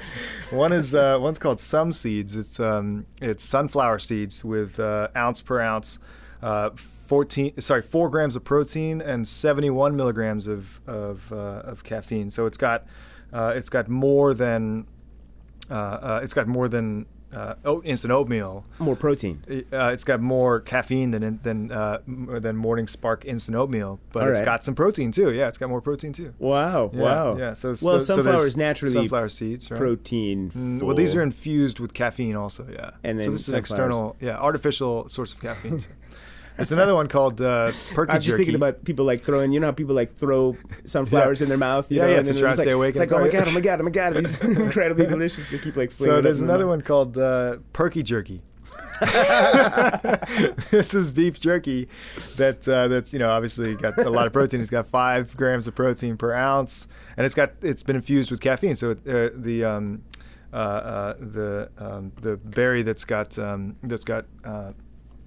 one 0.51 0.71
is 0.71 0.93
uh, 0.93 1.17
one's 1.19 1.39
called 1.39 1.59
some 1.59 1.91
seeds. 1.91 2.35
It's 2.35 2.59
um, 2.59 3.07
it's 3.23 3.43
sunflower 3.43 3.97
seeds 3.97 4.45
with 4.45 4.79
uh, 4.79 5.07
ounce 5.15 5.41
per 5.41 5.59
ounce, 5.59 5.97
uh, 6.43 6.69
fourteen 6.75 7.59
sorry 7.59 7.81
four 7.81 8.11
grams 8.11 8.35
of 8.35 8.43
protein 8.43 9.01
and 9.01 9.27
seventy 9.27 9.71
one 9.71 9.95
milligrams 9.95 10.45
of 10.45 10.79
of, 10.85 11.31
of 11.31 11.83
caffeine. 11.83 12.29
So 12.29 12.45
it's 12.45 12.59
got 12.59 12.85
it's 13.33 13.69
got 13.69 13.89
more 13.89 14.35
than 14.35 14.85
it's 15.71 16.35
got 16.35 16.45
more 16.45 16.67
than 16.67 17.07
uh, 17.33 17.55
oat, 17.65 17.85
instant 17.85 18.11
oatmeal. 18.11 18.65
More 18.79 18.95
protein. 18.95 19.43
Uh, 19.71 19.91
it's 19.93 20.03
got 20.03 20.19
more 20.21 20.59
caffeine 20.59 21.11
than 21.11 21.39
than 21.43 21.71
uh, 21.71 21.99
than 22.07 22.55
Morning 22.55 22.87
Spark 22.87 23.25
instant 23.25 23.55
oatmeal, 23.57 23.99
but 24.11 24.23
All 24.23 24.29
it's 24.29 24.39
right. 24.39 24.45
got 24.45 24.63
some 24.63 24.75
protein 24.75 25.11
too. 25.11 25.31
Yeah, 25.31 25.47
it's 25.47 25.57
got 25.57 25.69
more 25.69 25.81
protein 25.81 26.13
too. 26.13 26.33
Wow! 26.39 26.91
Yeah, 26.93 27.01
wow! 27.01 27.37
Yeah. 27.37 27.53
So 27.53 27.69
well, 27.69 27.75
so, 27.75 27.99
so 27.99 28.15
sunflower 28.15 28.45
is 28.47 28.57
naturally 28.57 28.93
sunflower 28.93 29.29
seeds, 29.29 29.71
right? 29.71 29.77
protein. 29.77 30.51
Mm, 30.51 30.81
Well, 30.81 30.95
these 30.95 31.15
are 31.15 31.21
infused 31.21 31.79
with 31.79 31.93
caffeine 31.93 32.35
also. 32.35 32.67
Yeah. 32.71 32.91
And 33.03 33.19
then 33.19 33.25
so 33.25 33.31
this 33.31 33.41
is 33.41 33.49
an 33.49 33.55
external, 33.59 34.15
yeah, 34.19 34.37
artificial 34.37 35.07
source 35.09 35.33
of 35.33 35.41
caffeine. 35.41 35.79
There's 36.57 36.71
another 36.71 36.93
one 36.93 37.07
called 37.07 37.41
uh, 37.41 37.71
perky 37.71 37.95
Jerky. 37.95 37.99
I'm 38.11 38.15
just 38.15 38.25
jerky. 38.27 38.37
thinking 38.37 38.55
about 38.55 38.83
people 38.83 39.05
like 39.05 39.21
throwing. 39.21 39.51
You 39.51 39.59
know 39.59 39.67
how 39.67 39.71
people 39.71 39.95
like 39.95 40.15
throw 40.15 40.55
sunflowers 40.85 41.41
in 41.41 41.49
their 41.49 41.57
mouth. 41.57 41.91
You 41.91 41.97
Yeah, 41.97 42.03
know, 42.03 42.09
yeah, 42.11 42.17
and 42.19 42.27
to 42.27 42.33
then 42.33 42.41
try 42.41 42.51
to 42.51 42.57
like, 42.57 42.65
stay 42.65 42.71
awake 42.71 42.89
It's 42.89 42.99
like, 42.99 43.11
oh 43.11 43.19
my 43.19 43.29
god, 43.29 43.47
oh 43.47 43.51
my 43.53 43.61
god, 43.61 43.79
oh 43.79 43.83
my 43.83 43.89
god, 43.89 44.13
these 44.13 44.39
incredibly 44.41 45.05
delicious. 45.07 45.49
They 45.49 45.57
keep 45.57 45.75
like. 45.75 45.91
So 45.91 46.21
there's 46.21 46.39
up 46.39 46.41
in 46.43 46.47
the 46.47 46.53
another 46.53 46.67
one 46.67 46.81
called 46.81 47.17
uh, 47.17 47.57
perky 47.73 48.03
jerky. 48.03 48.41
this 50.71 50.93
is 50.93 51.09
beef 51.09 51.39
jerky 51.39 51.87
that 52.37 52.67
uh, 52.67 52.87
that's 52.87 53.11
you 53.13 53.19
know 53.19 53.29
obviously 53.31 53.73
got 53.75 53.97
a 53.97 54.09
lot 54.09 54.27
of 54.27 54.33
protein. 54.33 54.61
It's 54.61 54.69
got 54.69 54.85
five 54.85 55.35
grams 55.35 55.67
of 55.67 55.73
protein 55.75 56.17
per 56.17 56.33
ounce, 56.33 56.87
and 57.17 57.25
it's 57.25 57.33
got 57.35 57.51
it's 57.61 57.81
been 57.83 57.95
infused 57.95 58.29
with 58.29 58.41
caffeine. 58.41 58.75
So 58.75 58.91
uh, 58.91 59.29
the 59.35 59.63
um, 59.63 60.03
uh, 60.53 60.55
uh, 60.55 61.13
the 61.19 61.69
um, 61.79 62.11
the 62.21 62.37
berry 62.37 62.83
that's 62.83 63.05
got 63.05 63.39
um, 63.39 63.75
that's 63.83 64.03
got 64.05 64.25
uh, 64.45 64.73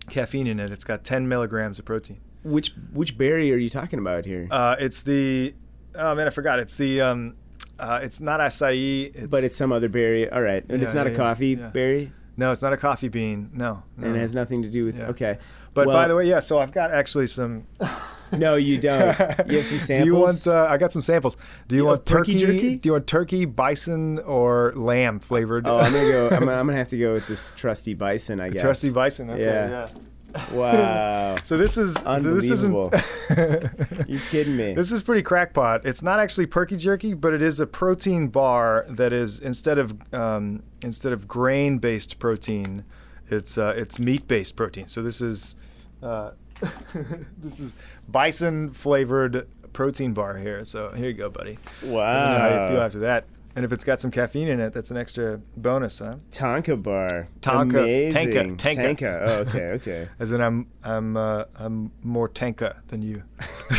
caffeine 0.09 0.47
in 0.47 0.61
it. 0.61 0.71
It's 0.71 0.85
got 0.85 1.05
10 1.05 1.29
milligrams 1.29 1.79
of 1.79 1.85
protein. 1.85 2.21
Which 2.43 2.73
which 2.93 3.17
berry 3.17 3.53
are 3.53 3.57
you 3.57 3.71
talking 3.71 3.99
about 3.99 4.27
here? 4.27 4.47
Uh, 4.51 4.77
it's 4.79 5.03
the 5.03 5.55
oh 5.95 6.15
man, 6.15 6.27
I 6.27 6.31
forgot. 6.31 6.59
It's 6.59 6.77
the 6.77 7.01
um, 7.01 7.37
uh, 7.79 8.01
it's 8.03 8.21
not 8.21 8.41
acai. 8.41 9.15
It's, 9.15 9.27
but 9.29 9.45
it's 9.45 9.57
some 9.57 9.73
other 9.73 9.89
berry. 9.89 10.29
All 10.29 10.43
right, 10.43 10.63
and 10.69 10.81
Yeah, 10.81 10.85
it's 10.85 10.95
not 10.95 11.07
yeah, 11.07 11.15
a 11.15 11.17
coffee 11.17 11.57
yeah. 11.59 11.69
berry, 11.69 12.13
no, 12.37 12.53
it's 12.53 12.63
not 12.63 12.73
a 12.73 12.77
coffee 12.77 13.09
bean. 13.09 13.51
No, 13.53 13.83
no. 13.97 14.07
and 14.07 14.17
it 14.17 14.19
has 14.21 14.35
nothing 14.35 14.63
to 14.63 14.69
do 14.69 14.85
with. 14.85 14.99
Okay, 14.99 15.39
But 15.73 15.87
Well, 15.87 15.97
by 15.97 16.09
the 16.09 16.17
way, 16.17 16.27
yeah. 16.29 16.41
So 16.41 16.59
I've 16.59 16.73
got 16.73 16.91
actually 16.91 17.27
some. 17.27 17.67
no, 18.33 18.57
you 18.57 18.79
don't. 18.81 19.19
You 19.49 19.59
have 19.59 19.67
some 19.67 19.79
samples. 19.79 19.99
Do 20.01 20.05
you 20.07 20.15
want? 20.15 20.47
Uh, 20.47 20.67
I 20.71 20.77
got 20.79 20.93
some 20.93 21.03
samples. 21.03 21.37
Do 21.69 21.77
you 21.77 21.83
You 21.83 21.87
want 21.89 22.07
turkey 22.07 22.35
turkey? 22.39 22.47
jerky? 22.55 22.77
Do 22.77 22.89
you 22.89 22.93
want 22.93 23.07
turkey, 23.07 23.45
bison, 23.45 24.19
or 24.21 24.73
lamb 24.77 25.21
flavored? 25.21 25.67
oh, 25.67 25.79
I'm 25.79 25.93
gonna 25.93 26.09
go. 26.11 26.29
I'm, 26.31 26.43
I'm 26.49 26.67
gonna 26.67 26.79
have 26.79 26.89
to 26.89 26.99
go 26.99 27.13
with 27.15 27.27
this 27.29 27.53
trusty 27.53 27.95
bison. 27.95 28.41
I 28.41 28.49
guess. 28.51 28.61
Trusty 28.63 28.91
bison. 28.93 29.31
Okay, 29.31 29.43
Yeah. 29.45 29.69
yeah. 29.69 29.89
Wow. 30.53 31.37
So 31.45 31.57
this 31.57 31.77
is 31.77 31.95
so 31.95 32.19
this 32.35 32.51
isn't. 32.51 32.73
you 34.09 34.19
kidding 34.31 34.57
me? 34.57 34.73
This 34.75 34.93
is 34.93 35.03
pretty 35.03 35.23
crackpot. 35.23 35.85
It's 35.85 36.03
not 36.03 36.19
actually 36.21 36.47
perky 36.47 36.77
jerky, 36.77 37.13
but 37.15 37.33
it 37.35 37.43
is 37.43 37.61
a 37.61 37.67
protein 37.67 38.29
bar 38.29 38.87
that 38.89 39.13
is 39.13 39.39
instead 39.39 39.79
of 39.79 39.95
um, 40.15 40.63
instead 40.83 41.13
of 41.13 41.29
grain-based 41.29 42.19
protein, 42.19 42.85
it's 43.29 43.59
uh, 43.59 43.75
it's 43.77 43.99
meat-based 43.99 44.57
protein. 44.57 44.89
So 44.89 45.03
this 45.03 45.21
is 45.21 45.55
uh, 46.03 46.31
this 47.39 47.61
is 47.61 47.75
bison 48.09 48.71
flavored 48.71 49.49
protein 49.73 50.15
bar 50.15 50.37
here. 50.37 50.65
So 50.65 50.91
here 50.91 51.09
you 51.09 51.15
go, 51.15 51.29
buddy. 51.29 51.59
Know 51.83 52.39
how 52.39 52.49
you 52.49 52.69
feel 52.71 52.81
after 52.83 53.01
that. 53.01 53.27
And 53.57 53.65
if 53.65 53.73
it's 53.73 53.85
got 53.85 54.01
some 54.01 54.11
caffeine 54.11 54.49
in 54.49 54.59
it, 54.59 54.73
that's 54.73 54.91
an 54.91 54.97
extra 54.97 55.41
bonus, 55.57 56.01
huh? 56.01 56.17
Tanka 56.33 56.77
bar. 56.77 57.29
Tanka- 57.41 57.83
Amazing. 57.83 58.57
Tanka, 58.57 58.57
Tanka. 58.57 58.83
Tanka. 58.83 59.21
Oh, 59.25 59.33
okay, 59.49 59.65
okay. 59.73 60.09
As 60.19 60.33
in, 60.33 60.41
I'm 60.41 60.67
I'm 60.83 61.17
uh, 61.17 61.45
I'm 61.55 61.93
more 62.03 62.29
tanka 62.29 62.83
than 62.89 63.03
you. 63.03 63.23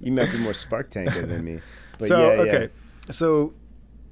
you 0.00 0.12
might 0.12 0.30
be 0.30 0.38
more 0.38 0.52
spark 0.52 0.90
tanker 0.90 1.24
than 1.24 1.42
me. 1.42 1.60
But 1.98 2.08
so 2.08 2.18
yeah, 2.18 2.34
yeah. 2.34 2.52
okay, 2.52 2.72
so 3.10 3.54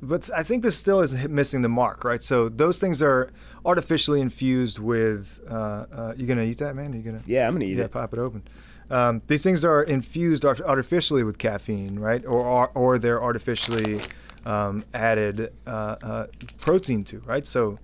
but 0.01 0.31
I 0.35 0.43
think 0.43 0.63
this 0.63 0.77
still 0.77 1.01
is 1.01 1.15
missing 1.29 1.61
the 1.61 1.69
mark, 1.69 2.03
right? 2.03 2.23
So 2.23 2.49
those 2.49 2.79
things 2.79 3.03
are 3.03 3.31
artificially 3.65 4.21
infused 4.21 4.79
with. 4.79 5.41
Uh, 5.49 5.55
uh, 5.55 6.15
you 6.17 6.27
gonna 6.27 6.43
eat 6.43 6.59
that, 6.59 6.75
man? 6.77 6.93
Are 6.93 6.97
you 6.97 7.03
gonna? 7.03 7.23
Yeah, 7.27 7.47
I'm 7.47 7.55
gonna 7.55 7.65
eat 7.65 7.77
yeah, 7.79 7.85
it. 7.85 7.91
pop 7.93 8.13
it 8.13 8.19
open. 8.19 8.43
Um, 8.91 9.23
these 9.27 9.43
things 9.43 9.65
are 9.65 9.83
infused 9.83 10.45
art- 10.45 10.61
artificially 10.61 11.23
with 11.23 11.39
caffeine, 11.39 11.99
right? 11.99 12.25
Or 12.25 12.41
or, 12.45 12.71
or 12.75 12.99
they're 12.99 13.23
artificially 13.23 14.01
um, 14.45 14.85
added 14.93 15.53
uh, 15.67 15.97
uh, 16.03 16.27
protein 16.61 17.03
to, 17.05 17.21
right? 17.21 17.47
So 17.47 17.79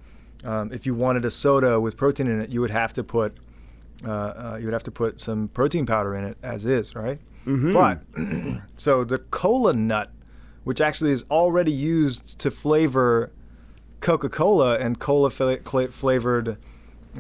um, 0.44 0.72
if 0.72 0.86
you 0.86 0.94
wanted 0.94 1.24
a 1.24 1.30
soda 1.30 1.80
with 1.80 1.96
protein 1.96 2.26
in 2.26 2.40
it, 2.40 2.50
you 2.50 2.60
would 2.60 2.70
have 2.70 2.92
to 2.94 3.02
put 3.04 3.34
uh, 4.04 4.10
uh, 4.10 4.56
you 4.58 4.66
would 4.66 4.72
have 4.74 4.82
to 4.84 4.90
put 4.90 5.20
some 5.20 5.48
protein 5.48 5.86
powder 5.86 6.14
in 6.14 6.24
it 6.24 6.36
as 6.42 6.64
is, 6.64 6.94
right? 6.94 7.18
Mhm. 7.46 7.72
But 7.72 8.62
so 8.76 9.02
the 9.04 9.18
cola 9.18 9.72
nut, 9.72 10.10
which 10.64 10.80
actually 10.80 11.12
is 11.12 11.24
already 11.30 11.72
used 11.72 12.38
to 12.40 12.50
flavor 12.50 13.32
Coca-Cola 14.00 14.78
and 14.78 14.98
cola 14.98 15.30
flavored 15.30 16.56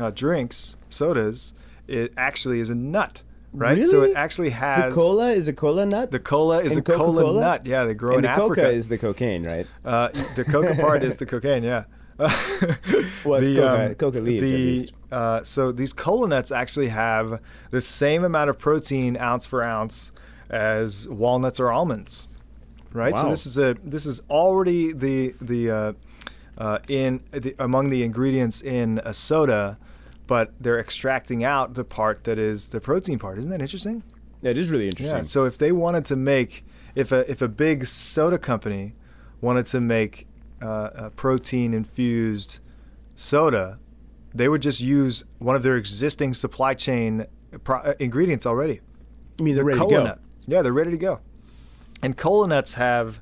uh, 0.00 0.10
drinks, 0.10 0.76
sodas, 0.88 1.52
it 1.86 2.12
actually 2.16 2.60
is 2.60 2.70
a 2.70 2.74
nut, 2.74 3.22
right? 3.52 3.84
So 3.84 4.02
it 4.02 4.16
actually 4.16 4.50
has 4.50 4.92
the 4.94 5.00
cola 5.00 5.30
is 5.32 5.48
a 5.48 5.52
cola 5.52 5.84
nut. 5.86 6.10
the 6.10 6.20
cola 6.20 6.60
is 6.62 6.76
And 6.76 6.88
a 6.88 6.92
cola 6.92 7.22
Coca-Cola? 7.22 7.40
nut. 7.40 7.66
Yeah, 7.66 7.84
they 7.84 7.94
grow 7.94 8.16
and 8.16 8.24
in 8.24 8.30
the 8.30 8.36
coca 8.36 8.60
Africa. 8.62 8.70
is 8.70 8.88
the 8.88 8.98
cocaine, 8.98 9.44
right? 9.44 9.66
uh, 9.84 10.08
the 10.36 10.44
coca 10.44 10.74
part 10.76 11.02
is 11.02 11.16
the 11.16 11.26
cocaine. 11.34 11.62
Yeah. 11.64 11.84
Well, 13.24 13.38
it's 13.40 13.48
The, 13.48 13.54
coca, 13.56 13.86
um, 13.86 13.94
coca 13.94 14.20
leaves 14.20 14.50
at 14.50 14.56
least. 14.56 14.92
Uh, 15.12 15.42
so 15.42 15.72
these 15.72 15.92
cola 15.92 16.28
nuts 16.28 16.50
actually 16.52 16.88
have 16.88 17.40
the 17.70 17.80
same 17.82 18.24
amount 18.24 18.48
of 18.50 18.58
protein 18.58 19.16
ounce 19.18 19.44
for 19.46 19.62
ounce 19.62 20.12
as 20.48 21.06
walnuts 21.08 21.60
or 21.60 21.70
almonds, 21.70 22.28
right? 22.92 23.16
So 23.16 23.28
this 23.28 23.44
is 23.46 23.58
a 23.58 23.76
this 23.84 24.06
is 24.06 24.20
already 24.30 24.92
the 24.92 25.34
the 25.40 25.70
uh, 25.70 25.92
uh, 26.60 26.78
in 26.88 27.24
the, 27.32 27.54
among 27.58 27.88
the 27.88 28.02
ingredients 28.02 28.60
in 28.60 29.00
a 29.02 29.14
soda, 29.14 29.78
but 30.26 30.52
they're 30.60 30.78
extracting 30.78 31.42
out 31.42 31.74
the 31.74 31.84
part 31.84 32.24
that 32.24 32.38
is 32.38 32.68
the 32.68 32.80
protein 32.80 33.18
part. 33.18 33.38
Isn't 33.38 33.50
that 33.50 33.62
interesting? 33.62 34.02
That 34.42 34.58
is 34.58 34.70
really 34.70 34.86
interesting. 34.86 35.16
Yeah. 35.16 35.22
So 35.22 35.46
if 35.46 35.56
they 35.56 35.72
wanted 35.72 36.04
to 36.06 36.16
make, 36.16 36.64
if 36.94 37.12
a 37.12 37.28
if 37.30 37.40
a 37.40 37.48
big 37.48 37.86
soda 37.86 38.38
company 38.38 38.94
wanted 39.40 39.66
to 39.66 39.80
make 39.80 40.26
uh, 40.60 40.90
a 40.94 41.10
protein 41.10 41.72
infused 41.72 42.60
soda, 43.14 43.78
they 44.34 44.48
would 44.48 44.60
just 44.60 44.80
use 44.80 45.24
one 45.38 45.56
of 45.56 45.62
their 45.62 45.76
existing 45.76 46.34
supply 46.34 46.74
chain 46.74 47.26
pro- 47.64 47.80
uh, 47.80 47.94
ingredients 47.98 48.44
already. 48.44 48.80
I 49.38 49.42
mean, 49.42 49.54
they're 49.54 49.64
ready 49.64 49.80
to 49.80 49.88
go. 49.88 50.04
nut. 50.04 50.20
Yeah, 50.46 50.60
they're 50.60 50.72
ready 50.72 50.90
to 50.90 50.98
go. 50.98 51.20
And 52.02 52.16
cola 52.16 52.48
nuts 52.48 52.74
have 52.74 53.20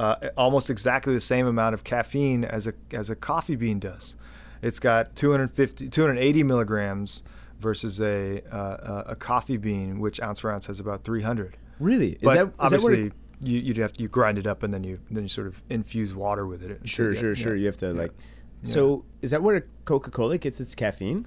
uh, 0.00 0.30
almost 0.36 0.70
exactly 0.70 1.12
the 1.14 1.20
same 1.20 1.46
amount 1.46 1.74
of 1.74 1.84
caffeine 1.84 2.44
as 2.44 2.66
a 2.66 2.72
as 2.92 3.10
a 3.10 3.16
coffee 3.16 3.56
bean 3.56 3.78
does. 3.78 4.16
It's 4.62 4.78
got 4.78 5.14
250, 5.16 5.88
280 5.88 6.42
milligrams 6.42 7.22
versus 7.60 8.00
a 8.00 8.42
uh, 8.50 9.04
a 9.08 9.16
coffee 9.16 9.56
bean, 9.58 10.00
which 10.00 10.20
ounce 10.20 10.40
for 10.40 10.50
ounce 10.50 10.66
has 10.66 10.80
about 10.80 11.04
300. 11.04 11.56
Really? 11.78 12.12
Is 12.12 12.18
but 12.22 12.34
that 12.34 12.44
is 12.46 12.48
that 12.48 12.54
obviously, 12.58 13.06
it- 13.06 13.12
you 13.42 13.58
you'd 13.58 13.76
have 13.78 13.92
to, 13.94 14.02
you 14.02 14.08
grind 14.08 14.38
it 14.38 14.46
up 14.46 14.62
and 14.62 14.72
then 14.72 14.84
you 14.84 14.98
then 15.10 15.22
you 15.24 15.28
sort 15.28 15.46
of 15.46 15.62
infuse 15.70 16.14
water 16.14 16.46
with 16.46 16.62
it. 16.62 16.86
Sure, 16.88 17.12
Yeah, 17.12 17.20
sure, 17.20 17.28
yeah. 17.30 17.34
sure. 17.42 17.56
You 17.56 17.66
have 17.66 17.76
to 17.78 17.86
Yeah. 17.92 17.92
like. 18.02 18.12
So 18.62 19.04
is 19.22 19.30
that 19.30 19.42
where 19.42 19.66
Coca 19.86 20.10
Cola 20.10 20.36
gets 20.36 20.60
its 20.60 20.74
caffeine? 20.74 21.26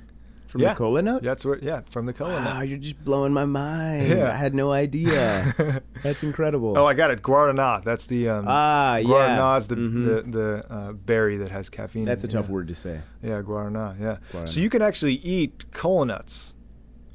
From 0.53 0.61
yeah. 0.61 0.73
the 0.73 0.75
cola 0.75 1.01
nut? 1.01 1.23
That's 1.23 1.43
what. 1.45 1.63
Yeah, 1.63 1.81
from 1.89 2.05
the 2.05 2.13
cola 2.13 2.35
Wow, 2.35 2.59
nut. 2.59 2.67
you're 2.67 2.77
just 2.77 3.03
blowing 3.03 3.33
my 3.33 3.43
mind. 3.45 4.07
Yeah. 4.07 4.31
I 4.31 4.35
had 4.35 4.53
no 4.53 4.71
idea. 4.71 5.81
That's 6.03 6.21
incredible. 6.21 6.77
Oh, 6.77 6.85
I 6.85 6.93
got 6.93 7.09
it. 7.09 7.23
Guarana. 7.23 7.83
That's 7.83 8.05
the 8.05 8.29
um, 8.29 8.45
Ah, 8.47 8.97
yeah. 8.97 9.07
Guarana 9.07 9.57
is 9.57 9.67
the 9.67 9.75
Mhm. 9.77 10.05
the, 10.05 10.31
the 10.37 10.63
uh, 10.71 10.93
berry 10.93 11.37
that 11.37 11.49
has 11.49 11.71
caffeine. 11.71 12.05
That's 12.05 12.23
a 12.23 12.27
tough 12.27 12.45
yeah. 12.49 12.51
word 12.51 12.67
to 12.67 12.75
say. 12.75 13.01
Yeah, 13.23 13.41
guarana. 13.41 13.95
Yeah. 13.99 14.17
Guarana. 14.31 14.47
So 14.47 14.59
you 14.59 14.69
can 14.69 14.83
actually 14.83 15.15
eat 15.15 15.65
cola 15.71 16.05
nuts. 16.05 16.53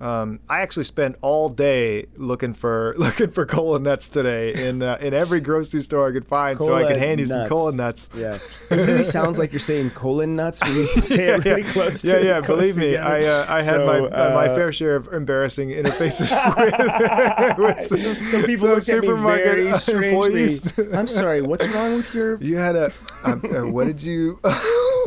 Um, 0.01 0.39
I 0.49 0.61
actually 0.61 0.85
spent 0.85 1.17
all 1.23 1.49
day 1.49 2.07
looking 2.17 2.55
for 2.55 2.95
looking 2.99 3.31
for 3.31 3.45
cola 3.47 3.79
nuts 3.79 4.09
today 4.09 4.69
in 4.69 4.83
uh, 4.83 4.99
in 5.01 5.13
every 5.13 5.41
grocery 5.41 5.83
store 5.83 6.09
I 6.09 6.13
could 6.13 6.27
find, 6.27 6.61
so 6.61 6.75
I 6.75 6.87
could 6.87 6.97
hand 6.99 7.21
you 7.21 7.27
some 7.27 7.49
cola 7.49 7.75
nuts. 7.75 8.09
Yeah. 8.17 8.39
It 8.71 8.77
really 8.77 9.03
sounds 9.03 9.39
like 9.39 9.53
you're 9.53 9.61
saying 9.61 9.91
colon 9.91 10.37
nuts 10.37 10.63
when 10.63 10.75
you 10.75 10.87
say 10.87 11.31
it 11.31 11.45
really 11.45 11.65
close 11.65 12.05
yeah, 12.05 12.19
to 12.19 12.25
yeah. 12.25 12.41
Believe 12.41 12.77
me, 12.77 12.93
together. 12.93 13.09
I 13.09 13.25
uh, 13.25 13.47
I 13.49 13.63
had 13.63 13.87
my 13.87 13.99
uh, 13.99 14.35
my 14.35 14.47
uh, 14.49 14.55
fair 14.55 14.73
share 14.73 14.97
of 14.97 15.09
embarrassing 15.13 15.71
interfaces 15.71 16.31
with, 17.59 17.59
with 17.59 17.85
some, 17.85 18.25
Some 18.27 18.43
people 18.45 18.69
looked 18.69 18.89
at 18.89 19.01
me 19.01 19.07
supermarket 19.09 19.75
strangely. 19.77 20.09
employees. 20.11 20.79
I'm 20.95 21.09
sorry. 21.09 21.43
What's 21.43 21.67
wrong 21.69 21.97
with 21.97 22.15
your? 22.15 22.39
You 22.41 22.57
had 22.57 22.77
a 22.77 22.93
um, 23.25 23.43
uh, 23.45 23.67
what 23.67 23.87
did 23.87 24.03
you? 24.03 24.39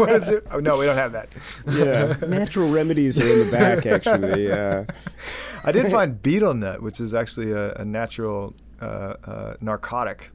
What 0.02 0.12
is 0.12 0.30
it? 0.30 0.46
Oh 0.52 0.60
no, 0.60 0.78
we 0.78 0.86
don't 0.86 0.98
have 0.98 1.14
that. 1.14 1.30
Yeah, 1.68 2.16
natural 2.28 2.70
remedies 2.70 3.20
are 3.20 3.28
in 3.28 3.46
the 3.46 3.52
back. 3.52 3.86
Actually, 3.98 4.52
uh, 4.52 4.86
I 5.64 5.72
did 5.72 5.92
find 5.92 6.22
betel 6.22 6.54
nut, 6.54 6.82
which 6.82 7.00
is 7.00 7.14
actually 7.14 7.52
a, 7.52 7.74
a 7.74 7.86
natural 7.86 8.54
uh, 8.82 9.16
uh, 9.24 9.54
narcotic 9.62 10.32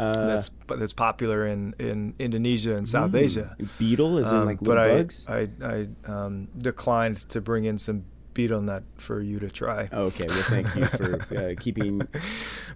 uh, 0.00 0.26
that's 0.26 0.50
that's 0.66 0.94
popular 0.94 1.46
in, 1.46 1.74
in 1.78 2.14
Indonesia 2.18 2.74
and 2.74 2.88
South 2.88 3.14
Asia. 3.14 3.54
beetle 3.78 4.16
is 4.16 4.30
in 4.30 4.38
Um, 4.38 4.46
like 4.46 4.58
but 4.60 4.78
little 4.78 4.82
I. 4.82 4.98
I, 5.28 5.48
I 5.62 5.88
um, 6.06 6.48
declined 6.56 7.18
to 7.28 7.40
bring 7.42 7.64
in 7.64 7.76
some 7.76 8.04
betel 8.46 8.60
nut 8.62 8.82
for 8.98 9.20
you 9.20 9.38
to 9.38 9.50
try. 9.50 9.88
Okay, 9.92 10.26
well, 10.28 10.42
thank 10.44 10.74
you 10.74 10.84
for 10.86 11.22
uh, 11.36 11.54
keeping. 11.60 12.02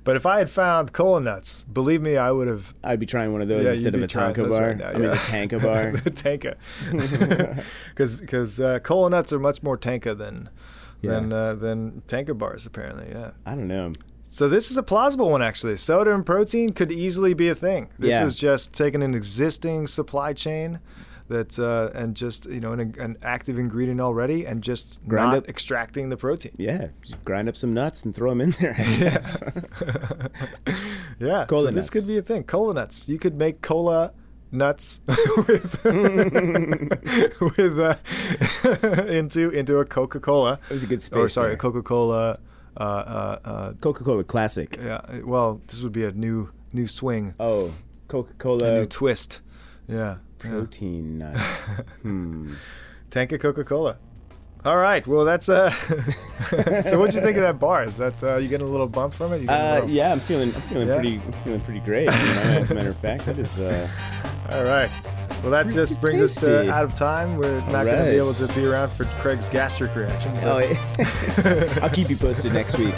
But 0.04 0.16
if 0.16 0.26
I 0.26 0.38
had 0.38 0.50
found 0.50 0.92
cola 0.92 1.20
nuts, 1.20 1.64
believe 1.64 2.02
me, 2.02 2.16
I 2.16 2.30
would 2.30 2.48
have. 2.48 2.74
I'd 2.84 3.00
be 3.00 3.06
trying 3.06 3.32
one 3.32 3.40
of 3.42 3.48
those 3.48 3.64
Yeah, 3.64 3.70
instead 3.72 3.94
of 3.94 4.02
a 4.02 4.06
Tonka 4.06 4.48
bar. 4.48 4.68
right 4.68 4.76
now, 4.76 4.88
I 4.88 4.92
mean, 4.98 5.10
a 5.10 5.16
Tanka 5.16 5.58
bar. 5.58 5.92
the 6.04 6.10
tanka, 6.10 6.56
because 7.90 8.14
because 8.14 8.60
uh, 8.60 8.78
cola 8.80 9.10
nuts 9.10 9.32
are 9.32 9.38
much 9.40 9.62
more 9.62 9.76
tanka 9.76 10.14
than 10.14 10.48
Yeah. 11.00 11.12
than 11.12 11.32
uh, 11.32 11.54
than 11.54 12.02
tanka 12.06 12.34
bars 12.34 12.66
apparently. 12.66 13.08
Yeah. 13.10 13.30
I 13.46 13.54
don't 13.54 13.68
know. 13.68 13.92
So 14.24 14.48
this 14.48 14.70
is 14.70 14.76
a 14.76 14.82
plausible 14.82 15.30
one 15.30 15.42
actually. 15.42 15.76
Soda 15.76 16.12
and 16.14 16.26
protein 16.26 16.70
could 16.72 16.90
easily 16.90 17.34
be 17.34 17.48
a 17.48 17.54
thing. 17.54 17.88
This 17.98 18.12
Yeah. 18.14 18.24
is 18.24 18.34
just 18.34 18.72
taking 18.74 19.02
an 19.02 19.14
existing 19.14 19.86
supply 19.86 20.32
chain 20.32 20.80
that 21.34 21.58
uh, 21.58 21.90
and 21.98 22.14
just 22.16 22.46
you 22.46 22.60
know 22.60 22.72
an, 22.72 22.94
an 22.98 23.16
active 23.22 23.58
ingredient 23.58 24.00
already 24.00 24.46
and 24.46 24.62
just 24.62 25.00
Grind 25.06 25.30
not 25.32 25.38
up- 25.38 25.48
extracting 25.48 26.08
the 26.08 26.16
protein. 26.16 26.52
Yeah, 26.56 26.88
just 27.02 27.22
grind 27.24 27.48
up 27.48 27.56
some 27.56 27.74
nuts 27.74 28.04
and 28.04 28.14
throw 28.14 28.30
them 28.30 28.40
in 28.40 28.50
there. 28.52 28.74
Guess. 28.98 29.42
yeah, 31.18 31.44
Cola 31.46 31.68
so 31.68 31.70
this 31.72 31.90
could 31.90 32.06
be 32.06 32.18
a 32.18 32.22
thing. 32.22 32.44
Cola 32.44 32.74
nuts. 32.74 33.08
You 33.08 33.18
could 33.18 33.34
make 33.34 33.60
cola 33.62 34.12
nuts 34.52 35.00
with, 35.48 35.84
with 37.58 37.78
uh, 37.78 37.96
into 39.06 39.50
into 39.50 39.78
a 39.78 39.84
Coca 39.84 40.20
Cola. 40.20 40.58
It 40.70 40.72
was 40.74 40.82
a 40.82 40.86
good 40.86 41.02
space. 41.02 41.18
Or 41.18 41.28
sorry, 41.28 41.48
there. 41.48 41.54
a 41.54 41.58
Coca 41.58 41.82
Cola. 41.82 42.38
Uh, 42.76 42.80
uh, 42.80 43.38
uh, 43.48 43.72
Coca-Cola 43.74 44.24
Classic. 44.24 44.76
yeah. 44.82 45.00
Well, 45.22 45.60
this 45.68 45.80
would 45.84 45.92
be 45.92 46.02
a 46.04 46.10
new 46.10 46.48
new 46.72 46.88
swing, 46.88 47.34
Oh, 47.38 47.72
Coca-Cola 48.08 48.64
A 48.66 48.72
new 48.80 48.86
twist. 48.86 49.42
Yeah. 49.86 50.16
Protein 50.48 51.18
nuts. 51.18 51.68
hmm. 52.02 52.54
Tank 53.10 53.32
of 53.32 53.40
Coca 53.40 53.64
Cola. 53.64 53.96
All 54.64 54.78
right. 54.78 55.06
Well, 55.06 55.24
that's 55.26 55.48
uh. 55.50 55.70
so, 56.84 56.98
what'd 56.98 57.14
you 57.14 57.20
think 57.20 57.36
of 57.36 57.42
that 57.42 57.58
bar? 57.58 57.82
Is 57.82 57.98
that 57.98 58.22
uh, 58.22 58.36
you 58.38 58.48
getting 58.48 58.66
a 58.66 58.70
little 58.70 58.88
bump 58.88 59.12
from 59.12 59.34
it? 59.34 59.42
You 59.42 59.48
Uh, 59.48 59.84
yeah, 59.86 60.10
I'm 60.10 60.20
feeling. 60.20 60.54
I'm 60.54 60.62
feeling 60.62 60.88
Yeah? 60.88 60.94
pretty. 60.94 61.16
I'm 61.24 61.32
feeling 61.32 61.60
pretty 61.60 61.80
great. 61.80 62.04
You 62.04 62.10
know, 62.10 62.42
as 62.60 62.70
a 62.70 62.74
matter 62.74 62.88
of 62.88 62.96
fact, 62.96 63.26
that 63.26 63.38
is. 63.38 63.58
Uh, 63.58 63.86
All 64.50 64.64
right. 64.64 64.90
Well, 65.42 65.50
that 65.50 65.68
just 65.68 66.00
brings 66.00 66.22
us 66.22 66.34
to 66.36 66.70
out 66.72 66.84
of 66.84 66.94
time. 66.94 67.36
We're 67.36 67.60
not 67.66 67.74
All 67.74 67.84
going 67.84 67.98
to 67.98 68.10
be 68.10 68.16
able 68.16 68.32
to 68.34 68.46
be 68.54 68.64
around 68.64 68.90
for 68.90 69.04
Craig's 69.20 69.46
gastric 69.50 69.94
reaction. 69.94 70.32
but- 70.32 70.44
oh, 70.44 70.58
yeah. 70.60 71.78
I'll 71.82 71.90
keep 71.90 72.08
you 72.08 72.16
posted 72.16 72.54
next 72.54 72.78
week. 72.78 72.94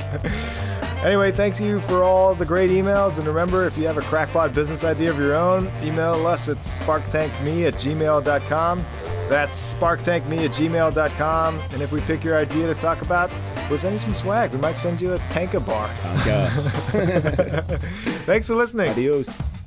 Anyway, 1.07 1.31
thank 1.31 1.61
you 1.61 1.79
for 1.83 2.03
all 2.03 2.35
the 2.35 2.45
great 2.45 2.69
emails. 2.69 3.19
And 3.19 3.29
remember, 3.29 3.65
if 3.65 3.79
you 3.79 3.87
have 3.87 3.97
a 3.97 4.03
crackpot 4.03 4.53
business 4.53 4.83
idea 4.83 5.09
of 5.09 5.17
your 5.19 5.37
own, 5.37 5.71
email 5.81 6.27
us 6.27 6.49
at 6.49 6.57
sparktankme 6.57 7.69
at 7.69 7.75
gmail.com. 7.75 8.85
That's 9.29 9.75
sparktankme 9.75 10.45
at 10.45 10.51
gmail.com. 10.51 11.61
And 11.71 11.81
if 11.81 11.93
we 11.93 12.01
pick 12.01 12.25
your 12.25 12.37
idea 12.37 12.67
to 12.67 12.75
talk 12.75 13.03
about, 13.03 13.33
we'll 13.71 13.79
send 13.79 13.93
you 13.93 14.01
some 14.01 14.15
swag. 14.15 14.51
We 14.51 14.59
might 14.59 14.79
send 14.79 15.01
you 15.01 15.13
a 15.13 15.19
tanka 15.31 15.61
bar. 15.61 15.89
Thanks 18.27 18.49
for 18.49 18.57
listening. 18.57 18.91
Adios. 18.91 19.66